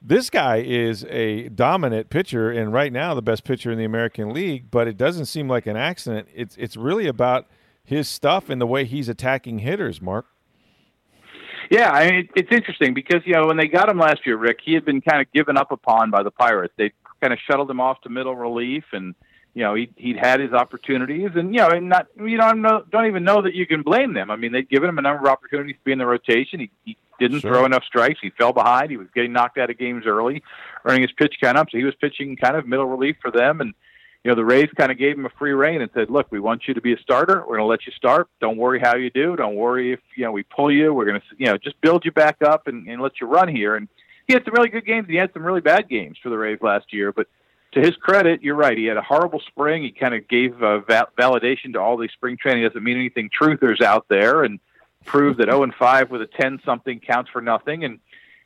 This 0.00 0.30
guy 0.30 0.58
is 0.58 1.04
a 1.06 1.48
dominant 1.48 2.08
pitcher, 2.08 2.52
and 2.52 2.72
right 2.72 2.92
now 2.92 3.14
the 3.14 3.22
best 3.22 3.42
pitcher 3.42 3.72
in 3.72 3.78
the 3.78 3.84
American 3.84 4.32
League. 4.32 4.70
But 4.70 4.86
it 4.86 4.96
doesn't 4.96 5.26
seem 5.26 5.48
like 5.48 5.66
an 5.66 5.76
accident. 5.76 6.28
It's 6.32 6.56
it's 6.56 6.76
really 6.76 7.08
about 7.08 7.48
his 7.82 8.08
stuff 8.08 8.48
and 8.48 8.60
the 8.60 8.66
way 8.66 8.84
he's 8.84 9.08
attacking 9.08 9.58
hitters, 9.58 10.00
Mark. 10.00 10.26
Yeah, 11.70 11.90
I 11.92 12.10
mean, 12.10 12.28
it's 12.34 12.50
interesting 12.50 12.94
because 12.94 13.22
you 13.24 13.32
know 13.34 13.46
when 13.46 13.56
they 13.56 13.68
got 13.68 13.88
him 13.88 13.98
last 13.98 14.26
year, 14.26 14.36
Rick, 14.36 14.58
he 14.64 14.74
had 14.74 14.84
been 14.84 15.00
kind 15.00 15.20
of 15.22 15.32
given 15.32 15.56
up 15.56 15.70
upon 15.70 16.10
by 16.10 16.24
the 16.24 16.30
Pirates. 16.32 16.74
They 16.76 16.92
kind 17.20 17.32
of 17.32 17.38
shuttled 17.48 17.70
him 17.70 17.80
off 17.80 18.00
to 18.02 18.08
middle 18.08 18.34
relief, 18.34 18.82
and 18.92 19.14
you 19.54 19.62
know 19.62 19.74
he 19.76 19.88
he'd 19.96 20.16
had 20.16 20.40
his 20.40 20.52
opportunities, 20.52 21.30
and 21.36 21.54
you 21.54 21.60
know, 21.60 21.68
and 21.70 21.88
not 21.88 22.08
you 22.18 22.36
don't 22.36 22.60
know, 22.60 22.82
don't 22.90 23.06
even 23.06 23.22
know 23.22 23.42
that 23.42 23.54
you 23.54 23.66
can 23.68 23.82
blame 23.82 24.14
them. 24.14 24.32
I 24.32 24.36
mean, 24.36 24.50
they'd 24.50 24.68
given 24.68 24.88
him 24.88 24.98
a 24.98 25.02
number 25.02 25.28
of 25.28 25.32
opportunities 25.32 25.76
to 25.76 25.84
be 25.84 25.92
in 25.92 25.98
the 25.98 26.06
rotation. 26.06 26.58
He, 26.58 26.70
he 26.84 26.96
didn't 27.20 27.40
Sure. 27.40 27.52
throw 27.52 27.64
enough 27.66 27.84
strikes. 27.84 28.18
He 28.20 28.30
fell 28.30 28.52
behind. 28.52 28.90
He 28.90 28.96
was 28.96 29.06
getting 29.14 29.32
knocked 29.32 29.56
out 29.58 29.70
of 29.70 29.78
games 29.78 30.06
early, 30.06 30.42
earning 30.84 31.02
his 31.02 31.12
pitch 31.12 31.36
count 31.40 31.56
up. 31.56 31.68
So 31.70 31.78
he 31.78 31.84
was 31.84 31.94
pitching 32.00 32.36
kind 32.36 32.56
of 32.56 32.66
middle 32.66 32.86
relief 32.86 33.16
for 33.22 33.30
them, 33.30 33.60
and 33.60 33.74
you 34.24 34.30
know, 34.30 34.34
the 34.34 34.44
Rays 34.44 34.68
kind 34.76 34.92
of 34.92 34.98
gave 34.98 35.16
him 35.16 35.24
a 35.24 35.30
free 35.38 35.52
rein 35.52 35.80
and 35.80 35.90
said, 35.94 36.10
"Look, 36.10 36.30
we 36.30 36.40
want 36.40 36.68
you 36.68 36.74
to 36.74 36.80
be 36.80 36.92
a 36.92 36.98
starter. 36.98 37.40
We're 37.40 37.56
going 37.56 37.60
to 37.60 37.64
let 37.64 37.86
you 37.86 37.92
start. 37.92 38.28
Don't 38.40 38.58
worry 38.58 38.78
how 38.78 38.96
you 38.96 39.10
do. 39.10 39.34
Don't 39.34 39.56
worry 39.56 39.92
if 39.92 40.00
you 40.14 40.24
know 40.24 40.32
we 40.32 40.42
pull 40.42 40.70
you. 40.70 40.92
We're 40.92 41.06
going 41.06 41.20
to, 41.20 41.26
you 41.38 41.46
know, 41.46 41.56
just 41.56 41.80
build 41.80 42.04
you 42.04 42.12
back 42.12 42.36
up 42.42 42.66
and, 42.66 42.86
and 42.86 43.00
let 43.00 43.20
you 43.20 43.26
run 43.26 43.48
here." 43.48 43.76
And 43.76 43.88
he 44.26 44.34
had 44.34 44.44
some 44.44 44.54
really 44.54 44.68
good 44.68 44.84
games. 44.84 45.04
And 45.04 45.12
he 45.12 45.16
had 45.16 45.32
some 45.32 45.44
really 45.44 45.62
bad 45.62 45.88
games 45.88 46.18
for 46.22 46.28
the 46.28 46.36
Rays 46.36 46.58
last 46.60 46.92
year. 46.92 47.12
But 47.12 47.28
to 47.72 47.80
his 47.80 47.96
credit, 47.96 48.42
you're 48.42 48.56
right. 48.56 48.76
He 48.76 48.84
had 48.84 48.98
a 48.98 49.02
horrible 49.02 49.40
spring. 49.46 49.82
He 49.82 49.90
kind 49.90 50.14
of 50.14 50.28
gave 50.28 50.62
uh, 50.62 50.80
va- 50.80 51.08
validation 51.18 51.72
to 51.72 51.80
all 51.80 51.96
these 51.96 52.12
spring 52.12 52.36
training 52.36 52.64
doesn't 52.64 52.82
mean 52.82 52.98
anything 52.98 53.30
truthers 53.30 53.80
out 53.80 54.06
there, 54.08 54.44
and 54.44 54.60
proved 55.06 55.38
that 55.38 55.46
0 55.46 55.62
and 55.62 55.74
5 55.74 56.10
with 56.10 56.20
a 56.20 56.26
10 56.26 56.60
something 56.64 57.00
counts 57.00 57.30
for 57.30 57.40
nothing. 57.40 57.84
And 57.84 58.00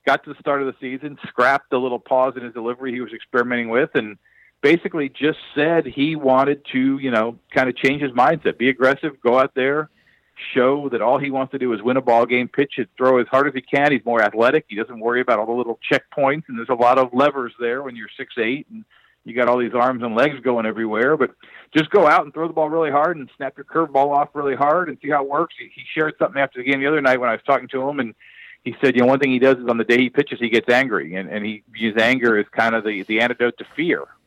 got 0.06 0.22
to 0.24 0.32
the 0.32 0.38
start 0.38 0.62
of 0.62 0.66
the 0.66 0.76
season, 0.80 1.18
scrapped 1.26 1.70
the 1.70 1.78
little 1.78 1.98
pause 1.98 2.34
in 2.36 2.44
his 2.44 2.52
delivery 2.52 2.92
he 2.92 3.00
was 3.00 3.12
experimenting 3.12 3.70
with, 3.70 3.90
and 3.94 4.18
basically 4.64 5.10
just 5.10 5.38
said 5.54 5.84
he 5.84 6.16
wanted 6.16 6.64
to, 6.72 6.98
you 6.98 7.10
know, 7.10 7.38
kind 7.54 7.68
of 7.68 7.76
change 7.76 8.00
his 8.00 8.12
mindset, 8.12 8.56
be 8.56 8.70
aggressive, 8.70 9.12
go 9.22 9.38
out 9.38 9.54
there, 9.54 9.90
show 10.54 10.88
that 10.88 11.02
all 11.02 11.18
he 11.18 11.30
wants 11.30 11.52
to 11.52 11.58
do 11.58 11.70
is 11.74 11.82
win 11.82 11.98
a 11.98 12.00
ball 12.00 12.24
game, 12.24 12.48
pitch 12.48 12.78
it, 12.78 12.88
throw 12.96 13.20
as 13.20 13.26
hard 13.28 13.46
as 13.46 13.52
he 13.52 13.60
can. 13.60 13.92
He's 13.92 14.04
more 14.06 14.22
athletic. 14.22 14.64
He 14.66 14.74
doesn't 14.74 14.98
worry 14.98 15.20
about 15.20 15.38
all 15.38 15.44
the 15.44 15.52
little 15.52 15.78
checkpoints, 15.92 16.44
and 16.48 16.56
there's 16.56 16.70
a 16.70 16.74
lot 16.74 16.96
of 16.96 17.12
levers 17.12 17.52
there 17.60 17.82
when 17.82 17.94
you're 17.94 18.08
six 18.16 18.32
eight 18.38 18.66
and 18.70 18.86
you 19.26 19.34
got 19.34 19.48
all 19.48 19.58
these 19.58 19.74
arms 19.74 20.02
and 20.02 20.14
legs 20.14 20.40
going 20.40 20.64
everywhere. 20.64 21.18
But 21.18 21.32
just 21.76 21.90
go 21.90 22.06
out 22.06 22.24
and 22.24 22.32
throw 22.32 22.48
the 22.48 22.54
ball 22.54 22.70
really 22.70 22.90
hard 22.90 23.18
and 23.18 23.28
snap 23.36 23.58
your 23.58 23.64
curveball 23.66 24.16
off 24.16 24.30
really 24.32 24.56
hard 24.56 24.88
and 24.88 24.96
see 25.02 25.10
how 25.10 25.22
it 25.22 25.28
works. 25.28 25.54
He, 25.58 25.66
he 25.74 25.82
shared 25.94 26.14
something 26.18 26.40
after 26.40 26.62
the 26.62 26.70
game 26.70 26.80
the 26.80 26.86
other 26.86 27.02
night 27.02 27.20
when 27.20 27.28
I 27.28 27.32
was 27.32 27.42
talking 27.46 27.68
to 27.68 27.86
him 27.86 28.00
and 28.00 28.14
he 28.64 28.74
said, 28.80 28.94
you 28.94 29.02
know, 29.02 29.08
one 29.08 29.18
thing 29.18 29.30
he 29.30 29.38
does 29.38 29.58
is 29.58 29.68
on 29.68 29.76
the 29.76 29.84
day 29.84 29.98
he 29.98 30.08
pitches, 30.08 30.40
he 30.40 30.48
gets 30.48 30.70
angry, 30.70 31.16
and, 31.16 31.28
and 31.28 31.44
he 31.44 31.62
views 31.70 31.98
anger 31.98 32.38
as 32.38 32.46
kind 32.48 32.74
of 32.74 32.82
the, 32.82 33.02
the 33.02 33.20
antidote 33.20 33.58
to 33.58 33.66
fear. 33.76 34.04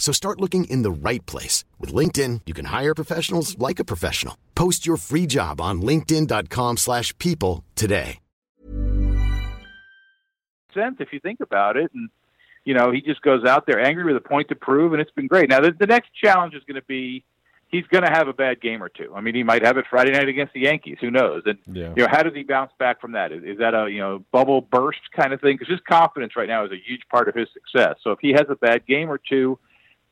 So 0.00 0.10
start 0.12 0.40
looking 0.40 0.64
in 0.64 0.82
the 0.82 0.90
right 0.90 1.24
place. 1.26 1.62
With 1.78 1.92
LinkedIn, 1.94 2.40
you 2.46 2.54
can 2.54 2.64
hire 2.64 2.94
professionals 2.96 3.56
like 3.60 3.78
a 3.78 3.84
professional. 3.84 4.36
Post 4.56 4.86
your 4.86 4.96
free 4.96 5.26
job 5.26 5.60
on 5.60 5.82
linkedin.com 5.82 6.78
slash 6.78 7.16
people 7.18 7.62
today. 7.76 8.18
sense 10.74 10.96
if 11.00 11.12
you 11.12 11.18
think 11.20 11.40
about 11.40 11.76
it. 11.76 11.90
And, 11.94 12.08
you 12.64 12.74
know, 12.74 12.90
he 12.92 13.00
just 13.00 13.22
goes 13.22 13.44
out 13.44 13.66
there 13.66 13.80
angry 13.80 14.04
with 14.04 14.16
a 14.16 14.20
point 14.20 14.48
to 14.48 14.54
prove, 14.54 14.92
and 14.92 15.02
it's 15.02 15.10
been 15.10 15.26
great. 15.26 15.48
Now, 15.48 15.60
the, 15.60 15.72
the 15.72 15.86
next 15.86 16.10
challenge 16.14 16.54
is 16.54 16.62
going 16.64 16.80
to 16.80 16.86
be 16.86 17.24
he's 17.68 17.84
going 17.86 18.04
to 18.04 18.10
have 18.10 18.26
a 18.28 18.32
bad 18.32 18.60
game 18.60 18.82
or 18.82 18.88
two. 18.88 19.12
I 19.14 19.20
mean, 19.20 19.34
he 19.34 19.42
might 19.44 19.64
have 19.64 19.76
it 19.78 19.84
Friday 19.90 20.10
night 20.12 20.28
against 20.28 20.52
the 20.54 20.60
Yankees. 20.60 20.98
Who 21.00 21.10
knows? 21.10 21.42
And, 21.46 21.58
Yeah. 21.66 21.92
you 21.96 22.02
know, 22.04 22.08
how 22.10 22.22
does 22.22 22.34
he 22.34 22.42
bounce 22.42 22.72
back 22.78 23.00
from 23.00 23.12
that? 23.12 23.30
Is, 23.32 23.42
is 23.44 23.58
that 23.58 23.74
a, 23.74 23.88
you 23.90 23.98
know, 23.98 24.24
bubble 24.32 24.60
burst 24.60 25.00
kind 25.14 25.32
of 25.32 25.40
thing? 25.40 25.56
Because 25.56 25.70
his 25.72 25.80
confidence 25.88 26.34
right 26.36 26.48
now 26.48 26.64
is 26.64 26.72
a 26.72 26.76
huge 26.84 27.02
part 27.10 27.28
of 27.28 27.34
his 27.34 27.48
success. 27.52 27.96
So 28.02 28.10
if 28.12 28.18
he 28.20 28.30
has 28.30 28.46
a 28.48 28.56
bad 28.56 28.86
game 28.86 29.10
or 29.10 29.18
two, 29.18 29.58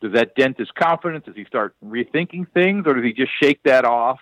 does 0.01 0.13
that 0.13 0.35
dent 0.35 0.59
his 0.59 0.71
confidence? 0.71 1.25
Does 1.27 1.37
he 1.37 1.45
start 1.45 1.75
rethinking 1.85 2.51
things, 2.53 2.87
or 2.87 2.95
does 2.95 3.05
he 3.05 3.13
just 3.13 3.33
shake 3.41 3.63
that 3.65 3.85
off 3.85 4.21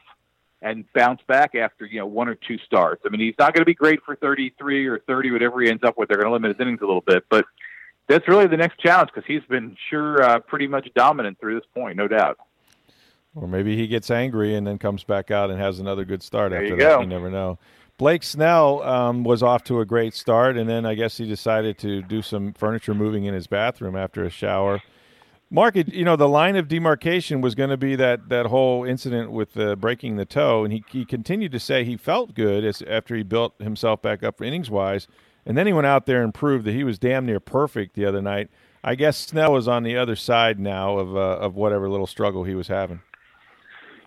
and 0.63 0.85
bounce 0.95 1.21
back 1.29 1.55
after 1.55 1.85
you 1.85 2.01
know 2.01 2.07
one 2.07 2.29
or 2.29 2.35
two 2.35 2.59
starts? 2.59 3.03
I 3.05 3.11
mean, 3.11 3.21
he's 3.21 3.35
not 3.39 3.53
going 3.55 3.61
to 3.63 3.67
be 3.67 3.75
great 3.75 4.01
for 4.05 4.17
33 4.17 4.87
or 4.87 4.99
30, 5.01 5.31
whatever 5.33 5.61
he 5.61 5.71
ends 5.71 5.83
up 5.85 5.99
with. 5.99 6.09
They're 6.09 6.17
going 6.19 6.29
to 6.29 6.33
limit 6.33 6.57
his 6.57 6.61
innings 6.61 6.81
a 6.83 6.87
little 6.87 7.03
bit, 7.03 7.25
but 7.29 7.45
that's 8.09 8.27
really 8.29 8.47
the 8.47 8.57
next 8.57 8.79
challenge 8.79 9.11
because 9.13 9.27
he's 9.27 9.43
been 9.49 9.77
sure 9.91 10.23
uh, 10.23 10.39
pretty 10.39 10.67
much 10.67 10.89
dominant 10.95 11.39
through 11.41 11.57
this 11.57 11.69
point, 11.75 11.97
no 11.97 12.09
doubt. 12.09 12.39
Or 13.35 13.47
maybe 13.47 13.77
he 13.77 13.87
gets 13.87 14.11
angry 14.11 14.55
and 14.55 14.67
then 14.67 14.79
comes 14.79 15.05
back 15.05 15.31
out 15.31 15.51
and 15.51 15.61
has 15.61 15.79
another 15.79 16.05
good 16.07 16.23
start 16.23 16.53
There 16.53 16.63
after 16.63 16.75
you 16.75 16.81
that. 16.81 16.97
go. 16.97 17.01
You 17.01 17.07
never 17.07 17.31
know. 17.31 17.59
Blake 17.99 18.23
Snell 18.23 18.83
um, 18.83 19.25
was 19.25 19.43
off 19.43 19.65
to 19.65 19.81
a 19.81 19.85
great 19.85 20.15
start, 20.15 20.57
and 20.57 20.69
then 20.69 20.85
I 20.87 20.95
guess 20.95 21.17
he 21.17 21.27
decided 21.27 21.79
to 21.79 22.03
do 22.03 22.23
some 22.23 22.53
furniture 22.53 22.95
moving 22.95 23.25
in 23.25 23.35
his 23.35 23.47
bathroom 23.47 23.97
after 23.97 24.25
a 24.25 24.31
shower. 24.31 24.83
Mark, 25.51 25.77
it, 25.77 25.93
you 25.93 26.05
know, 26.05 26.17
the 26.17 26.29
line 26.29 26.57
of 26.57 26.67
demarcation 26.67 27.41
was 27.41 27.55
going 27.55 27.71
to 27.71 27.77
be 27.77 27.95
that, 27.95 28.29
that 28.29 28.47
whole 28.47 28.85
incident 28.85 29.31
with 29.31 29.57
uh, 29.57 29.77
breaking 29.77 30.17
the 30.17 30.25
toe, 30.25 30.65
and 30.65 30.73
he, 30.73 30.85
he 30.91 31.05
continued 31.05 31.53
to 31.53 31.61
say 31.61 31.85
he 31.85 31.97
felt 31.97 32.35
good 32.35 32.65
as, 32.65 32.83
after 32.83 33.15
he 33.15 33.23
built 33.23 33.55
himself 33.61 34.03
back 34.03 34.25
up 34.25 34.43
innings 34.43 34.71
wise, 34.71 35.07
and 35.45 35.57
then 35.57 35.67
he 35.67 35.73
went 35.73 35.87
out 35.87 36.07
there 36.07 36.23
and 36.23 36.35
proved 36.35 36.65
that 36.65 36.73
he 36.73 36.83
was 36.83 36.99
damn 36.99 37.25
near 37.25 37.39
perfect 37.39 37.95
the 37.95 38.05
other 38.05 38.21
night. 38.21 38.51
I 38.83 38.97
guess 38.97 39.17
Snell 39.17 39.57
is 39.57 39.69
on 39.69 39.85
the 39.85 39.97
other 39.97 40.17
side 40.17 40.59
now 40.59 40.99
of 40.99 41.17
uh, 41.17 41.39
of 41.39 41.57
whatever 41.57 41.89
little 41.89 42.07
struggle 42.07 42.45
he 42.45 42.55
was 42.55 42.69
having. 42.69 43.01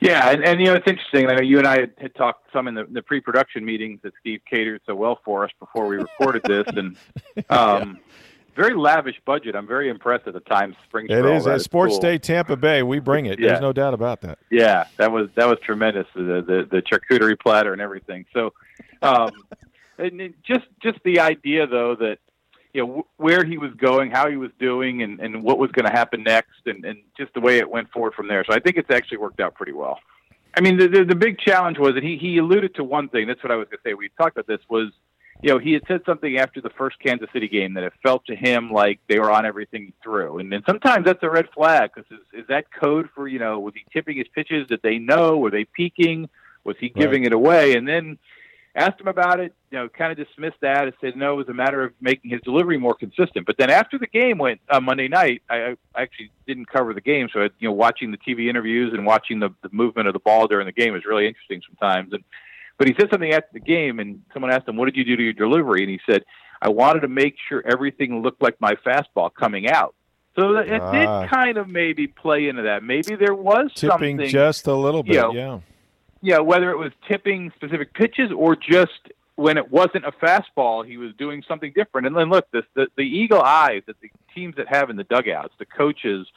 Yeah, 0.02 0.30
and, 0.30 0.44
and 0.46 0.60
you 0.60 0.68
know 0.68 0.76
it's 0.76 0.88
interesting. 0.88 1.28
I 1.28 1.36
know 1.36 1.42
you 1.42 1.58
and 1.58 1.68
I 1.68 1.82
had, 1.82 1.92
had 1.98 2.16
talked 2.16 2.48
some 2.54 2.68
in 2.70 2.76
the, 2.76 2.86
the 2.90 3.02
pre-production 3.02 3.66
meetings 3.66 4.00
that 4.04 4.14
Steve 4.22 4.42
catered 4.50 4.82
so 4.86 4.96
well 4.96 5.20
for 5.26 5.44
us 5.44 5.52
before 5.60 5.88
we 5.88 5.98
recorded 5.98 6.44
this, 6.44 6.66
and 6.68 6.98
um, 7.50 8.00
very 8.56 8.76
lavish 8.76 9.20
budget. 9.26 9.56
I'm 9.56 9.68
very 9.68 9.90
impressed 9.90 10.28
at 10.28 10.34
the 10.34 10.40
Times 10.42 10.76
Spring. 10.88 11.08
It 11.10 11.26
is 11.26 11.48
at 11.48 11.62
Sports 11.62 11.96
cool. 11.96 12.02
Day 12.02 12.18
Tampa 12.18 12.56
Bay. 12.56 12.84
We 12.84 13.00
bring 13.00 13.26
it. 13.26 13.40
Yeah. 13.40 13.50
There's 13.50 13.62
no 13.62 13.74
doubt 13.74 13.94
about 13.94 14.22
that. 14.22 14.40
Yeah, 14.50 14.88
that 14.98 15.12
was 15.12 15.30
that 15.36 15.48
was 15.48 15.58
tremendous. 15.64 16.08
The 16.16 16.22
the, 16.22 16.68
the 16.70 16.82
charcuterie 16.82 17.40
platter 17.40 17.74
and 17.74 17.82
everything. 17.82 18.26
So, 18.34 18.54
um, 19.02 19.32
and 19.98 20.34
just 20.44 20.66
just 20.82 21.00
the 21.04 21.20
idea 21.20 21.68
though 21.68 21.96
that 21.96 22.18
you 22.74 22.86
know 22.86 23.02
wh- 23.02 23.20
where 23.20 23.44
he 23.44 23.58
was 23.58 23.74
going, 23.76 24.12
how 24.12 24.30
he 24.30 24.38
was 24.38 24.52
doing, 24.60 25.04
and 25.04 25.20
and 25.20 25.44
what 25.44 25.58
was 25.58 25.72
going 25.72 25.86
to 25.86 25.92
happen 25.92 26.24
next, 26.24 26.62
and 26.66 26.86
and 26.86 27.00
just 27.18 27.34
the 27.34 27.42
way 27.42 27.58
it 27.58 27.70
went 27.70 27.92
forward 27.92 28.14
from 28.14 28.28
there. 28.28 28.44
So 28.48 28.54
I 28.54 28.60
think 28.60 28.78
it's 28.78 28.92
actually 28.92 29.18
worked 29.18 29.40
out 29.40 29.56
pretty 29.56 29.74
well. 29.74 30.00
I 30.56 30.62
mean, 30.62 30.78
the 30.78 30.88
the, 30.88 31.06
the 31.06 31.16
big 31.16 31.40
challenge 31.40 31.78
was 31.78 31.94
that 31.94 32.04
he 32.04 32.18
he 32.18 32.38
alluded 32.38 32.76
to 32.76 32.84
one 32.84 33.10
thing. 33.10 33.28
That's 33.28 33.44
what 33.44 33.52
I 33.52 33.56
was 33.56 33.68
going 33.68 33.80
to 33.84 33.90
say. 33.90 33.94
We 33.94 34.10
talked 34.18 34.38
about 34.38 34.48
this 34.48 34.62
was. 34.70 34.92
You 35.42 35.52
know, 35.52 35.58
he 35.58 35.74
had 35.74 35.84
said 35.88 36.02
something 36.06 36.38
after 36.38 36.60
the 36.60 36.70
first 36.72 36.98
Kansas 37.00 37.30
City 37.32 37.48
game 37.48 37.76
that 37.76 37.84
it 37.84 37.94
felt 38.04 38.26
to 38.26 38.36
him 38.36 38.72
like 38.72 39.00
they 39.08 39.20
were 39.20 39.32
on 39.32 39.46
everything 39.46 39.94
through. 40.04 40.40
and 40.40 40.52
then 40.52 40.64
sometimes 40.66 41.06
that's 41.06 41.24
a 41.24 41.30
red 41.30 41.48
flag 41.54 41.92
because 41.94 42.12
is, 42.12 42.42
is 42.42 42.48
that 42.48 42.66
code 42.72 43.10
for 43.16 43.28
you 43.28 43.40
know 43.40 43.60
was 43.60 43.74
he 43.74 43.86
tipping 43.94 44.18
his 44.18 44.28
pitches? 44.28 44.68
Did 44.68 44.82
they 44.82 44.98
know? 44.98 45.38
Were 45.38 45.52
they 45.52 45.64
peeking? 45.66 46.30
Was 46.64 46.76
he 46.80 46.90
giving 46.90 47.24
right. 47.24 47.28
it 47.28 47.34
away? 47.34 47.76
And 47.76 47.88
then 47.88 48.18
asked 48.76 49.00
him 49.00 49.08
about 49.08 49.40
it, 49.40 49.54
you 49.72 49.78
know, 49.78 49.90
kind 49.90 50.12
of 50.12 50.18
dismissed 50.28 50.60
that 50.62 50.84
and 50.84 50.94
said 51.02 51.16
no, 51.16 51.34
it 51.34 51.38
was 51.38 51.50
a 51.50 51.54
matter 51.54 51.84
of 51.84 51.94
making 52.02 52.32
his 52.32 52.42
delivery 52.42 52.78
more 52.78 52.94
consistent. 52.94 53.46
But 53.46 53.58
then 53.58 53.70
after 53.70 53.98
the 53.98 54.08
game 54.08 54.38
went 54.38 54.62
uh, 54.70 54.80
Monday 54.80 55.08
night, 55.08 55.42
I, 55.50 55.76
I 55.96 56.02
actually 56.02 56.32
didn't 56.48 56.70
cover 56.70 56.94
the 56.94 57.02
game, 57.02 57.30
so 57.34 57.42
I, 57.42 57.50
you 57.60 57.68
know, 57.68 57.74
watching 57.74 58.12
the 58.12 58.18
TV 58.18 58.50
interviews 58.50 58.94
and 58.94 59.06
watching 59.06 59.40
the, 59.40 59.50
the 59.64 59.70
movement 59.72 60.08
of 60.08 60.14
the 60.14 60.20
ball 60.20 60.48
during 60.48 60.66
the 60.66 60.72
game 60.72 60.94
was 60.94 61.06
really 61.06 61.28
interesting 61.28 61.62
sometimes. 61.68 62.14
And 62.14 62.24
but 62.80 62.88
he 62.88 62.96
said 62.98 63.10
something 63.12 63.34
after 63.34 63.50
the 63.54 63.60
game, 63.60 64.00
and 64.00 64.24
someone 64.34 64.52
asked 64.52 64.68
him, 64.68 64.78
"What 64.78 64.86
did 64.86 64.96
you 64.96 65.04
do 65.04 65.16
to 65.18 65.24
your 65.24 65.34
delivery?" 65.34 65.82
And 65.82 65.92
he 65.92 66.00
said, 66.10 66.24
"I 66.62 66.70
wanted 66.70 67.02
to 67.02 67.10
make 67.10 67.36
sure 67.48 67.62
everything 67.70 68.24
looked 68.24 68.42
like 68.42 68.60
my 68.60 68.76
fastball 68.76 69.32
coming 69.32 69.70
out." 69.70 69.94
So 70.36 70.56
it 70.58 70.70
did 70.70 70.80
ah. 70.80 71.28
kind 71.28 71.58
of 71.58 71.68
maybe 71.68 72.08
play 72.08 72.48
into 72.48 72.62
that. 72.64 72.82
Maybe 72.82 73.16
there 73.16 73.36
was 73.36 73.72
tipping 73.76 74.18
something, 74.18 74.30
just 74.30 74.68
a 74.68 74.74
little 74.74 75.04
bit, 75.04 75.16
you 75.16 75.22
know, 75.22 75.34
yeah. 75.34 75.60
Yeah, 76.22 76.40
whether 76.40 76.72
it 76.72 76.78
was 76.78 76.92
tipping 77.08 77.52
specific 77.56 77.94
pitches 77.94 78.32
or 78.32 78.56
just 78.56 79.12
when 79.36 79.58
it 79.58 79.72
wasn't 79.72 80.06
a 80.06 80.12
fastball, 80.12 80.86
he 80.86 80.98
was 80.98 81.14
doing 81.18 81.44
something 81.48 81.72
different. 81.76 82.08
And 82.08 82.16
then 82.16 82.30
look, 82.30 82.50
this 82.52 82.64
the, 82.76 82.88
the 82.96 83.04
eagle 83.04 83.42
eyes 83.42 83.84
that 83.88 84.00
the 84.02 84.10
teams 84.34 84.56
that 84.56 84.68
have 84.68 84.90
in 84.90 84.96
the 84.96 85.04
dugouts, 85.04 85.54
the 85.60 85.66
coaches, 85.66 86.28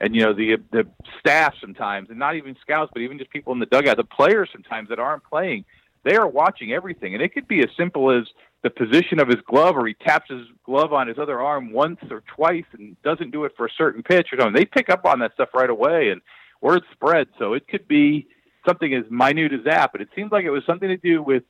and 0.00 0.14
you 0.14 0.22
know 0.22 0.34
the 0.34 0.56
the 0.72 0.86
staff 1.18 1.54
sometimes, 1.58 2.10
and 2.10 2.18
not 2.18 2.36
even 2.36 2.56
scouts, 2.60 2.90
but 2.92 3.00
even 3.00 3.18
just 3.18 3.30
people 3.30 3.54
in 3.54 3.58
the 3.58 3.66
dugout, 3.66 3.96
the 3.96 4.04
players 4.04 4.50
sometimes 4.52 4.90
that 4.90 4.98
aren't 4.98 5.24
playing 5.24 5.64
they 6.06 6.16
are 6.16 6.28
watching 6.28 6.72
everything, 6.72 7.14
and 7.14 7.22
it 7.22 7.34
could 7.34 7.48
be 7.48 7.60
as 7.60 7.68
simple 7.76 8.10
as 8.10 8.24
the 8.62 8.70
position 8.70 9.20
of 9.20 9.28
his 9.28 9.40
glove, 9.46 9.76
or 9.76 9.86
he 9.86 9.94
taps 9.94 10.30
his 10.30 10.46
glove 10.64 10.92
on 10.92 11.08
his 11.08 11.18
other 11.18 11.40
arm 11.40 11.72
once 11.72 12.00
or 12.10 12.22
twice 12.34 12.64
and 12.72 13.00
doesn't 13.02 13.30
do 13.30 13.44
it 13.44 13.52
for 13.56 13.66
a 13.66 13.70
certain 13.76 14.02
pitch 14.02 14.28
or 14.32 14.38
something. 14.38 14.54
They 14.54 14.64
pick 14.64 14.88
up 14.88 15.04
on 15.04 15.18
that 15.20 15.34
stuff 15.34 15.50
right 15.54 15.70
away, 15.70 16.10
and 16.10 16.20
word 16.60 16.82
spreads. 16.92 17.30
So 17.38 17.52
it 17.52 17.68
could 17.68 17.86
be 17.86 18.28
something 18.66 18.92
as 18.94 19.04
minute 19.10 19.52
as 19.52 19.64
that, 19.64 19.92
but 19.92 20.00
it 20.00 20.08
seems 20.16 20.32
like 20.32 20.44
it 20.44 20.50
was 20.50 20.64
something 20.64 20.88
to 20.88 20.96
do 20.96 21.22
with 21.22 21.44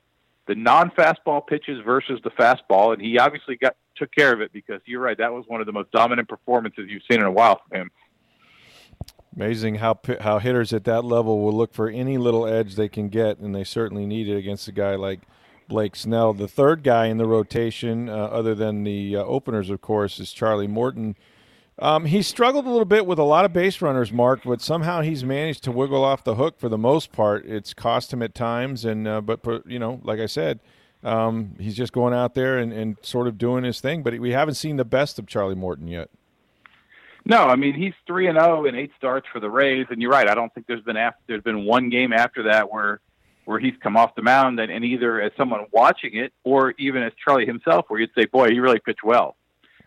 the 0.47 0.55
non-fastball 0.55 1.47
pitches 1.47 1.81
versus 1.85 2.21
the 2.23 2.31
fastball, 2.31 2.93
and 2.93 3.03
he 3.03 3.19
obviously 3.19 3.57
got 3.57 3.77
took 3.97 4.13
care 4.13 4.33
of 4.33 4.41
it 4.41 4.53
because 4.53 4.81
you're 4.85 5.01
right. 5.01 5.17
That 5.17 5.33
was 5.33 5.45
one 5.47 5.61
of 5.61 5.67
the 5.67 5.73
most 5.73 5.91
dominant 5.91 6.29
performances 6.29 6.87
you've 6.89 7.03
seen 7.11 7.21
in 7.21 7.27
a 7.27 7.33
while 7.33 7.63
from 7.67 7.81
him. 7.81 7.91
Amazing 9.37 9.77
how 9.77 9.99
how 10.21 10.39
hitters 10.39 10.73
at 10.73 10.85
that 10.85 11.05
level 11.05 11.41
will 11.41 11.53
look 11.53 11.75
for 11.75 11.91
any 11.91 12.17
little 12.17 12.47
edge 12.47 12.75
they 12.75 12.89
can 12.89 13.11
get, 13.11 13.39
and 13.39 13.55
they 13.55 13.65
certainly 13.65 14.07
need 14.07 14.29
it 14.29 14.37
against 14.37 14.67
a 14.67 14.73
guy 14.73 14.95
like 14.95 15.21
Blake 15.69 15.95
Snell. 15.95 16.33
The 16.33 16.49
third 16.49 16.83
guy 16.83 17.07
in 17.07 17.19
the 17.19 17.27
rotation, 17.27 18.09
uh, 18.09 18.15
other 18.15 18.55
than 18.55 18.85
the 18.85 19.17
uh, 19.17 19.25
openers, 19.25 19.69
of 19.69 19.83
course, 19.83 20.19
is 20.19 20.33
Charlie 20.33 20.67
Morton. 20.67 21.17
Um, 21.79 22.07
he 22.07 22.23
struggled 22.23 22.65
a 22.65 22.71
little 22.71 22.87
bit 22.87 23.05
with 23.05 23.19
a 23.19 23.25
lot 23.25 23.45
of 23.45 23.53
base 23.53 23.83
runners, 23.83 24.11
Mark, 24.11 24.41
but 24.45 24.63
somehow 24.63 25.03
he's 25.03 25.23
managed 25.23 25.63
to 25.65 25.73
wiggle 25.73 26.03
off 26.03 26.25
the 26.25 26.37
hook 26.37 26.59
for 26.59 26.71
the 26.71 26.79
most 26.79 27.13
part. 27.13 27.45
It's 27.45 27.75
cost 27.75 28.15
him 28.15 28.23
at 28.23 28.35
times, 28.35 28.87
and 28.87 29.07
uh, 29.07 29.21
but 29.21 29.41
you 29.67 29.79
know, 29.79 30.01
like 30.03 30.19
I 30.19 30.27
said, 30.27 30.61
um, 31.05 31.57
he's 31.59 31.77
just 31.77 31.93
going 31.93 32.15
out 32.15 32.33
there 32.33 32.57
and, 32.57 32.73
and 32.73 32.97
sort 33.03 33.27
of 33.27 33.37
doing 33.37 33.65
his 33.65 33.83
thing. 33.83 34.03
But 34.03 34.19
we 34.19 34.33
haven't 34.33 34.55
seen 34.55 34.77
the 34.77 34.85
best 34.87 35.19
of 35.19 35.27
Charlie 35.27 35.55
Morton 35.55 35.89
yet. 35.89 36.09
No, 37.29 37.49
I 37.49 37.57
mean 37.57 37.75
he's 37.75 37.93
three 38.07 38.29
and 38.29 38.39
zero 38.39 38.61
oh 38.61 38.65
in 38.67 38.77
eight 38.77 38.93
starts 38.97 39.27
for 39.33 39.41
the 39.41 39.51
Rays, 39.51 39.87
and 39.91 40.01
you're 40.01 40.13
right. 40.13 40.29
I 40.29 40.35
don't 40.35 40.55
think 40.55 40.69
there's 40.69 40.83
been 40.83 40.97
after, 40.97 41.19
there's 41.27 41.43
been 41.43 41.65
one 41.65 41.91
game 41.91 42.13
after 42.13 42.45
that 42.45 42.73
where 42.73 43.01
where 43.47 43.59
he's 43.59 43.75
come 43.81 43.97
off 43.97 44.15
the 44.15 44.23
mound 44.23 44.59
and, 44.61 44.71
and 44.71 44.85
either 44.85 45.21
as 45.21 45.33
someone 45.37 45.67
watching 45.73 46.17
it 46.17 46.33
or 46.45 46.75
even 46.79 47.03
as 47.03 47.13
Charlie 47.23 47.47
himself, 47.47 47.87
where 47.89 47.99
you'd 48.01 48.11
say, 48.17 48.27
"Boy, 48.27 48.51
he 48.51 48.61
really 48.61 48.79
pitched 48.79 49.03
well." 49.03 49.37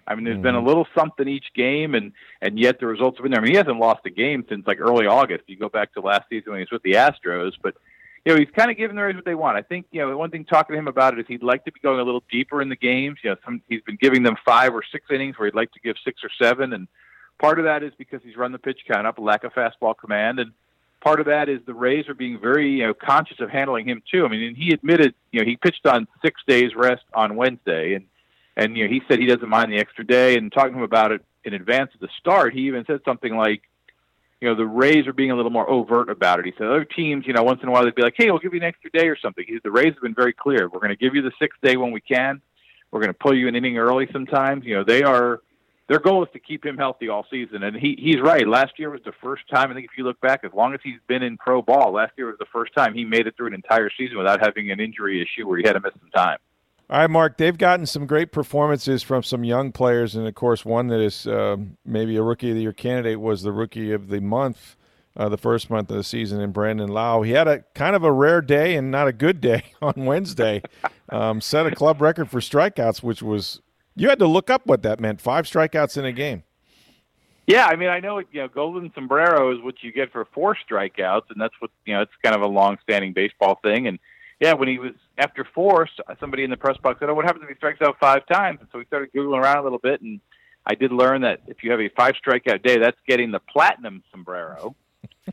I 0.05 0.15
mean, 0.15 0.25
there's 0.25 0.35
mm-hmm. 0.35 0.43
been 0.43 0.55
a 0.55 0.57
mm-hmm. 0.57 0.67
little 0.67 0.87
something 0.93 1.29
each 1.29 1.53
game, 1.55 1.95
and 1.95 2.11
and 2.41 2.59
yet 2.59 2.81
the 2.81 2.87
results 2.87 3.17
have 3.17 3.23
been 3.23 3.31
there. 3.31 3.39
I 3.39 3.43
mean, 3.43 3.51
he 3.51 3.57
hasn't 3.57 3.79
lost 3.79 4.01
a 4.05 4.09
game 4.09 4.43
since 4.49 4.67
like 4.67 4.81
early 4.81 5.07
August. 5.07 5.45
You 5.47 5.55
go 5.55 5.69
back 5.69 5.93
to 5.93 6.01
last 6.01 6.27
season 6.29 6.51
when 6.51 6.59
he 6.59 6.63
was 6.63 6.71
with 6.71 6.83
the 6.83 6.93
Astros, 6.93 7.53
but 7.61 7.75
you 8.25 8.33
know 8.33 8.39
he's 8.39 8.49
kind 8.53 8.69
of 8.69 8.75
giving 8.75 8.97
the 8.97 9.03
Rays 9.03 9.15
what 9.15 9.23
they 9.23 9.35
want. 9.35 9.55
I 9.55 9.61
think 9.61 9.85
you 9.91 10.01
know 10.01 10.17
one 10.17 10.29
thing 10.29 10.43
talking 10.43 10.73
to 10.73 10.79
him 10.79 10.89
about 10.89 11.13
it 11.13 11.21
is 11.21 11.25
he'd 11.29 11.43
like 11.43 11.63
to 11.65 11.71
be 11.71 11.79
going 11.79 12.01
a 12.01 12.03
little 12.03 12.23
deeper 12.29 12.61
in 12.61 12.67
the 12.67 12.75
games. 12.75 13.19
You 13.23 13.29
know, 13.29 13.37
some 13.45 13.61
he's 13.69 13.81
been 13.83 13.97
giving 14.01 14.23
them 14.23 14.35
five 14.43 14.73
or 14.73 14.83
six 14.91 15.05
innings 15.09 15.37
where 15.37 15.45
he'd 15.45 15.55
like 15.55 15.71
to 15.71 15.79
give 15.79 15.95
six 16.03 16.21
or 16.23 16.29
seven, 16.41 16.73
and 16.73 16.87
Part 17.39 17.59
of 17.59 17.65
that 17.65 17.83
is 17.83 17.93
because 17.97 18.21
he's 18.23 18.35
run 18.35 18.51
the 18.51 18.59
pitch 18.59 18.81
count 18.87 19.07
up, 19.07 19.17
a 19.17 19.21
lack 19.21 19.43
of 19.43 19.53
fastball 19.53 19.97
command, 19.97 20.39
and 20.39 20.51
part 21.01 21.19
of 21.19 21.27
that 21.27 21.49
is 21.49 21.61
the 21.65 21.73
Rays 21.73 22.07
are 22.09 22.13
being 22.13 22.39
very 22.39 22.69
you 22.69 22.87
know 22.87 22.93
conscious 22.93 23.39
of 23.39 23.49
handling 23.49 23.87
him 23.87 24.03
too. 24.11 24.25
I 24.25 24.27
mean, 24.27 24.43
and 24.43 24.57
he 24.57 24.71
admitted 24.71 25.13
you 25.31 25.39
know 25.39 25.45
he 25.45 25.55
pitched 25.55 25.85
on 25.85 26.07
six 26.21 26.41
days 26.47 26.75
rest 26.75 27.03
on 27.13 27.35
Wednesday, 27.35 27.93
and 27.95 28.05
and 28.57 28.77
you 28.77 28.85
know 28.85 28.89
he 28.91 29.01
said 29.07 29.19
he 29.19 29.25
doesn't 29.25 29.49
mind 29.49 29.71
the 29.71 29.77
extra 29.77 30.05
day. 30.05 30.37
And 30.37 30.51
talking 30.51 30.73
to 30.73 30.79
him 30.79 30.83
about 30.83 31.11
it 31.11 31.23
in 31.45 31.53
advance 31.53 31.91
of 31.93 32.01
the 32.01 32.09
start, 32.19 32.53
he 32.53 32.61
even 32.61 32.83
said 32.85 32.99
something 33.05 33.35
like, 33.35 33.61
you 34.41 34.49
know, 34.49 34.55
the 34.55 34.65
Rays 34.65 35.07
are 35.07 35.13
being 35.13 35.31
a 35.31 35.35
little 35.35 35.51
more 35.51 35.69
overt 35.69 36.09
about 36.09 36.39
it. 36.39 36.45
He 36.45 36.53
said 36.57 36.67
other 36.67 36.85
teams, 36.85 37.25
you 37.25 37.33
know, 37.33 37.43
once 37.43 37.61
in 37.61 37.69
a 37.69 37.71
while 37.71 37.83
they'd 37.83 37.95
be 37.95 38.01
like, 38.01 38.15
hey, 38.17 38.29
we'll 38.29 38.39
give 38.39 38.53
you 38.53 38.59
an 38.59 38.65
extra 38.65 38.91
day 38.91 39.07
or 39.07 39.17
something. 39.17 39.45
He, 39.47 39.59
the 39.63 39.71
Rays 39.71 39.93
have 39.93 40.01
been 40.01 40.13
very 40.13 40.33
clear. 40.33 40.67
We're 40.67 40.79
going 40.79 40.89
to 40.89 40.97
give 40.97 41.15
you 41.15 41.21
the 41.21 41.31
sixth 41.39 41.59
day 41.61 41.77
when 41.77 41.91
we 41.91 42.01
can. 42.01 42.41
We're 42.91 42.99
going 42.99 43.13
to 43.13 43.17
pull 43.17 43.35
you 43.35 43.47
an 43.47 43.55
inning 43.55 43.77
early 43.77 44.07
sometimes. 44.11 44.65
You 44.65 44.75
know, 44.75 44.83
they 44.83 45.03
are 45.03 45.41
their 45.89 45.99
goal 45.99 46.23
is 46.23 46.29
to 46.33 46.39
keep 46.39 46.63
him 46.63 46.77
healthy 46.77 47.09
all 47.09 47.25
season. 47.29 47.63
And 47.63 47.75
he 47.75 47.97
he's 47.99 48.21
right. 48.21 48.47
Last 48.47 48.77
year 48.77 48.91
was 48.91 49.01
the 49.03 49.11
first 49.21 49.43
time. 49.49 49.71
I 49.71 49.73
think 49.73 49.85
if 49.85 49.97
you 49.97 50.03
look 50.05 50.21
back, 50.21 50.41
as 50.45 50.53
long 50.53 50.73
as 50.73 50.79
he's 50.83 50.99
been 51.07 51.23
in 51.23 51.35
pro 51.35 51.61
ball, 51.63 51.91
last 51.91 52.13
year 52.15 52.27
was 52.27 52.37
the 52.39 52.45
first 52.53 52.73
time 52.75 52.93
he 52.93 53.03
made 53.03 53.25
it 53.27 53.35
through 53.35 53.47
an 53.47 53.55
entire 53.55 53.89
season 53.97 54.17
without 54.17 54.39
having 54.39 54.71
an 54.71 54.79
injury 54.79 55.21
issue 55.21 55.47
where 55.47 55.57
he 55.57 55.65
had 55.65 55.73
to 55.73 55.81
miss 55.81 55.93
some 55.99 56.11
time. 56.11 56.37
All 56.91 56.99
right, 56.99 57.09
Mark. 57.09 57.37
They've 57.37 57.57
gotten 57.57 57.87
some 57.87 58.05
great 58.05 58.31
performances 58.31 59.01
from 59.01 59.23
some 59.23 59.43
young 59.43 59.71
players, 59.71 60.15
and 60.15 60.27
of 60.27 60.35
course, 60.35 60.63
one 60.63 60.87
that 60.87 60.99
is 60.99 61.25
uh, 61.25 61.57
maybe 61.83 62.15
a 62.17 62.23
rookie 62.23 62.51
of 62.51 62.55
the 62.55 62.61
year 62.61 62.73
candidate 62.73 63.19
was 63.19 63.41
the 63.41 63.51
rookie 63.51 63.91
of 63.91 64.09
the 64.09 64.21
month. 64.21 64.75
Uh, 65.17 65.27
the 65.27 65.37
first 65.37 65.69
month 65.69 65.89
of 65.89 65.97
the 65.97 66.03
season 66.03 66.39
in 66.39 66.51
Brandon 66.51 66.87
Lowe. 66.87 67.23
He 67.23 67.31
had 67.31 67.47
a 67.47 67.63
kind 67.73 67.95
of 67.95 68.03
a 68.03 68.11
rare 68.11 68.41
day 68.41 68.75
and 68.75 68.89
not 68.89 69.07
a 69.07 69.11
good 69.11 69.41
day 69.41 69.63
on 69.81 70.05
Wednesday. 70.05 70.61
Um, 71.11 71.41
set 71.41 71.65
a 71.65 71.71
club 71.71 72.03
record 72.03 72.29
for 72.29 72.39
strikeouts, 72.39 73.01
which 73.01 73.23
was 73.23 73.61
you 73.99 74.09
had 74.09 74.19
to 74.19 74.27
look 74.27 74.49
up 74.49 74.65
what 74.65 74.81
that 74.83 74.99
meant. 74.99 75.19
Five 75.19 75.45
strikeouts 75.45 75.97
in 75.97 76.05
a 76.05 76.13
game. 76.13 76.43
Yeah, 77.45 77.65
I 77.65 77.75
mean, 77.75 77.89
I 77.89 77.99
know 77.99 78.19
you 78.19 78.41
know 78.41 78.47
golden 78.47 78.91
sombrero 78.93 79.51
is 79.55 79.61
what 79.61 79.81
you 79.81 79.91
get 79.91 80.11
for 80.11 80.25
four 80.33 80.55
strikeouts, 80.55 81.31
and 81.31 81.41
that's 81.41 81.53
what 81.59 81.71
you 81.85 81.93
know. 81.93 82.01
It's 82.01 82.11
kind 82.23 82.35
of 82.35 82.41
a 82.41 82.47
long-standing 82.47 83.13
baseball 83.13 83.59
thing. 83.63 83.87
And 83.87 83.99
yeah, 84.39 84.53
when 84.53 84.67
he 84.67 84.77
was 84.77 84.93
after 85.17 85.45
four, 85.53 85.89
somebody 86.19 86.43
in 86.43 86.49
the 86.49 86.57
press 86.57 86.77
box 86.77 86.99
said, 86.99 87.09
"Oh, 87.09 87.13
what 87.13 87.25
happens 87.25 87.43
if 87.43 87.49
he 87.49 87.55
strikes 87.55 87.81
out 87.81 87.97
five 87.99 88.25
times?" 88.27 88.59
And 88.61 88.69
so 88.71 88.77
we 88.77 88.85
started 88.85 89.11
googling 89.13 89.41
around 89.41 89.57
a 89.57 89.63
little 89.63 89.79
bit, 89.79 90.01
and 90.01 90.21
I 90.65 90.75
did 90.75 90.91
learn 90.91 91.21
that 91.21 91.41
if 91.47 91.63
you 91.63 91.71
have 91.71 91.81
a 91.81 91.89
five 91.89 92.13
strikeout 92.23 92.63
day, 92.63 92.77
that's 92.77 92.99
getting 93.07 93.31
the 93.31 93.39
platinum 93.39 94.03
sombrero, 94.11 94.75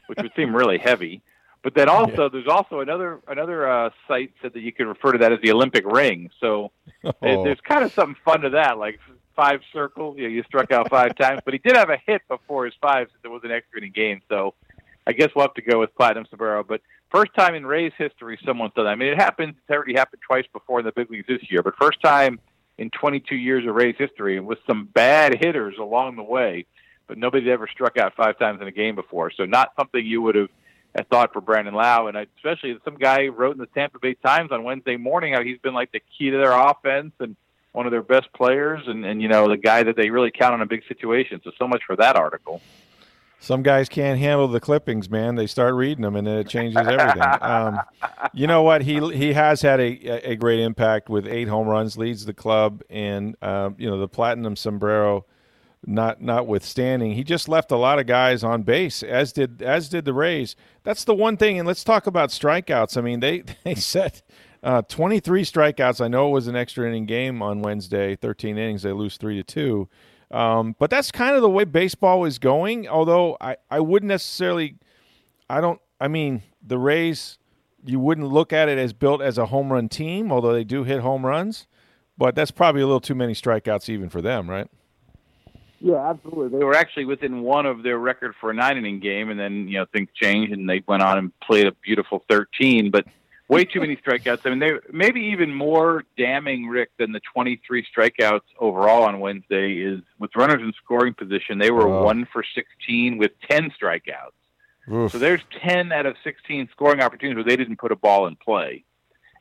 which 0.06 0.18
would 0.20 0.32
seem 0.34 0.56
really 0.56 0.78
heavy. 0.78 1.22
But 1.66 1.74
then 1.74 1.88
also, 1.88 2.22
yeah. 2.22 2.28
there's 2.30 2.46
also 2.46 2.78
another 2.78 3.18
another 3.26 3.68
uh, 3.68 3.90
site 4.06 4.32
said 4.40 4.52
that 4.52 4.60
you 4.60 4.70
can 4.70 4.86
refer 4.86 5.10
to 5.10 5.18
that 5.18 5.32
as 5.32 5.40
the 5.42 5.50
Olympic 5.50 5.84
ring. 5.84 6.30
So 6.38 6.70
oh. 7.04 7.12
there's 7.20 7.60
kind 7.60 7.82
of 7.82 7.92
something 7.92 8.14
fun 8.24 8.42
to 8.42 8.50
that, 8.50 8.78
like 8.78 9.00
five 9.34 9.62
circles. 9.72 10.16
You, 10.16 10.22
know, 10.22 10.28
you 10.28 10.44
struck 10.44 10.70
out 10.70 10.88
five 10.88 11.16
times, 11.20 11.40
but 11.44 11.54
he 11.54 11.58
did 11.58 11.74
have 11.74 11.90
a 11.90 11.98
hit 12.06 12.22
before 12.28 12.66
his 12.66 12.74
five 12.80 13.08
since 13.10 13.20
it 13.24 13.26
was 13.26 13.40
an 13.42 13.50
extra 13.50 13.80
inning 13.80 13.90
game. 13.90 14.20
So 14.28 14.54
I 15.08 15.12
guess 15.12 15.30
we'll 15.34 15.42
have 15.42 15.54
to 15.54 15.62
go 15.62 15.80
with 15.80 15.92
Platinum 15.96 16.26
Sombrero. 16.30 16.62
But 16.62 16.82
first 17.10 17.34
time 17.34 17.56
in 17.56 17.66
Rays 17.66 17.92
history 17.98 18.38
someone's 18.46 18.74
done 18.74 18.84
that. 18.84 18.92
I 18.92 18.94
mean, 18.94 19.12
it 19.12 19.20
happened. 19.20 19.56
It's 19.58 19.68
already 19.68 19.94
happened 19.94 20.22
twice 20.24 20.46
before 20.52 20.78
in 20.78 20.86
the 20.86 20.92
big 20.92 21.10
leagues 21.10 21.26
this 21.26 21.50
year, 21.50 21.64
but 21.64 21.74
first 21.80 22.00
time 22.00 22.38
in 22.78 22.90
22 22.90 23.34
years 23.34 23.66
of 23.66 23.74
Rays 23.74 23.96
history, 23.98 24.38
with 24.38 24.60
some 24.68 24.88
bad 24.94 25.42
hitters 25.42 25.78
along 25.80 26.14
the 26.14 26.22
way. 26.22 26.64
But 27.08 27.18
nobody's 27.18 27.48
ever 27.48 27.66
struck 27.66 27.98
out 27.98 28.14
five 28.14 28.38
times 28.38 28.60
in 28.62 28.68
a 28.68 28.72
game 28.72 28.94
before, 28.94 29.32
so 29.32 29.46
not 29.46 29.72
something 29.76 30.06
you 30.06 30.22
would 30.22 30.36
have 30.36 30.48
I 30.94 31.02
thought 31.02 31.32
for 31.32 31.40
Brandon 31.40 31.74
Lowe, 31.74 32.06
and 32.06 32.16
I, 32.16 32.26
especially 32.36 32.78
some 32.84 32.96
guy 32.96 33.26
wrote 33.26 33.52
in 33.52 33.58
the 33.58 33.66
Tampa 33.66 33.98
Bay 33.98 34.14
Times 34.14 34.50
on 34.52 34.64
Wednesday 34.64 34.96
morning 34.96 35.34
how 35.34 35.42
he's 35.42 35.58
been 35.58 35.74
like 35.74 35.92
the 35.92 36.00
key 36.18 36.30
to 36.30 36.36
their 36.36 36.52
offense 36.52 37.12
and 37.20 37.36
one 37.72 37.86
of 37.86 37.92
their 37.92 38.02
best 38.02 38.32
players, 38.32 38.82
and 38.86 39.04
and 39.04 39.20
you 39.20 39.28
know 39.28 39.48
the 39.48 39.56
guy 39.56 39.82
that 39.82 39.96
they 39.96 40.10
really 40.10 40.30
count 40.30 40.54
on 40.54 40.62
in 40.62 40.68
big 40.68 40.82
situations. 40.88 41.42
So 41.44 41.50
so 41.58 41.68
much 41.68 41.82
for 41.86 41.96
that 41.96 42.16
article. 42.16 42.62
Some 43.38 43.62
guys 43.62 43.90
can't 43.90 44.18
handle 44.18 44.48
the 44.48 44.60
clippings, 44.60 45.10
man. 45.10 45.34
They 45.34 45.46
start 45.46 45.74
reading 45.74 46.02
them, 46.02 46.16
and 46.16 46.26
then 46.26 46.38
it 46.38 46.48
changes 46.48 46.78
everything. 46.78 47.22
um, 47.42 47.80
you 48.32 48.46
know 48.46 48.62
what? 48.62 48.82
He 48.82 48.98
he 49.14 49.34
has 49.34 49.60
had 49.60 49.78
a 49.78 50.30
a 50.30 50.36
great 50.36 50.60
impact 50.60 51.10
with 51.10 51.26
eight 51.26 51.48
home 51.48 51.68
runs, 51.68 51.98
leads 51.98 52.24
the 52.24 52.32
club, 52.32 52.82
and 52.88 53.36
uh, 53.42 53.70
you 53.76 53.90
know 53.90 54.00
the 54.00 54.08
platinum 54.08 54.56
sombrero 54.56 55.26
not 55.84 56.20
notwithstanding, 56.20 57.12
he 57.12 57.24
just 57.24 57.48
left 57.48 57.70
a 57.70 57.76
lot 57.76 57.98
of 57.98 58.06
guys 58.06 58.42
on 58.42 58.62
base, 58.62 59.02
as 59.02 59.32
did 59.32 59.62
as 59.62 59.88
did 59.88 60.04
the 60.04 60.12
Rays. 60.14 60.56
That's 60.82 61.04
the 61.04 61.14
one 61.14 61.36
thing. 61.36 61.58
And 61.58 61.66
let's 61.66 61.84
talk 61.84 62.06
about 62.06 62.30
strikeouts. 62.30 62.96
I 62.96 63.00
mean, 63.00 63.20
they 63.20 63.44
they 63.64 63.74
set 63.74 64.22
uh, 64.62 64.82
23 64.82 65.44
strikeouts. 65.44 66.04
I 66.04 66.08
know 66.08 66.28
it 66.28 66.32
was 66.32 66.48
an 66.48 66.56
extra 66.56 66.88
inning 66.88 67.06
game 67.06 67.42
on 67.42 67.62
Wednesday, 67.62 68.16
13 68.16 68.58
innings. 68.58 68.82
They 68.82 68.92
lose 68.92 69.16
three 69.16 69.36
to 69.36 69.44
two. 69.44 69.88
Um, 70.30 70.74
but 70.78 70.90
that's 70.90 71.12
kind 71.12 71.36
of 71.36 71.42
the 71.42 71.48
way 71.48 71.64
baseball 71.64 72.24
is 72.24 72.38
going. 72.38 72.88
Although 72.88 73.36
I 73.40 73.56
I 73.70 73.80
wouldn't 73.80 74.08
necessarily, 74.08 74.76
I 75.48 75.60
don't. 75.60 75.80
I 76.00 76.08
mean, 76.08 76.42
the 76.60 76.78
Rays, 76.78 77.38
you 77.84 78.00
wouldn't 78.00 78.28
look 78.28 78.52
at 78.52 78.68
it 78.68 78.76
as 78.76 78.92
built 78.92 79.22
as 79.22 79.38
a 79.38 79.46
home 79.46 79.72
run 79.72 79.88
team, 79.88 80.32
although 80.32 80.52
they 80.52 80.64
do 80.64 80.82
hit 80.84 81.00
home 81.00 81.24
runs. 81.24 81.66
but 82.18 82.34
that's 82.34 82.50
probably 82.50 82.80
a 82.82 82.86
little 82.86 83.00
too 83.00 83.14
many 83.14 83.34
strikeouts 83.34 83.88
even 83.88 84.08
for 84.08 84.20
them, 84.20 84.48
right? 84.50 84.68
Yeah, 85.80 86.10
absolutely. 86.10 86.58
They 86.58 86.64
were 86.64 86.74
actually 86.74 87.04
within 87.04 87.42
one 87.42 87.66
of 87.66 87.82
their 87.82 87.98
record 87.98 88.34
for 88.40 88.50
a 88.50 88.54
nine 88.54 88.78
inning 88.78 89.00
game, 89.00 89.30
and 89.30 89.38
then 89.38 89.68
you 89.68 89.78
know 89.78 89.86
things 89.92 90.08
changed, 90.14 90.52
and 90.52 90.68
they 90.68 90.82
went 90.86 91.02
on 91.02 91.18
and 91.18 91.40
played 91.40 91.66
a 91.66 91.72
beautiful 91.72 92.24
thirteen. 92.28 92.90
But 92.90 93.06
way 93.48 93.64
too 93.64 93.80
many 93.80 93.96
strikeouts. 93.96 94.40
I 94.44 94.50
mean, 94.50 94.58
they 94.58 94.72
maybe 94.90 95.20
even 95.20 95.54
more 95.54 96.04
damning, 96.16 96.66
Rick, 96.66 96.90
than 96.98 97.12
the 97.12 97.20
23 97.32 97.86
strikeouts 97.96 98.40
overall 98.58 99.04
on 99.04 99.20
Wednesday 99.20 99.74
is 99.74 100.00
with 100.18 100.34
runners 100.34 100.60
in 100.60 100.72
scoring 100.84 101.14
position. 101.14 101.58
They 101.58 101.70
were 101.70 101.86
Oh. 101.88 102.02
one 102.02 102.24
for 102.32 102.42
16 102.42 103.18
with 103.18 103.38
10 103.48 103.70
strikeouts. 103.70 104.32
Oof. 104.92 105.12
So 105.12 105.18
there's 105.18 105.42
10 105.60 105.92
out 105.92 106.06
of 106.06 106.16
16 106.24 106.68
scoring 106.72 107.00
opportunities 107.00 107.36
where 107.36 107.44
they 107.44 107.56
didn't 107.56 107.76
put 107.78 107.92
a 107.92 107.96
ball 107.96 108.26
in 108.26 108.34
play. 108.36 108.84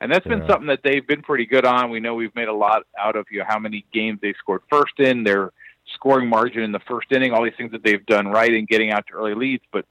And 0.01 0.11
that's 0.11 0.27
been 0.27 0.41
Yeah. 0.41 0.47
something 0.47 0.67
that 0.67 0.83
they've 0.83 1.05
been 1.05 1.23
pretty 1.23 1.45
good 1.47 1.65
on. 1.65 1.89
We 1.89 1.99
know 1.99 2.13
we've 2.13 2.35
made 2.35 2.47
a 2.47 2.53
lot 2.53 2.83
out 2.99 3.15
of 3.15 3.25
you 3.31 3.39
know, 3.39 3.45
how 3.47 3.57
many 3.57 3.85
games 3.91 4.19
they 4.21 4.33
scored 4.33 4.61
first 4.69 4.99
in, 4.99 5.23
their 5.23 5.51
scoring 5.93 6.27
margin 6.27 6.63
in 6.63 6.71
the 6.71 6.79
first 6.79 7.11
inning, 7.11 7.31
all 7.31 7.43
these 7.43 7.53
things 7.57 7.71
that 7.71 7.83
they've 7.83 8.05
done 8.05 8.27
right 8.27 8.53
in 8.53 8.65
getting 8.65 8.91
out 8.91 9.07
to 9.07 9.13
early 9.13 9.35
leads. 9.35 9.63
But 9.71 9.85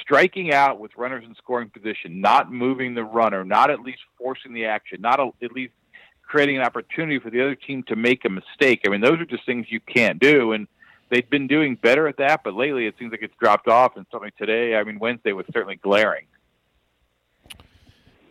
striking 0.00 0.52
out 0.52 0.78
with 0.78 0.92
runners 0.96 1.24
in 1.26 1.34
scoring 1.34 1.70
position, 1.70 2.20
not 2.20 2.52
moving 2.52 2.94
the 2.94 3.04
runner, 3.04 3.44
not 3.44 3.70
at 3.70 3.80
least 3.80 4.00
forcing 4.18 4.54
the 4.54 4.66
action, 4.66 5.00
not 5.00 5.20
at 5.20 5.52
least 5.52 5.72
creating 6.22 6.56
an 6.56 6.62
opportunity 6.62 7.18
for 7.18 7.30
the 7.30 7.40
other 7.40 7.54
team 7.54 7.82
to 7.84 7.96
make 7.96 8.24
a 8.24 8.28
mistake. 8.28 8.80
I 8.86 8.90
mean, 8.90 9.00
those 9.00 9.20
are 9.20 9.26
just 9.26 9.44
things 9.44 9.66
you 9.68 9.80
can't 9.80 10.18
do. 10.18 10.52
And 10.52 10.66
they've 11.10 11.28
been 11.28 11.46
doing 11.46 11.76
better 11.76 12.08
at 12.08 12.16
that, 12.16 12.42
but 12.42 12.54
lately 12.54 12.86
it 12.86 12.94
seems 12.98 13.10
like 13.10 13.22
it's 13.22 13.34
dropped 13.38 13.68
off. 13.68 13.96
And 13.96 14.06
certainly 14.10 14.32
today, 14.38 14.76
I 14.76 14.84
mean, 14.84 14.98
Wednesday 14.98 15.32
was 15.32 15.44
certainly 15.52 15.76
glaring. 15.76 16.24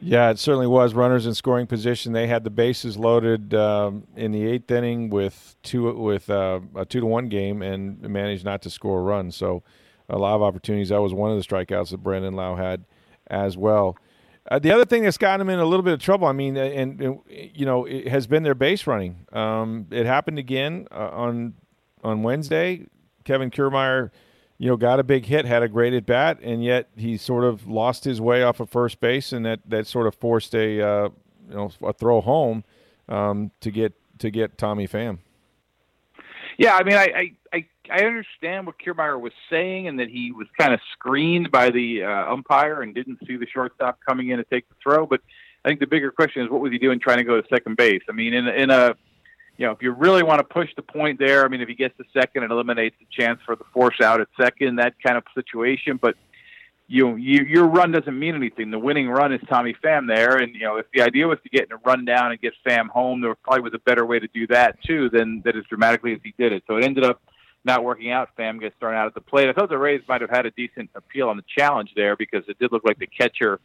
Yeah, 0.01 0.31
it 0.31 0.39
certainly 0.39 0.67
was. 0.67 0.95
Runners 0.95 1.27
in 1.27 1.35
scoring 1.35 1.67
position. 1.67 2.11
They 2.11 2.25
had 2.25 2.43
the 2.43 2.49
bases 2.49 2.97
loaded 2.97 3.53
um, 3.53 4.07
in 4.15 4.31
the 4.31 4.45
eighth 4.47 4.69
inning 4.71 5.09
with 5.09 5.55
two 5.61 5.93
with 5.93 6.29
uh, 6.29 6.59
a 6.75 6.85
two 6.85 6.99
to 7.01 7.05
one 7.05 7.29
game 7.29 7.61
and 7.61 8.01
managed 8.01 8.43
not 8.43 8.63
to 8.63 8.69
score 8.71 8.99
a 8.99 9.03
run. 9.03 9.31
So 9.31 9.63
a 10.09 10.17
lot 10.17 10.35
of 10.35 10.41
opportunities. 10.41 10.89
That 10.89 11.01
was 11.01 11.13
one 11.13 11.31
of 11.31 11.37
the 11.37 11.43
strikeouts 11.43 11.91
that 11.91 11.99
Brandon 11.99 12.35
Lowe 12.35 12.55
had 12.55 12.85
as 13.27 13.57
well. 13.57 13.95
Uh, 14.49 14.57
the 14.57 14.71
other 14.71 14.85
thing 14.85 15.03
that's 15.03 15.19
gotten 15.19 15.39
him 15.41 15.49
in 15.49 15.59
a 15.59 15.65
little 15.65 15.83
bit 15.83 15.93
of 15.93 15.99
trouble, 15.99 16.27
I 16.27 16.31
mean, 16.31 16.57
and, 16.57 16.99
and 16.99 17.19
you 17.29 17.65
know, 17.65 17.85
it 17.85 18.07
has 18.07 18.25
been 18.25 18.41
their 18.41 18.55
base 18.55 18.87
running. 18.87 19.27
Um, 19.31 19.85
it 19.91 20.07
happened 20.07 20.39
again 20.39 20.87
uh, 20.91 21.09
on 21.09 21.53
on 22.03 22.23
Wednesday. 22.23 22.87
Kevin 23.23 23.51
Kiermaier, 23.51 24.09
you 24.61 24.67
know, 24.67 24.77
got 24.77 24.99
a 24.99 25.03
big 25.03 25.25
hit, 25.25 25.45
had 25.45 25.63
a 25.63 25.67
great 25.67 25.91
at 25.91 26.05
bat, 26.05 26.37
and 26.43 26.63
yet 26.63 26.87
he 26.95 27.17
sort 27.17 27.45
of 27.45 27.67
lost 27.67 28.03
his 28.03 28.21
way 28.21 28.43
off 28.43 28.59
of 28.59 28.69
first 28.69 28.99
base, 28.99 29.33
and 29.33 29.43
that, 29.43 29.59
that 29.67 29.87
sort 29.87 30.05
of 30.05 30.13
forced 30.13 30.53
a 30.53 30.79
uh, 30.79 31.09
you 31.49 31.55
know 31.55 31.71
a 31.81 31.91
throw 31.91 32.21
home 32.21 32.63
um, 33.09 33.49
to 33.61 33.71
get 33.71 33.93
to 34.19 34.29
get 34.29 34.59
Tommy 34.59 34.87
Pham. 34.87 35.17
Yeah, 36.59 36.75
I 36.75 36.83
mean, 36.83 36.93
I 36.93 37.31
I, 37.51 37.65
I, 37.89 38.05
understand 38.05 38.67
what 38.67 38.75
Kiermaier 38.77 39.19
was 39.19 39.33
saying, 39.49 39.87
and 39.87 39.99
that 39.99 40.09
he 40.09 40.31
was 40.31 40.45
kind 40.59 40.75
of 40.75 40.79
screened 40.93 41.49
by 41.49 41.71
the 41.71 42.03
uh, 42.03 42.31
umpire 42.31 42.83
and 42.83 42.93
didn't 42.93 43.17
see 43.25 43.37
the 43.37 43.47
shortstop 43.51 43.97
coming 44.07 44.29
in 44.29 44.37
to 44.37 44.43
take 44.43 44.69
the 44.69 44.75
throw. 44.83 45.07
But 45.07 45.21
I 45.65 45.69
think 45.69 45.79
the 45.79 45.87
bigger 45.87 46.11
question 46.11 46.43
is, 46.43 46.51
what 46.51 46.61
was 46.61 46.71
he 46.71 46.77
doing 46.77 46.99
trying 46.99 47.17
to 47.17 47.23
go 47.23 47.41
to 47.41 47.47
second 47.49 47.77
base? 47.77 48.03
I 48.07 48.11
mean, 48.11 48.35
in 48.35 48.47
in 48.47 48.69
a 48.69 48.93
you 49.57 49.65
know, 49.65 49.71
if 49.71 49.81
you 49.81 49.91
really 49.91 50.23
want 50.23 50.39
to 50.39 50.43
push 50.43 50.69
the 50.75 50.81
point 50.81 51.19
there, 51.19 51.45
I 51.45 51.47
mean, 51.47 51.61
if 51.61 51.67
he 51.67 51.75
gets 51.75 51.95
to 51.97 52.03
second, 52.13 52.43
it 52.43 52.51
eliminates 52.51 52.95
the 52.99 53.05
chance 53.11 53.39
for 53.45 53.55
the 53.55 53.63
force 53.73 53.99
out 54.01 54.21
at 54.21 54.27
second, 54.39 54.77
that 54.77 54.95
kind 55.05 55.17
of 55.17 55.23
situation. 55.35 55.99
But 56.01 56.15
you, 56.87 57.15
you 57.15 57.45
your 57.45 57.67
run 57.67 57.91
doesn't 57.91 58.17
mean 58.17 58.35
anything. 58.35 58.71
The 58.71 58.79
winning 58.79 59.07
run 59.07 59.31
is 59.31 59.39
Tommy 59.47 59.75
Pham 59.83 60.07
there, 60.07 60.37
and 60.37 60.53
you 60.53 60.61
know, 60.61 60.77
if 60.77 60.87
the 60.93 61.01
idea 61.01 61.27
was 61.27 61.37
to 61.43 61.49
get 61.49 61.67
in 61.67 61.71
a 61.73 61.77
run 61.85 62.05
down 62.05 62.31
and 62.31 62.41
get 62.41 62.53
Pham 62.67 62.87
home, 62.89 63.21
there 63.21 63.33
probably 63.35 63.61
was 63.61 63.73
a 63.73 63.79
better 63.79 64.05
way 64.05 64.19
to 64.19 64.27
do 64.27 64.47
that 64.47 64.81
too 64.83 65.09
than 65.09 65.41
that 65.45 65.55
as 65.55 65.63
dramatically 65.69 66.13
as 66.13 66.19
he 66.23 66.33
did 66.37 66.51
it. 66.51 66.63
So 66.67 66.77
it 66.77 66.83
ended 66.83 67.05
up 67.05 67.21
not 67.63 67.83
working 67.83 68.11
out. 68.11 68.29
Pham 68.37 68.59
gets 68.59 68.75
thrown 68.79 68.95
out 68.95 69.07
at 69.07 69.13
the 69.13 69.21
plate. 69.21 69.47
I 69.47 69.53
thought 69.53 69.69
the 69.69 69.77
Rays 69.77 70.01
might 70.07 70.21
have 70.21 70.29
had 70.29 70.45
a 70.45 70.51
decent 70.51 70.89
appeal 70.95 71.29
on 71.29 71.37
the 71.37 71.43
challenge 71.57 71.91
there 71.95 72.15
because 72.15 72.43
it 72.47 72.57
did 72.59 72.71
look 72.71 72.83
like 72.83 72.97
the 72.99 73.07
catcher 73.07 73.59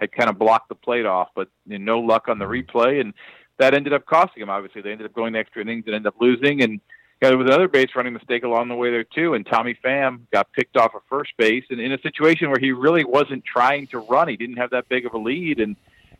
had 0.00 0.10
kind 0.10 0.28
of 0.28 0.38
blocked 0.38 0.68
the 0.68 0.74
plate 0.74 1.06
off, 1.06 1.28
but 1.34 1.48
you 1.66 1.78
know, 1.78 1.96
no 1.96 2.00
luck 2.00 2.28
on 2.28 2.38
the 2.38 2.44
replay, 2.44 3.00
and 3.00 3.14
that 3.58 3.74
ended 3.74 3.92
up 3.92 4.06
costing 4.06 4.42
him. 4.42 4.50
Obviously, 4.50 4.82
they 4.82 4.92
ended 4.92 5.06
up 5.06 5.14
going 5.14 5.32
to 5.34 5.38
extra 5.38 5.62
innings 5.62 5.84
and 5.86 5.94
ended 5.94 6.08
up 6.08 6.20
losing, 6.20 6.62
and 6.62 6.80
yeah, 7.20 7.28
there 7.28 7.38
was 7.38 7.46
another 7.46 7.68
base 7.68 7.90
running 7.94 8.12
mistake 8.12 8.42
along 8.42 8.68
the 8.68 8.74
way 8.74 8.90
there 8.90 9.04
too, 9.04 9.34
and 9.34 9.46
Tommy 9.46 9.78
Pham 9.84 10.22
got 10.32 10.52
picked 10.52 10.76
off 10.76 10.94
of 10.94 11.02
first 11.08 11.32
base, 11.38 11.64
and 11.70 11.80
in 11.80 11.92
a 11.92 12.00
situation 12.00 12.50
where 12.50 12.58
he 12.58 12.72
really 12.72 13.04
wasn't 13.04 13.44
trying 13.44 13.86
to 13.88 13.98
run, 13.98 14.28
he 14.28 14.36
didn't 14.36 14.56
have 14.56 14.70
that 14.70 14.88
big 14.88 15.06
of 15.06 15.14
a 15.14 15.18
lead, 15.18 15.60
and 15.60 15.76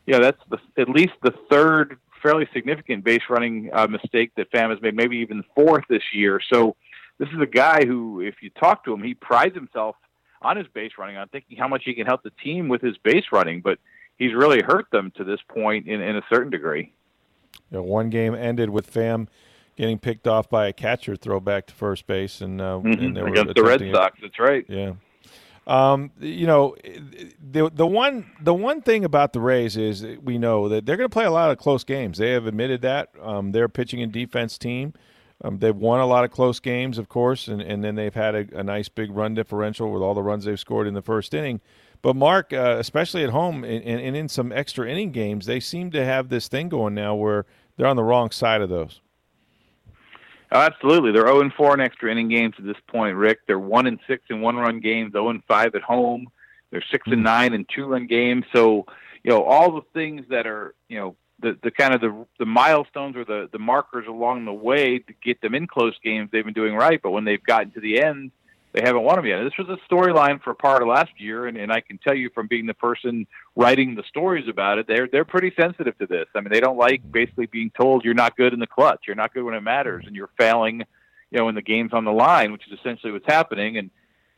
you 0.06 0.12
know 0.12 0.20
that's 0.20 0.40
the, 0.50 0.58
at 0.80 0.88
least 0.88 1.14
the 1.22 1.34
third 1.50 1.98
fairly 2.22 2.48
significant 2.52 3.04
base 3.04 3.22
running 3.28 3.68
uh, 3.72 3.86
mistake 3.88 4.30
that 4.36 4.50
Pham 4.52 4.70
has 4.70 4.80
made, 4.80 4.94
maybe 4.94 5.16
even 5.18 5.38
the 5.38 5.44
fourth 5.54 5.84
this 5.88 6.02
year. 6.12 6.40
So 6.52 6.76
this 7.18 7.28
is 7.30 7.40
a 7.40 7.46
guy 7.46 7.84
who, 7.84 8.20
if 8.20 8.36
you 8.40 8.50
talk 8.50 8.84
to 8.84 8.92
him, 8.92 9.02
he 9.02 9.14
prides 9.14 9.54
himself 9.54 9.96
on 10.40 10.56
his 10.56 10.66
base 10.68 10.92
running, 10.98 11.16
on 11.16 11.28
thinking 11.28 11.58
how 11.58 11.68
much 11.68 11.82
he 11.84 11.94
can 11.94 12.06
help 12.06 12.22
the 12.22 12.32
team 12.42 12.68
with 12.68 12.80
his 12.80 12.96
base 12.98 13.24
running, 13.32 13.60
but 13.60 13.78
he's 14.18 14.34
really 14.34 14.62
hurt 14.62 14.86
them 14.92 15.12
to 15.16 15.24
this 15.24 15.40
point 15.48 15.86
in, 15.88 16.00
in 16.00 16.16
a 16.16 16.22
certain 16.30 16.50
degree. 16.50 16.92
You 17.70 17.78
know, 17.78 17.82
one 17.82 18.10
game 18.10 18.34
ended 18.34 18.70
with 18.70 18.92
Pham 18.92 19.28
getting 19.76 19.98
picked 19.98 20.28
off 20.28 20.50
by 20.50 20.66
a 20.66 20.72
catcher 20.72 21.16
throw 21.16 21.40
back 21.40 21.66
to 21.66 21.74
first 21.74 22.06
base, 22.06 22.40
and, 22.40 22.60
uh, 22.60 22.80
and 22.84 23.16
they 23.16 23.22
were 23.22 23.28
Mm-hmm. 23.30 23.38
Against 23.38 23.54
the 23.54 23.62
Red 23.62 23.82
attempting 23.82 23.88
it. 23.88 23.96
Sox, 23.96 24.18
that's 24.20 24.38
right. 24.38 24.64
Yeah. 24.68 24.92
Um, 25.64 26.10
you 26.18 26.46
know, 26.46 26.74
the 26.82 27.70
the 27.72 27.86
one 27.86 28.30
the 28.40 28.52
one 28.52 28.82
thing 28.82 29.04
about 29.04 29.32
the 29.32 29.40
Rays 29.40 29.76
is 29.76 30.00
that 30.00 30.22
we 30.24 30.36
know 30.36 30.68
that 30.68 30.84
they're 30.86 30.96
going 30.96 31.08
to 31.08 31.12
play 31.12 31.24
a 31.24 31.30
lot 31.30 31.52
of 31.52 31.58
close 31.58 31.84
games. 31.84 32.18
They 32.18 32.32
have 32.32 32.46
admitted 32.46 32.82
that. 32.82 33.10
Um, 33.22 33.52
they're 33.52 33.68
pitching 33.68 34.02
and 34.02 34.10
defense 34.10 34.58
team. 34.58 34.92
Um, 35.44 35.58
they've 35.58 35.74
won 35.74 36.00
a 36.00 36.06
lot 36.06 36.24
of 36.24 36.32
close 36.32 36.58
games, 36.60 36.98
of 36.98 37.08
course, 37.08 37.48
and, 37.48 37.62
and 37.62 37.82
then 37.82 37.94
they've 37.94 38.14
had 38.14 38.34
a, 38.34 38.58
a 38.58 38.62
nice 38.64 38.88
big 38.88 39.10
run 39.12 39.34
differential 39.34 39.92
with 39.92 40.02
all 40.02 40.14
the 40.14 40.22
runs 40.22 40.44
they've 40.44 40.58
scored 40.58 40.86
in 40.88 40.94
the 40.94 41.02
first 41.02 41.32
inning. 41.32 41.60
But 42.02 42.16
Mark, 42.16 42.52
uh, 42.52 42.76
especially 42.78 43.22
at 43.22 43.30
home 43.30 43.62
and, 43.62 43.84
and, 43.84 44.16
in 44.16 44.28
some 44.28 44.50
extra 44.50 44.90
inning 44.90 45.12
games, 45.12 45.46
they 45.46 45.60
seem 45.60 45.92
to 45.92 46.04
have 46.04 46.28
this 46.28 46.48
thing 46.48 46.68
going 46.68 46.94
now 46.94 47.14
where 47.14 47.46
they're 47.76 47.86
on 47.86 47.94
the 47.94 48.02
wrong 48.02 48.32
side 48.32 48.60
of 48.60 48.68
those. 48.68 49.00
Oh, 50.50 50.58
absolutely. 50.58 51.12
They're 51.12 51.26
0 51.26 51.40
and 51.40 51.52
4 51.52 51.74
in 51.74 51.80
extra 51.80 52.10
inning 52.10 52.28
games 52.28 52.56
at 52.58 52.64
this 52.64 52.76
point, 52.88 53.16
Rick. 53.16 53.46
They're 53.46 53.58
1 53.58 53.86
and 53.86 54.00
6 54.06 54.24
in 54.30 54.40
one 54.40 54.56
run 54.56 54.80
games, 54.80 55.12
0 55.12 55.30
and 55.30 55.44
5 55.44 55.74
at 55.76 55.82
home. 55.82 56.26
They're 56.70 56.84
6 56.90 57.06
and 57.06 57.22
9 57.22 57.54
in 57.54 57.66
two 57.72 57.86
run 57.86 58.06
games. 58.08 58.44
So, 58.52 58.86
you 59.22 59.30
know, 59.30 59.44
all 59.44 59.72
the 59.72 59.82
things 59.94 60.26
that 60.30 60.46
are, 60.46 60.74
you 60.88 60.98
know, 60.98 61.16
the, 61.40 61.56
the 61.62 61.70
kind 61.70 61.92
of 61.92 62.00
the 62.00 62.26
the 62.38 62.46
milestones 62.46 63.16
or 63.16 63.24
the, 63.24 63.48
the 63.50 63.58
markers 63.58 64.06
along 64.06 64.44
the 64.44 64.52
way 64.52 65.00
to 65.00 65.12
get 65.24 65.40
them 65.40 65.54
in 65.54 65.66
close 65.66 65.94
games, 66.02 66.30
they've 66.30 66.44
been 66.44 66.54
doing 66.54 66.74
right. 66.74 67.00
But 67.02 67.10
when 67.10 67.24
they've 67.24 67.42
gotten 67.42 67.72
to 67.72 67.80
the 67.80 68.00
end, 68.00 68.30
they 68.72 68.80
haven't 68.82 69.02
won 69.02 69.16
them 69.16 69.26
yet. 69.26 69.42
This 69.42 69.58
was 69.58 69.68
a 69.68 69.92
storyline 69.92 70.42
for 70.42 70.54
part 70.54 70.82
of 70.82 70.88
last 70.88 71.12
year, 71.18 71.46
and, 71.46 71.58
and 71.58 71.70
I 71.70 71.80
can 71.80 71.98
tell 71.98 72.14
you 72.14 72.30
from 72.30 72.46
being 72.46 72.66
the 72.66 72.74
person 72.74 73.26
writing 73.54 73.94
the 73.94 74.02
stories 74.08 74.48
about 74.48 74.78
it, 74.78 74.86
they're 74.86 75.08
they're 75.08 75.26
pretty 75.26 75.52
sensitive 75.56 75.96
to 75.98 76.06
this. 76.06 76.26
I 76.34 76.40
mean, 76.40 76.50
they 76.50 76.60
don't 76.60 76.78
like 76.78 77.00
basically 77.10 77.46
being 77.46 77.70
told 77.70 78.04
you're 78.04 78.14
not 78.14 78.36
good 78.36 78.54
in 78.54 78.60
the 78.60 78.66
clutch, 78.66 79.02
you're 79.06 79.16
not 79.16 79.34
good 79.34 79.44
when 79.44 79.54
it 79.54 79.60
matters, 79.60 80.04
and 80.06 80.16
you're 80.16 80.30
failing, 80.38 80.84
you 81.30 81.38
know, 81.38 81.44
when 81.44 81.54
the 81.54 81.62
game's 81.62 81.92
on 81.92 82.04
the 82.04 82.12
line, 82.12 82.50
which 82.50 82.66
is 82.66 82.78
essentially 82.78 83.12
what's 83.12 83.26
happening. 83.26 83.76
And 83.76 83.90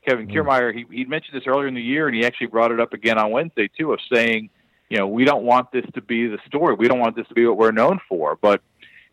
Kevin 0.05 0.27
mm-hmm. 0.27 0.37
Kiermaier, 0.37 0.75
he 0.75 0.85
he 0.91 1.05
mentioned 1.05 1.41
this 1.41 1.47
earlier 1.47 1.69
in 1.69 1.75
the 1.75 1.83
year, 1.83 2.09
and 2.09 2.17
he 2.17 2.25
actually 2.25 2.49
brought 2.49 2.73
it 2.73 2.81
up 2.81 2.93
again 2.93 3.19
on 3.19 3.31
Wednesday 3.31 3.69
too, 3.79 3.93
of 3.93 4.01
saying, 4.13 4.51
you 4.91 4.99
know, 4.99 5.07
we 5.07 5.25
don't 5.25 5.45
want 5.45 5.71
this 5.71 5.87
to 5.95 6.03
be 6.03 6.27
the 6.27 6.39
story, 6.47 6.75
we 6.75 6.89
don't 6.89 7.01
want 7.01 7.15
this 7.15 7.29
to 7.29 7.35
be 7.35 7.47
what 7.47 7.57
we're 7.57 7.71
known 7.71 8.01
for, 8.09 8.37
but 8.43 8.63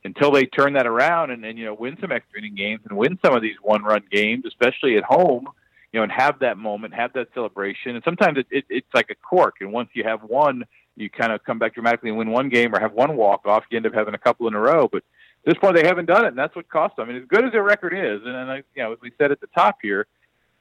until 0.04 0.32
they 0.32 0.46
turn 0.46 0.74
that 0.74 0.88
around 0.88 1.32
and, 1.32 1.46
and 1.46 1.58
you 1.58 1.66
know 1.66 1.74
win 1.74 1.98
some 2.02 2.12
extra 2.12 2.40
inning 2.40 2.56
games 2.56 2.82
and 2.88 2.98
win 2.98 3.20
some 3.24 3.36
of 3.36 3.42
these 3.42 3.56
one 3.62 3.84
run 3.84 4.04
games, 4.12 4.46
especially 4.48 4.98
at 4.98 5.04
home, 5.04 5.48
you 5.92 6.00
know, 6.00 6.04
and 6.04 6.12
have 6.12 6.40
that 6.40 6.58
moment, 6.58 6.94
have 6.94 7.14
that 7.14 7.28
celebration. 7.34 7.96
And 7.96 8.04
sometimes 8.04 8.38
it, 8.38 8.48
it, 8.50 8.66
it's 8.70 8.94
like 8.94 9.10
a 9.10 9.16
cork, 9.16 9.56
and 9.62 9.72
once 9.72 9.90
you 9.94 10.04
have 10.04 10.24
one, 10.24 10.66
you 10.96 11.10
kind 11.10 11.32
of 11.32 11.44
come 11.44 11.60
back 11.60 11.74
dramatically 11.74 12.10
and 12.10 12.18
win 12.18 12.30
one 12.30 12.50
game 12.50 12.74
or 12.74 12.80
have 12.80 12.94
one 12.94 13.16
walk 13.16 13.46
off. 13.46 13.64
You 13.70 13.78
end 13.78 13.86
up 13.86 13.94
having 13.94 14.14
a 14.14 14.20
couple 14.20 14.48
in 14.48 14.54
a 14.54 14.60
row, 14.60 14.88
but 14.92 15.04
at 15.46 15.46
this 15.46 15.58
point 15.58 15.76
they 15.76 15.86
haven't 15.86 16.06
done 16.06 16.26
it, 16.26 16.30
and 16.30 16.38
that's 16.38 16.56
what 16.56 16.70
cost 16.70 16.96
them. 16.96 17.10
I 17.10 17.14
mean, 17.14 17.22
as 17.22 17.28
good 17.28 17.46
as 17.46 17.52
their 17.52 17.64
record 17.64 17.94
is, 17.94 18.22
and, 18.26 18.36
and 18.36 18.52
I, 18.52 18.56
you 18.76 18.84
know, 18.84 18.94
as 18.94 19.00
we 19.02 19.12
said 19.18 19.32
at 19.32 19.42
the 19.42 19.48
top 19.48 19.78
here. 19.82 20.08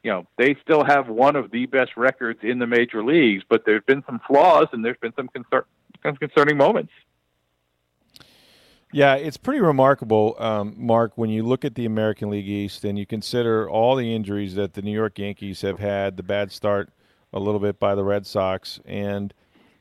You 0.03 0.11
know, 0.11 0.27
they 0.39 0.57
still 0.63 0.83
have 0.83 1.09
one 1.09 1.37
of 1.37 1.51
the 1.51 1.67
best 1.67 1.95
records 1.95 2.39
in 2.43 2.59
the 2.59 2.67
major 2.67 3.05
leagues, 3.05 3.45
but 3.47 3.67
there's 3.67 3.83
been 3.85 4.03
some 4.07 4.19
flaws 4.27 4.69
and 4.73 4.83
there's 4.83 4.97
been 4.97 5.13
some 5.15 5.29
concern, 5.29 5.65
some 6.03 6.17
concerning 6.17 6.57
moments. 6.57 6.91
Yeah, 8.93 9.15
it's 9.15 9.37
pretty 9.37 9.61
remarkable, 9.61 10.35
um, 10.41 10.75
Mark, 10.77 11.13
when 11.15 11.31
you 11.31 11.45
look 11.45 11.65
at 11.65 11.77
the 11.77 11.87
American 11.87 12.29
League 12.29 12.49
East 12.49 12.85
and 12.85 12.99
you 12.99 13.07
consider 13.07 13.71
all 13.71 13.95
the 13.95 14.13
injuries 14.15 14.57
that 14.57 14.75
the 14.75 14.83
New 14.83 14.93
York 14.93 15.19
Yankees 15.19 15.61
have 15.61 15.79
had, 15.79 16.17
the 16.17 16.25
bad 16.25 16.51
start 16.51 16.91
a 17.33 17.39
little 17.39 17.61
bit 17.61 17.79
by 17.79 17.95
the 17.95 18.03
Red 18.03 18.27
Sox, 18.27 18.81
and 18.85 19.33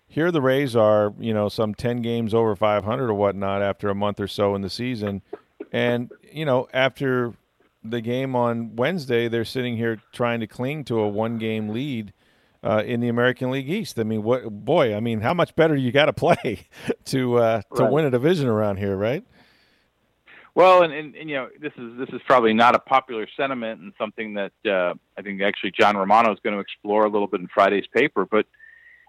here 0.07 0.31
the 0.31 0.41
Rays 0.41 0.75
are, 0.75 1.13
you 1.19 1.33
know, 1.33 1.49
some 1.49 1.73
10 1.73 2.03
games 2.03 2.35
over 2.35 2.55
500 2.55 3.09
or 3.09 3.13
whatnot 3.15 3.63
after 3.63 3.89
a 3.89 3.95
month 3.95 4.19
or 4.19 4.27
so 4.27 4.53
in 4.53 4.61
the 4.61 4.69
season. 4.69 5.23
And, 5.71 6.11
you 6.31 6.45
know, 6.45 6.67
after 6.73 7.33
the 7.83 8.01
game 8.01 8.35
on 8.35 8.75
Wednesday, 8.75 9.27
they're 9.27 9.45
sitting 9.45 9.77
here 9.77 10.01
trying 10.11 10.39
to 10.39 10.47
cling 10.47 10.83
to 10.85 10.99
a 10.99 11.07
one 11.07 11.37
game 11.37 11.69
lead 11.69 12.13
uh, 12.63 12.83
in 12.85 12.99
the 12.99 13.07
American 13.07 13.51
League 13.51 13.69
East. 13.69 13.99
I 13.99 14.03
mean, 14.03 14.23
what 14.23 14.43
boy? 14.49 14.95
I 14.95 14.99
mean, 14.99 15.21
how 15.21 15.33
much 15.33 15.55
better 15.55 15.75
you 15.75 15.91
got 15.91 16.05
to 16.05 16.13
play 16.25 16.67
to 17.05 17.37
uh, 17.37 17.61
to 17.75 17.83
Right. 17.83 17.91
win 17.91 18.05
a 18.05 18.11
division 18.11 18.47
around 18.47 18.77
here, 18.77 18.95
right? 18.95 19.23
Well, 20.55 20.81
and, 20.83 20.91
and, 20.91 21.15
and, 21.15 21.29
you 21.29 21.35
know, 21.35 21.49
this 21.61 21.71
is 21.77 21.97
this 21.97 22.09
is 22.09 22.21
probably 22.25 22.53
not 22.53 22.75
a 22.75 22.79
popular 22.79 23.27
sentiment 23.37 23.79
and 23.81 23.93
something 23.97 24.33
that 24.33 24.51
uh, 24.65 24.93
I 25.17 25.21
think 25.21 25.41
actually 25.41 25.71
John 25.79 25.95
Romano 25.95 26.33
is 26.33 26.39
going 26.43 26.55
to 26.55 26.59
explore 26.59 27.05
a 27.05 27.09
little 27.09 27.27
bit 27.27 27.39
in 27.39 27.47
Friday's 27.47 27.87
paper. 27.93 28.25
But 28.25 28.45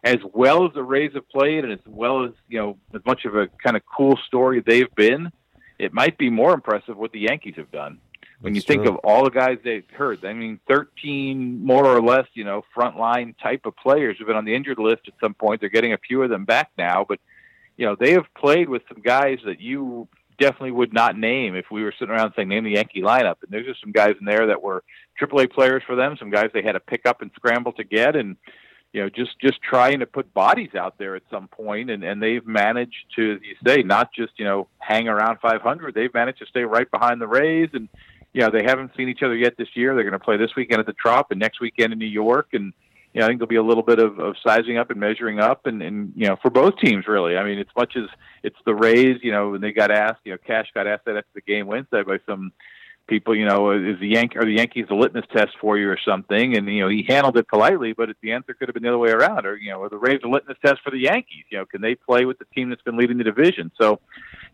as 0.04 0.18
well 0.32 0.66
as 0.66 0.72
the 0.74 0.82
Rays 0.82 1.12
have 1.14 1.28
played, 1.28 1.64
and 1.64 1.72
as 1.72 1.80
well 1.86 2.24
as 2.24 2.32
you 2.48 2.58
know, 2.58 2.78
as 2.94 3.00
much 3.04 3.24
of 3.24 3.34
a 3.34 3.48
kind 3.62 3.76
of 3.76 3.82
cool 3.84 4.16
story 4.26 4.62
they've 4.64 4.94
been, 4.94 5.32
it 5.78 5.92
might 5.92 6.18
be 6.18 6.30
more 6.30 6.52
impressive 6.52 6.96
what 6.96 7.10
the 7.12 7.20
Yankees 7.20 7.54
have 7.56 7.70
done. 7.72 7.98
When 8.40 8.54
That's 8.54 8.64
you 8.64 8.66
think 8.66 8.84
true. 8.84 8.94
of 8.94 8.98
all 9.04 9.24
the 9.24 9.30
guys 9.30 9.58
they've 9.62 9.84
hurt, 9.92 10.24
I 10.24 10.32
mean, 10.32 10.60
13 10.66 11.62
more 11.62 11.84
or 11.84 12.00
less, 12.00 12.26
you 12.32 12.44
know, 12.44 12.64
frontline 12.74 13.34
type 13.42 13.66
of 13.66 13.76
players 13.76 14.16
have 14.18 14.26
been 14.26 14.36
on 14.36 14.46
the 14.46 14.54
injured 14.54 14.78
list 14.78 15.02
at 15.08 15.14
some 15.20 15.34
point. 15.34 15.60
They're 15.60 15.68
getting 15.68 15.92
a 15.92 15.98
few 15.98 16.22
of 16.22 16.30
them 16.30 16.46
back 16.46 16.70
now, 16.78 17.04
but 17.06 17.20
you 17.76 17.86
know, 17.86 17.96
they 17.98 18.12
have 18.12 18.26
played 18.36 18.68
with 18.68 18.82
some 18.88 19.02
guys 19.02 19.38
that 19.44 19.60
you 19.60 20.08
definitely 20.38 20.70
would 20.70 20.92
not 20.92 21.16
name 21.16 21.54
if 21.54 21.66
we 21.70 21.82
were 21.82 21.92
sitting 21.98 22.14
around 22.14 22.32
saying 22.34 22.48
name 22.48 22.64
the 22.64 22.72
Yankee 22.72 23.02
lineup. 23.02 23.36
And 23.42 23.50
there's 23.50 23.66
just 23.66 23.80
some 23.80 23.92
guys 23.92 24.16
in 24.18 24.26
there 24.26 24.46
that 24.48 24.62
were 24.62 24.82
AAA 25.20 25.52
players 25.52 25.82
for 25.86 25.94
them, 25.94 26.16
some 26.18 26.30
guys 26.30 26.50
they 26.52 26.62
had 26.62 26.72
to 26.72 26.80
pick 26.80 27.06
up 27.06 27.22
and 27.22 27.30
scramble 27.36 27.72
to 27.74 27.84
get, 27.84 28.16
and 28.16 28.36
you 28.92 29.00
know 29.00 29.08
just 29.08 29.38
just 29.38 29.62
trying 29.62 30.00
to 30.00 30.06
put 30.06 30.34
bodies 30.34 30.74
out 30.74 30.98
there 30.98 31.14
at 31.14 31.22
some 31.30 31.46
point, 31.48 31.90
and 31.90 32.02
and 32.02 32.22
they've 32.22 32.46
managed 32.46 33.04
to, 33.16 33.34
as 33.34 33.40
you 33.42 33.54
say, 33.66 33.82
not 33.82 34.12
just 34.12 34.32
you 34.36 34.44
know 34.44 34.66
hang 34.78 35.08
around 35.08 35.38
500. 35.40 35.94
They've 35.94 36.12
managed 36.12 36.38
to 36.40 36.46
stay 36.46 36.64
right 36.64 36.90
behind 36.90 37.20
the 37.20 37.28
Rays, 37.28 37.70
and 37.72 37.88
you 38.32 38.42
know 38.42 38.50
they 38.50 38.64
haven't 38.64 38.92
seen 38.96 39.08
each 39.08 39.22
other 39.22 39.36
yet 39.36 39.56
this 39.56 39.68
year. 39.74 39.94
They're 39.94 40.04
going 40.04 40.12
to 40.12 40.18
play 40.18 40.36
this 40.36 40.54
weekend 40.56 40.80
at 40.80 40.86
the 40.86 40.92
Trop 40.92 41.30
and 41.30 41.40
next 41.40 41.60
weekend 41.60 41.92
in 41.92 41.98
New 41.98 42.06
York, 42.06 42.48
and 42.52 42.72
you 43.12 43.20
know, 43.20 43.26
I 43.26 43.28
think 43.28 43.40
there'll 43.40 43.48
be 43.48 43.56
a 43.56 43.62
little 43.62 43.82
bit 43.82 43.98
of, 43.98 44.20
of 44.20 44.36
sizing 44.46 44.78
up 44.78 44.90
and 44.90 45.00
measuring 45.00 45.40
up, 45.40 45.66
and, 45.66 45.82
and 45.82 46.12
you 46.14 46.28
know, 46.28 46.36
for 46.40 46.50
both 46.50 46.78
teams 46.78 47.08
really. 47.08 47.36
I 47.36 47.44
mean, 47.44 47.58
as 47.58 47.66
much 47.76 47.96
as 47.96 48.04
it's 48.42 48.56
the 48.64 48.74
Rays, 48.74 49.18
you 49.22 49.32
know, 49.32 49.50
when 49.50 49.60
they 49.60 49.72
got 49.72 49.90
asked, 49.90 50.20
you 50.24 50.32
know, 50.32 50.38
Cash 50.46 50.68
got 50.74 50.86
asked 50.86 51.06
that 51.06 51.16
after 51.16 51.30
the 51.34 51.40
game 51.40 51.66
Wednesday 51.66 52.02
by 52.02 52.18
some 52.24 52.52
people, 53.08 53.36
you 53.36 53.44
know, 53.44 53.72
is 53.72 53.98
the 53.98 54.06
Yank 54.06 54.36
are 54.36 54.44
the 54.44 54.52
Yankees 54.52 54.86
a 54.90 54.94
litmus 54.94 55.24
test 55.36 55.50
for 55.60 55.76
you 55.76 55.90
or 55.90 55.98
something? 56.02 56.56
And 56.56 56.68
you 56.68 56.80
know, 56.80 56.88
he 56.88 57.04
handled 57.06 57.36
it 57.36 57.48
politely, 57.48 57.92
but 57.92 58.08
the 58.22 58.32
answer 58.32 58.54
could 58.54 58.68
have 58.68 58.74
been 58.74 58.84
the 58.84 58.88
other 58.88 58.98
way 58.98 59.10
around, 59.10 59.44
or 59.44 59.56
you 59.56 59.72
know, 59.72 59.82
are 59.82 59.88
the 59.88 59.98
Rays 59.98 60.20
a 60.24 60.28
litmus 60.28 60.56
test 60.64 60.80
for 60.82 60.90
the 60.90 61.00
Yankees? 61.00 61.44
You 61.50 61.58
know, 61.58 61.66
can 61.66 61.82
they 61.82 61.96
play 61.96 62.24
with 62.24 62.38
the 62.38 62.46
team 62.54 62.70
that's 62.70 62.82
been 62.82 62.96
leading 62.96 63.18
the 63.18 63.24
division? 63.24 63.72
So, 63.78 63.98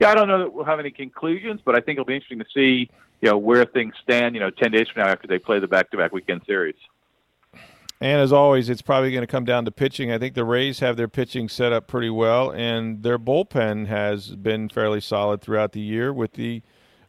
yeah, 0.00 0.10
I 0.10 0.14
don't 0.14 0.28
know 0.28 0.38
that 0.38 0.52
we'll 0.52 0.64
have 0.64 0.80
any 0.80 0.90
conclusions, 0.90 1.60
but 1.62 1.76
I 1.76 1.80
think 1.80 1.96
it'll 1.96 2.06
be 2.06 2.14
interesting 2.14 2.38
to 2.38 2.46
see, 2.54 2.90
you 3.20 3.30
know, 3.30 3.38
where 3.38 3.64
things 3.64 3.94
stand, 4.02 4.34
you 4.34 4.40
know, 4.40 4.50
ten 4.50 4.70
days 4.70 4.86
from 4.92 5.02
now 5.02 5.08
after 5.08 5.26
they 5.26 5.38
play 5.38 5.58
the 5.58 5.68
back-to-back 5.68 6.12
weekend 6.12 6.42
series. 6.46 6.76
And 7.98 8.20
as 8.20 8.30
always, 8.30 8.68
it's 8.68 8.82
probably 8.82 9.10
going 9.10 9.22
to 9.22 9.26
come 9.26 9.46
down 9.46 9.64
to 9.64 9.70
pitching. 9.70 10.12
I 10.12 10.18
think 10.18 10.34
the 10.34 10.44
Rays 10.44 10.80
have 10.80 10.98
their 10.98 11.08
pitching 11.08 11.48
set 11.48 11.72
up 11.72 11.86
pretty 11.86 12.10
well, 12.10 12.50
and 12.50 13.02
their 13.02 13.18
bullpen 13.18 13.86
has 13.86 14.36
been 14.36 14.68
fairly 14.68 15.00
solid 15.00 15.40
throughout 15.40 15.72
the 15.72 15.80
year 15.80 16.12
with 16.12 16.34
the 16.34 16.62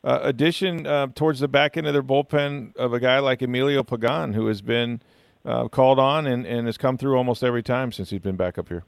uh, 0.03 0.19
addition 0.21 0.87
uh, 0.87 1.07
towards 1.13 1.41
the 1.41 1.49
back 1.49 1.75
end 1.75 1.87
of 1.87 1.93
their 1.93 2.03
bullpen 2.03 2.73
of 2.77 2.93
a 2.93 3.01
guy 3.01 3.19
like 3.19 3.41
Emilio 3.41 3.83
Pagan, 3.83 4.31
who 4.31 4.47
has 4.47 4.61
been 4.61 5.01
uh, 5.43 5.67
called 5.67 5.99
on 5.99 6.25
and, 6.25 6.45
and 6.45 6.67
has 6.67 6.77
come 6.77 6.97
through 6.97 7.17
almost 7.17 7.43
every 7.43 7.63
time 7.63 7.91
since 7.91 8.09
he's 8.09 8.21
been 8.21 8.37
back 8.37 8.57
up 8.57 8.69
here. 8.69 8.85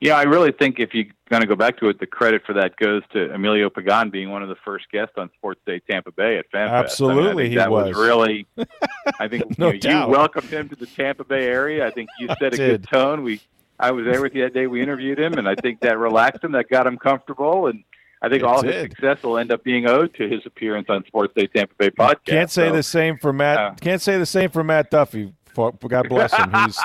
Yeah, 0.00 0.14
I 0.14 0.22
really 0.22 0.52
think 0.52 0.78
if 0.78 0.94
you're 0.94 1.06
going 1.28 1.42
to 1.42 1.48
go 1.48 1.56
back 1.56 1.78
to 1.78 1.88
it, 1.88 1.98
the 1.98 2.06
credit 2.06 2.42
for 2.46 2.52
that 2.52 2.76
goes 2.76 3.02
to 3.12 3.34
Emilio 3.34 3.68
Pagan 3.68 4.10
being 4.10 4.30
one 4.30 4.44
of 4.44 4.48
the 4.48 4.54
first 4.64 4.88
guests 4.92 5.14
on 5.16 5.28
Sports 5.34 5.60
Day 5.66 5.80
Tampa 5.90 6.12
Bay 6.12 6.38
at 6.38 6.50
FanFest. 6.52 6.70
Absolutely, 6.70 7.30
I 7.30 7.34
mean, 7.34 7.46
I 7.46 7.48
he 7.48 7.56
that 7.56 7.70
was. 7.70 7.88
was 7.88 8.06
really. 8.06 8.46
I 9.18 9.26
think 9.26 9.58
no 9.58 9.72
you, 9.72 9.80
know, 9.80 10.06
you, 10.06 10.12
welcomed 10.12 10.50
him 10.50 10.68
to 10.68 10.76
the 10.76 10.86
Tampa 10.86 11.24
Bay 11.24 11.46
area. 11.46 11.84
I 11.84 11.90
think 11.90 12.10
you 12.20 12.28
set 12.38 12.54
a 12.54 12.56
good 12.56 12.84
tone. 12.84 13.24
We, 13.24 13.40
I 13.80 13.90
was 13.90 14.04
there 14.04 14.22
with 14.22 14.36
you 14.36 14.42
that 14.42 14.54
day. 14.54 14.68
We 14.68 14.82
interviewed 14.82 15.18
him, 15.18 15.34
and 15.34 15.48
I 15.48 15.56
think 15.56 15.80
that 15.80 15.98
relaxed 15.98 16.44
him. 16.44 16.52
That 16.52 16.68
got 16.68 16.86
him 16.86 16.96
comfortable, 16.96 17.66
and 17.66 17.82
I 18.22 18.28
think 18.28 18.42
it 18.42 18.46
all 18.46 18.62
did. 18.62 18.74
his 18.74 18.82
success 18.82 19.22
will 19.24 19.36
end 19.36 19.50
up 19.50 19.64
being 19.64 19.88
owed 19.88 20.14
to 20.14 20.28
his 20.28 20.46
appearance 20.46 20.88
on 20.88 21.04
Sports 21.06 21.34
Day 21.34 21.48
Tampa 21.48 21.74
Bay 21.76 21.90
podcast. 21.90 22.24
Can't 22.24 22.50
say 22.52 22.68
so, 22.68 22.76
the 22.76 22.82
same 22.84 23.18
for 23.18 23.32
Matt. 23.32 23.58
Uh, 23.58 23.74
can't 23.80 24.00
say 24.00 24.16
the 24.16 24.26
same 24.26 24.50
for 24.50 24.62
Matt 24.62 24.92
Duffy. 24.92 25.34
God 25.56 26.08
bless 26.08 26.32
him. 26.32 26.52
He's 26.52 26.78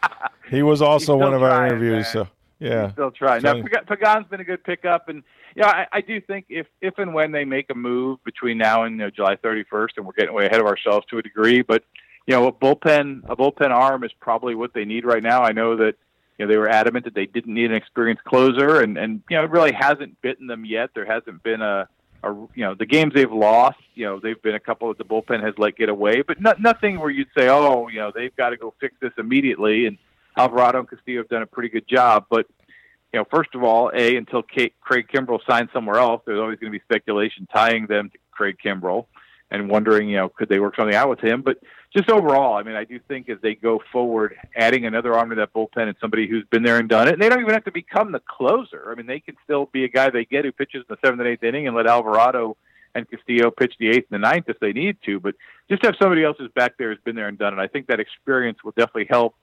he 0.50 0.62
was 0.62 0.80
also 0.80 1.16
one 1.16 1.34
of 1.34 1.42
our 1.42 1.66
interviews. 1.66 2.04
Man. 2.04 2.12
So 2.12 2.28
yeah, 2.60 2.92
still 2.92 3.10
trying. 3.10 3.42
Now, 3.42 3.54
Pagan's 3.54 4.28
been 4.28 4.40
a 4.40 4.44
good 4.44 4.62
pickup, 4.62 5.08
and 5.08 5.22
yeah, 5.56 5.66
I, 5.66 5.86
I 5.92 6.00
do 6.02 6.20
think 6.20 6.46
if 6.50 6.66
if 6.80 6.98
and 6.98 7.14
when 7.14 7.32
they 7.32 7.44
make 7.44 7.70
a 7.70 7.74
move 7.74 8.22
between 8.22 8.58
now 8.58 8.84
and 8.84 8.96
you 8.96 9.04
know, 9.04 9.10
July 9.10 9.36
31st, 9.36 9.88
and 9.96 10.06
we're 10.06 10.12
getting 10.12 10.34
way 10.34 10.46
ahead 10.46 10.60
of 10.60 10.66
ourselves 10.66 11.06
to 11.10 11.18
a 11.18 11.22
degree, 11.22 11.62
but 11.62 11.82
you 12.26 12.34
know, 12.34 12.46
a 12.46 12.52
bullpen 12.52 13.22
a 13.28 13.34
bullpen 13.34 13.70
arm 13.70 14.04
is 14.04 14.12
probably 14.20 14.54
what 14.54 14.74
they 14.74 14.84
need 14.84 15.04
right 15.04 15.22
now. 15.22 15.42
I 15.42 15.52
know 15.52 15.76
that 15.76 15.94
you 16.38 16.44
know 16.44 16.52
they 16.52 16.58
were 16.58 16.68
adamant 16.68 17.06
that 17.06 17.14
they 17.14 17.26
didn't 17.26 17.54
need 17.54 17.70
an 17.70 17.76
experienced 17.76 18.24
closer, 18.24 18.80
and 18.82 18.98
and 18.98 19.22
you 19.30 19.36
know 19.36 19.44
it 19.44 19.50
really 19.50 19.72
hasn't 19.72 20.20
bitten 20.20 20.46
them 20.46 20.66
yet. 20.66 20.90
There 20.94 21.06
hasn't 21.06 21.42
been 21.42 21.62
a 21.62 21.88
a, 22.22 22.32
you 22.54 22.64
know 22.64 22.74
the 22.74 22.86
games 22.86 23.14
they've 23.14 23.32
lost, 23.32 23.78
you 23.94 24.04
know 24.04 24.20
they've 24.20 24.40
been 24.42 24.54
a 24.54 24.60
couple 24.60 24.88
that 24.88 24.98
the 24.98 25.04
bullpen 25.04 25.42
has 25.42 25.54
let 25.56 25.76
get 25.76 25.88
away, 25.88 26.22
but 26.22 26.40
not, 26.40 26.60
nothing 26.60 27.00
where 27.00 27.10
you'd 27.10 27.28
say, 27.36 27.48
oh, 27.48 27.88
you 27.88 27.98
know 27.98 28.12
they've 28.14 28.34
got 28.36 28.50
to 28.50 28.56
go 28.56 28.74
fix 28.80 28.94
this 29.00 29.12
immediately. 29.18 29.86
And 29.86 29.98
Alvarado 30.36 30.80
and 30.80 30.88
Castillo 30.88 31.20
have 31.22 31.28
done 31.28 31.42
a 31.42 31.46
pretty 31.46 31.68
good 31.68 31.86
job. 31.88 32.26
But 32.30 32.46
you 33.12 33.18
know, 33.18 33.26
first 33.30 33.54
of 33.54 33.62
all, 33.62 33.90
a 33.94 34.16
until 34.16 34.42
Kate, 34.42 34.74
Craig 34.80 35.06
Kimbrel 35.12 35.40
signs 35.48 35.70
somewhere 35.72 35.98
else, 35.98 36.22
there's 36.26 36.40
always 36.40 36.58
going 36.58 36.72
to 36.72 36.78
be 36.78 36.82
speculation 36.84 37.48
tying 37.52 37.86
them 37.86 38.10
to 38.10 38.18
Craig 38.30 38.56
Kimbrel 38.64 39.06
and 39.50 39.68
wondering, 39.68 40.08
you 40.08 40.16
know, 40.16 40.28
could 40.28 40.48
they 40.48 40.60
work 40.60 40.76
something 40.76 40.94
out 40.94 41.08
with 41.08 41.20
him? 41.20 41.42
But 41.42 41.58
just 41.94 42.08
overall, 42.08 42.56
I 42.56 42.62
mean, 42.62 42.76
I 42.76 42.84
do 42.84 43.00
think 43.08 43.28
as 43.28 43.38
they 43.42 43.56
go 43.56 43.82
forward, 43.90 44.36
adding 44.54 44.86
another 44.86 45.14
arm 45.14 45.30
to 45.30 45.36
that 45.36 45.52
bullpen 45.52 45.88
and 45.88 45.96
somebody 46.00 46.28
who's 46.28 46.44
been 46.50 46.62
there 46.62 46.78
and 46.78 46.88
done 46.88 47.08
it, 47.08 47.14
and 47.14 47.22
they 47.22 47.28
don't 47.28 47.40
even 47.40 47.52
have 47.52 47.64
to 47.64 47.72
become 47.72 48.12
the 48.12 48.20
closer. 48.20 48.90
I 48.90 48.94
mean, 48.94 49.06
they 49.06 49.18
can 49.18 49.34
still 49.42 49.66
be 49.72 49.84
a 49.84 49.88
guy 49.88 50.08
they 50.10 50.24
get 50.24 50.44
who 50.44 50.52
pitches 50.52 50.84
in 50.88 50.94
the 50.94 50.98
seventh 51.04 51.20
and 51.20 51.28
eighth 51.28 51.42
inning 51.42 51.66
and 51.66 51.76
let 51.76 51.88
Alvarado 51.88 52.56
and 52.94 53.10
Castillo 53.10 53.50
pitch 53.50 53.74
the 53.78 53.88
eighth 53.88 54.06
and 54.10 54.22
the 54.22 54.28
ninth 54.28 54.44
if 54.48 54.60
they 54.60 54.72
need 54.72 54.98
to. 55.04 55.18
But 55.18 55.34
just 55.68 55.84
have 55.84 55.94
somebody 56.00 56.22
else 56.22 56.36
who's 56.38 56.50
back 56.52 56.76
there 56.78 56.90
who's 56.90 57.02
been 57.04 57.16
there 57.16 57.28
and 57.28 57.38
done 57.38 57.58
it. 57.58 57.62
I 57.62 57.66
think 57.66 57.88
that 57.88 57.98
experience 57.98 58.58
will 58.64 58.72
definitely 58.72 59.08
help 59.10 59.34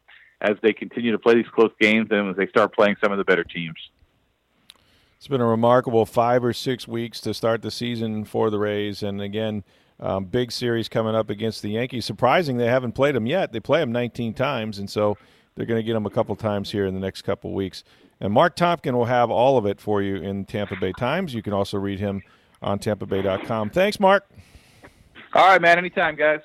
as 0.41 0.55
they 0.61 0.73
continue 0.73 1.11
to 1.11 1.19
play 1.19 1.35
these 1.35 1.47
close 1.53 1.71
games 1.79 2.07
and 2.11 2.29
as 2.29 2.35
they 2.35 2.47
start 2.47 2.73
playing 2.73 2.95
some 3.01 3.11
of 3.11 3.17
the 3.17 3.23
better 3.23 3.43
teams. 3.43 3.77
It's 5.17 5.27
been 5.27 5.41
a 5.41 5.47
remarkable 5.47 6.05
five 6.05 6.43
or 6.43 6.53
six 6.53 6.87
weeks 6.87 7.19
to 7.21 7.33
start 7.33 7.63
the 7.63 7.71
season 7.71 8.23
for 8.23 8.51
the 8.51 8.59
Rays, 8.59 9.01
and 9.01 9.19
again, 9.19 9.63
um, 9.99 10.25
big 10.25 10.51
series 10.51 10.87
coming 10.87 11.15
up 11.15 11.31
against 11.31 11.63
the 11.63 11.69
Yankees. 11.69 12.05
Surprising 12.05 12.57
they 12.57 12.67
haven't 12.67 12.91
played 12.91 13.15
them 13.15 13.25
yet. 13.25 13.51
They 13.51 13.59
play 13.59 13.79
them 13.79 13.91
19 13.91 14.35
times, 14.35 14.77
and 14.77 14.87
so 14.87 15.17
they're 15.55 15.65
going 15.65 15.79
to 15.79 15.83
get 15.83 15.93
them 15.93 16.05
a 16.05 16.11
couple 16.11 16.35
times 16.35 16.71
here 16.71 16.85
in 16.85 16.93
the 16.93 16.99
next 16.99 17.23
couple 17.23 17.51
weeks. 17.53 17.83
And 18.19 18.31
Marc 18.31 18.55
Topkin 18.55 18.93
will 18.93 19.05
have 19.05 19.31
all 19.31 19.57
of 19.57 19.65
it 19.65 19.81
for 19.81 20.03
you 20.03 20.17
in 20.17 20.45
Tampa 20.45 20.75
Bay 20.75 20.91
Times. 20.97 21.33
You 21.33 21.41
can 21.41 21.53
also 21.53 21.77
read 21.77 21.99
him 21.99 22.21
on 22.61 22.77
TampaBay.com. 22.79 23.71
Thanks, 23.71 23.99
Marc. 23.99 24.27
All 25.33 25.47
right, 25.47 25.61
man. 25.61 25.77
Anytime, 25.77 26.15
guys. 26.15 26.41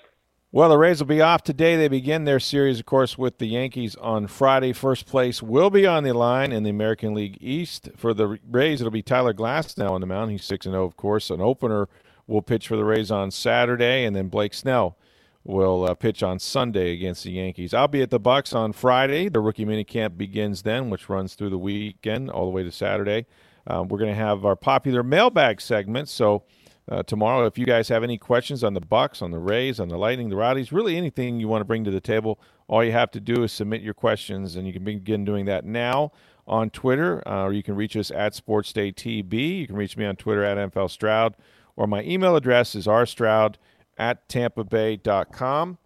Well, 0.55 0.69
the 0.69 0.77
Rays 0.77 1.01
will 1.01 1.07
be 1.07 1.23
off 1.23 1.43
today. 1.43 1.77
They 1.77 1.88
begin 1.88 2.25
their 2.25 2.38
series, 2.38 2.79
of 2.79 2.85
course, 2.85 3.17
with 3.17 3.38
the 3.38 3.47
Yankees 3.47 3.97
on 3.97 4.27
Friday. 4.27 4.75
First 4.75 5.07
place 5.07 5.43
will 5.43 5.71
be 5.71 5.87
on 5.87 6.05
the 6.05 6.12
line 6.12 6.53
in 6.53 6.62
the 6.62 6.69
American 6.69 7.15
League 7.15 7.38
East. 7.41 7.88
For 7.97 8.12
the 8.12 8.38
Rays, 8.47 8.83
it'll 8.83 8.91
be 8.91 9.01
Tyler 9.01 9.33
Glasnow 9.33 9.93
on 9.93 10.03
the 10.03 10.07
mound. 10.07 10.31
He's 10.31 10.45
6 10.45 10.65
0, 10.65 10.85
of 10.85 10.95
course. 10.99 11.31
An 11.31 11.41
opener 11.41 11.88
will 12.27 12.43
pitch 12.43 12.69
for 12.69 12.77
the 12.77 12.85
Rays 12.85 13.11
on 13.11 13.31
Saturday, 13.31 14.05
and 14.05 14.15
then 14.15 14.29
Blake 14.29 14.53
Snell 14.53 14.99
will 15.43 15.87
uh, 15.87 15.95
pitch 15.95 16.23
on 16.23 16.38
Sunday 16.38 16.93
against 16.93 17.25
the 17.25 17.33
Yankees. 17.33 17.73
I'll 17.73 17.88
be 17.88 18.03
at 18.03 18.11
the 18.11 18.21
Bucs 18.21 18.55
on 18.55 18.75
Friday. 18.75 19.31
The 19.31 19.41
rookie 19.41 19.65
minicamp 19.65 20.19
begins 20.19 20.65
then, 20.65 20.91
which 20.91 21.09
runs 21.09 21.35
through 21.35 21.49
the 21.49 21.57
weekend 21.57 22.29
all 22.29 22.45
the 22.45 22.51
way 22.51 22.62
to 22.62 22.71
Saturday. 22.71 23.25
Um, 23.67 23.88
we're 23.88 23.99
going 23.99 24.15
to 24.15 24.21
have 24.21 24.45
our 24.45 24.57
popular 24.57 25.03
mailbag 25.03 25.62
segment. 25.62 26.11
So 26.11 26.43
uh, 26.88 27.03
tomorrow. 27.03 27.47
If 27.47 27.59
you 27.59 27.66
guys 27.66 27.88
have 27.88 28.03
any 28.03 28.18
questions 28.18 28.64
on 28.64 28.75
the 28.75 28.81
Bucs, 28.81 29.23
on 29.23 29.31
the 29.31 29.38
Rays, 29.38 29.79
on 29.79 29.88
the 29.88 29.97
Lightning, 29.97 30.29
the 30.29 30.37
Rowdies, 30.37 30.73
really 30.73 30.97
anything 30.97 31.40
you 31.40 31.49
want 31.49 31.61
to 31.61 31.64
bring 31.64 31.85
to 31.85 31.90
the 31.90 32.01
table, 32.01 32.38
all 32.68 32.83
you 32.83 32.92
have 32.92 33.11
to 33.12 33.21
do 33.21 33.42
is 33.42 33.53
submit 33.53 33.83
your 33.83 33.95
questions, 33.95 34.57
and 34.57 34.66
you 34.66 34.73
can 34.73 34.85
begin 34.85 35.25
doing 35.25 35.45
that 35.47 35.64
now 35.64 36.12
on 36.47 36.71
Twitter, 36.71 37.27
uh, 37.27 37.45
or 37.45 37.53
you 37.53 37.62
can 37.62 37.77
reach 37.77 37.97
us 37.97 38.11
at 38.11 38.33
SportsDayTB. 38.33 39.59
You 39.61 39.66
can 39.66 39.77
reach 39.77 39.97
me 39.97 40.05
on 40.05 40.16
Twitter 40.16 40.42
at 40.42 40.57
NFL 40.57 40.90
Stroud, 40.90 41.37
or 41.77 41.87
my 41.87 42.03
email 42.03 42.37
address 42.37 42.75
is 42.75 42.87
rstroud 42.87 43.57
at 43.97 44.29
tampabay.com. 44.29 45.79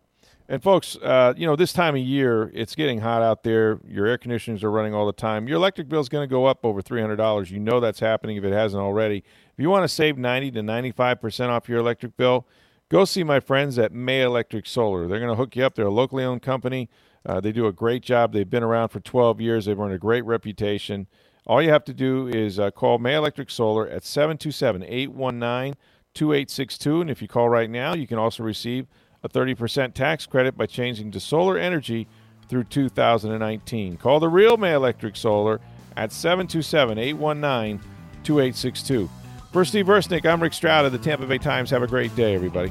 And 0.49 0.63
folks, 0.63 0.97
uh, 1.03 1.35
you 1.37 1.45
know, 1.45 1.57
this 1.57 1.73
time 1.73 1.97
of 1.97 2.01
year, 2.01 2.53
it's 2.55 2.77
getting 2.77 3.01
hot 3.01 3.21
out 3.21 3.43
there. 3.43 3.81
Your 3.87 4.07
air 4.07 4.17
conditioners 4.17 4.63
are 4.63 4.71
running 4.71 4.95
all 4.95 5.05
the 5.05 5.13
time. 5.13 5.49
Your 5.49 5.57
electric 5.57 5.89
bill 5.89 6.01
is 6.01 6.09
going 6.09 6.23
to 6.23 6.31
go 6.31 6.47
up 6.47 6.65
over 6.65 6.81
$300. 6.81 7.51
You 7.51 7.59
know 7.59 7.81
that's 7.81 7.99
happening 7.99 8.37
if 8.37 8.45
it 8.45 8.53
hasn't 8.53 8.81
already. 8.81 9.25
If 9.57 9.63
you 9.63 9.71
want 9.71 9.85
to 9.85 9.89
save 9.89 10.19
90 10.19 10.51
to 10.51 10.61
95% 10.61 11.49
off 11.49 11.67
your 11.67 11.79
electric 11.79 12.19
bill, 12.19 12.47
go 12.91 13.07
see 13.07 13.25
my 13.25 13.41
friends 13.41 13.79
at 13.79 13.91
May 13.91 14.21
Electric 14.21 14.67
Solar. 14.67 15.09
They're 15.09 15.19
going 15.19 15.31
to 15.31 15.35
hook 15.35 15.57
you 15.57 15.65
up. 15.65 15.75
They're 15.75 15.87
a 15.87 15.91
locally 15.91 16.25
owned 16.25 16.43
company. 16.43 16.91
Uh, 17.25 17.41
they 17.41 17.53
do 17.53 17.67
a 17.67 17.73
great 17.73 18.03
job. 18.03 18.35
They've 18.35 18.49
been 18.49 18.63
around 18.63 18.91
for 18.91 19.01
12 19.01 19.41
years. 19.41 19.65
They've 19.65 19.81
earned 19.81 19.95
a 19.95 19.99
great 19.99 20.27
reputation. 20.27 21.07
All 21.47 21.63
you 21.63 21.71
have 21.71 21.85
to 21.85 21.95
do 21.95 22.29
is 22.29 22.59
uh, 22.59 22.71
call 22.71 22.99
May 22.99 23.15
Electric 23.15 23.49
Solar 23.49 23.89
at 23.89 24.05
727 24.05 24.83
819 24.83 25.75
2862. 26.13 27.01
And 27.01 27.09
if 27.09 27.23
you 27.23 27.29
call 27.29 27.49
right 27.49 27.71
now, 27.71 27.95
you 27.95 28.07
can 28.07 28.19
also 28.19 28.43
receive 28.43 28.87
a 29.23 29.29
30% 29.31 29.95
tax 29.95 30.27
credit 30.27 30.55
by 30.55 30.67
changing 30.67 31.13
to 31.13 31.21
solar 31.21 31.57
energy 31.57 32.07
through 32.51 32.65
2019. 32.65 33.97
Call 33.97 34.21
the 34.21 34.29
real 34.29 34.59
May 34.59 34.75
Electric 34.75 35.17
Solar 35.17 35.63
at 35.97 36.13
727 36.13 36.99
819 36.99 37.79
2862. 38.23 39.09
For 39.57 39.65
Steve 39.65 39.87
Versnick, 39.87 40.27
I'm 40.27 40.43
Rick 40.43 40.53
Stroud 40.53 40.85
of 40.85 40.93
the 40.93 40.99
Tampa 40.99 41.25
Bay 41.25 41.39
Times. 41.39 41.71
Have 41.71 41.83
a 41.83 41.87
great 41.87 42.15
day, 42.15 42.35
everybody. 42.35 42.71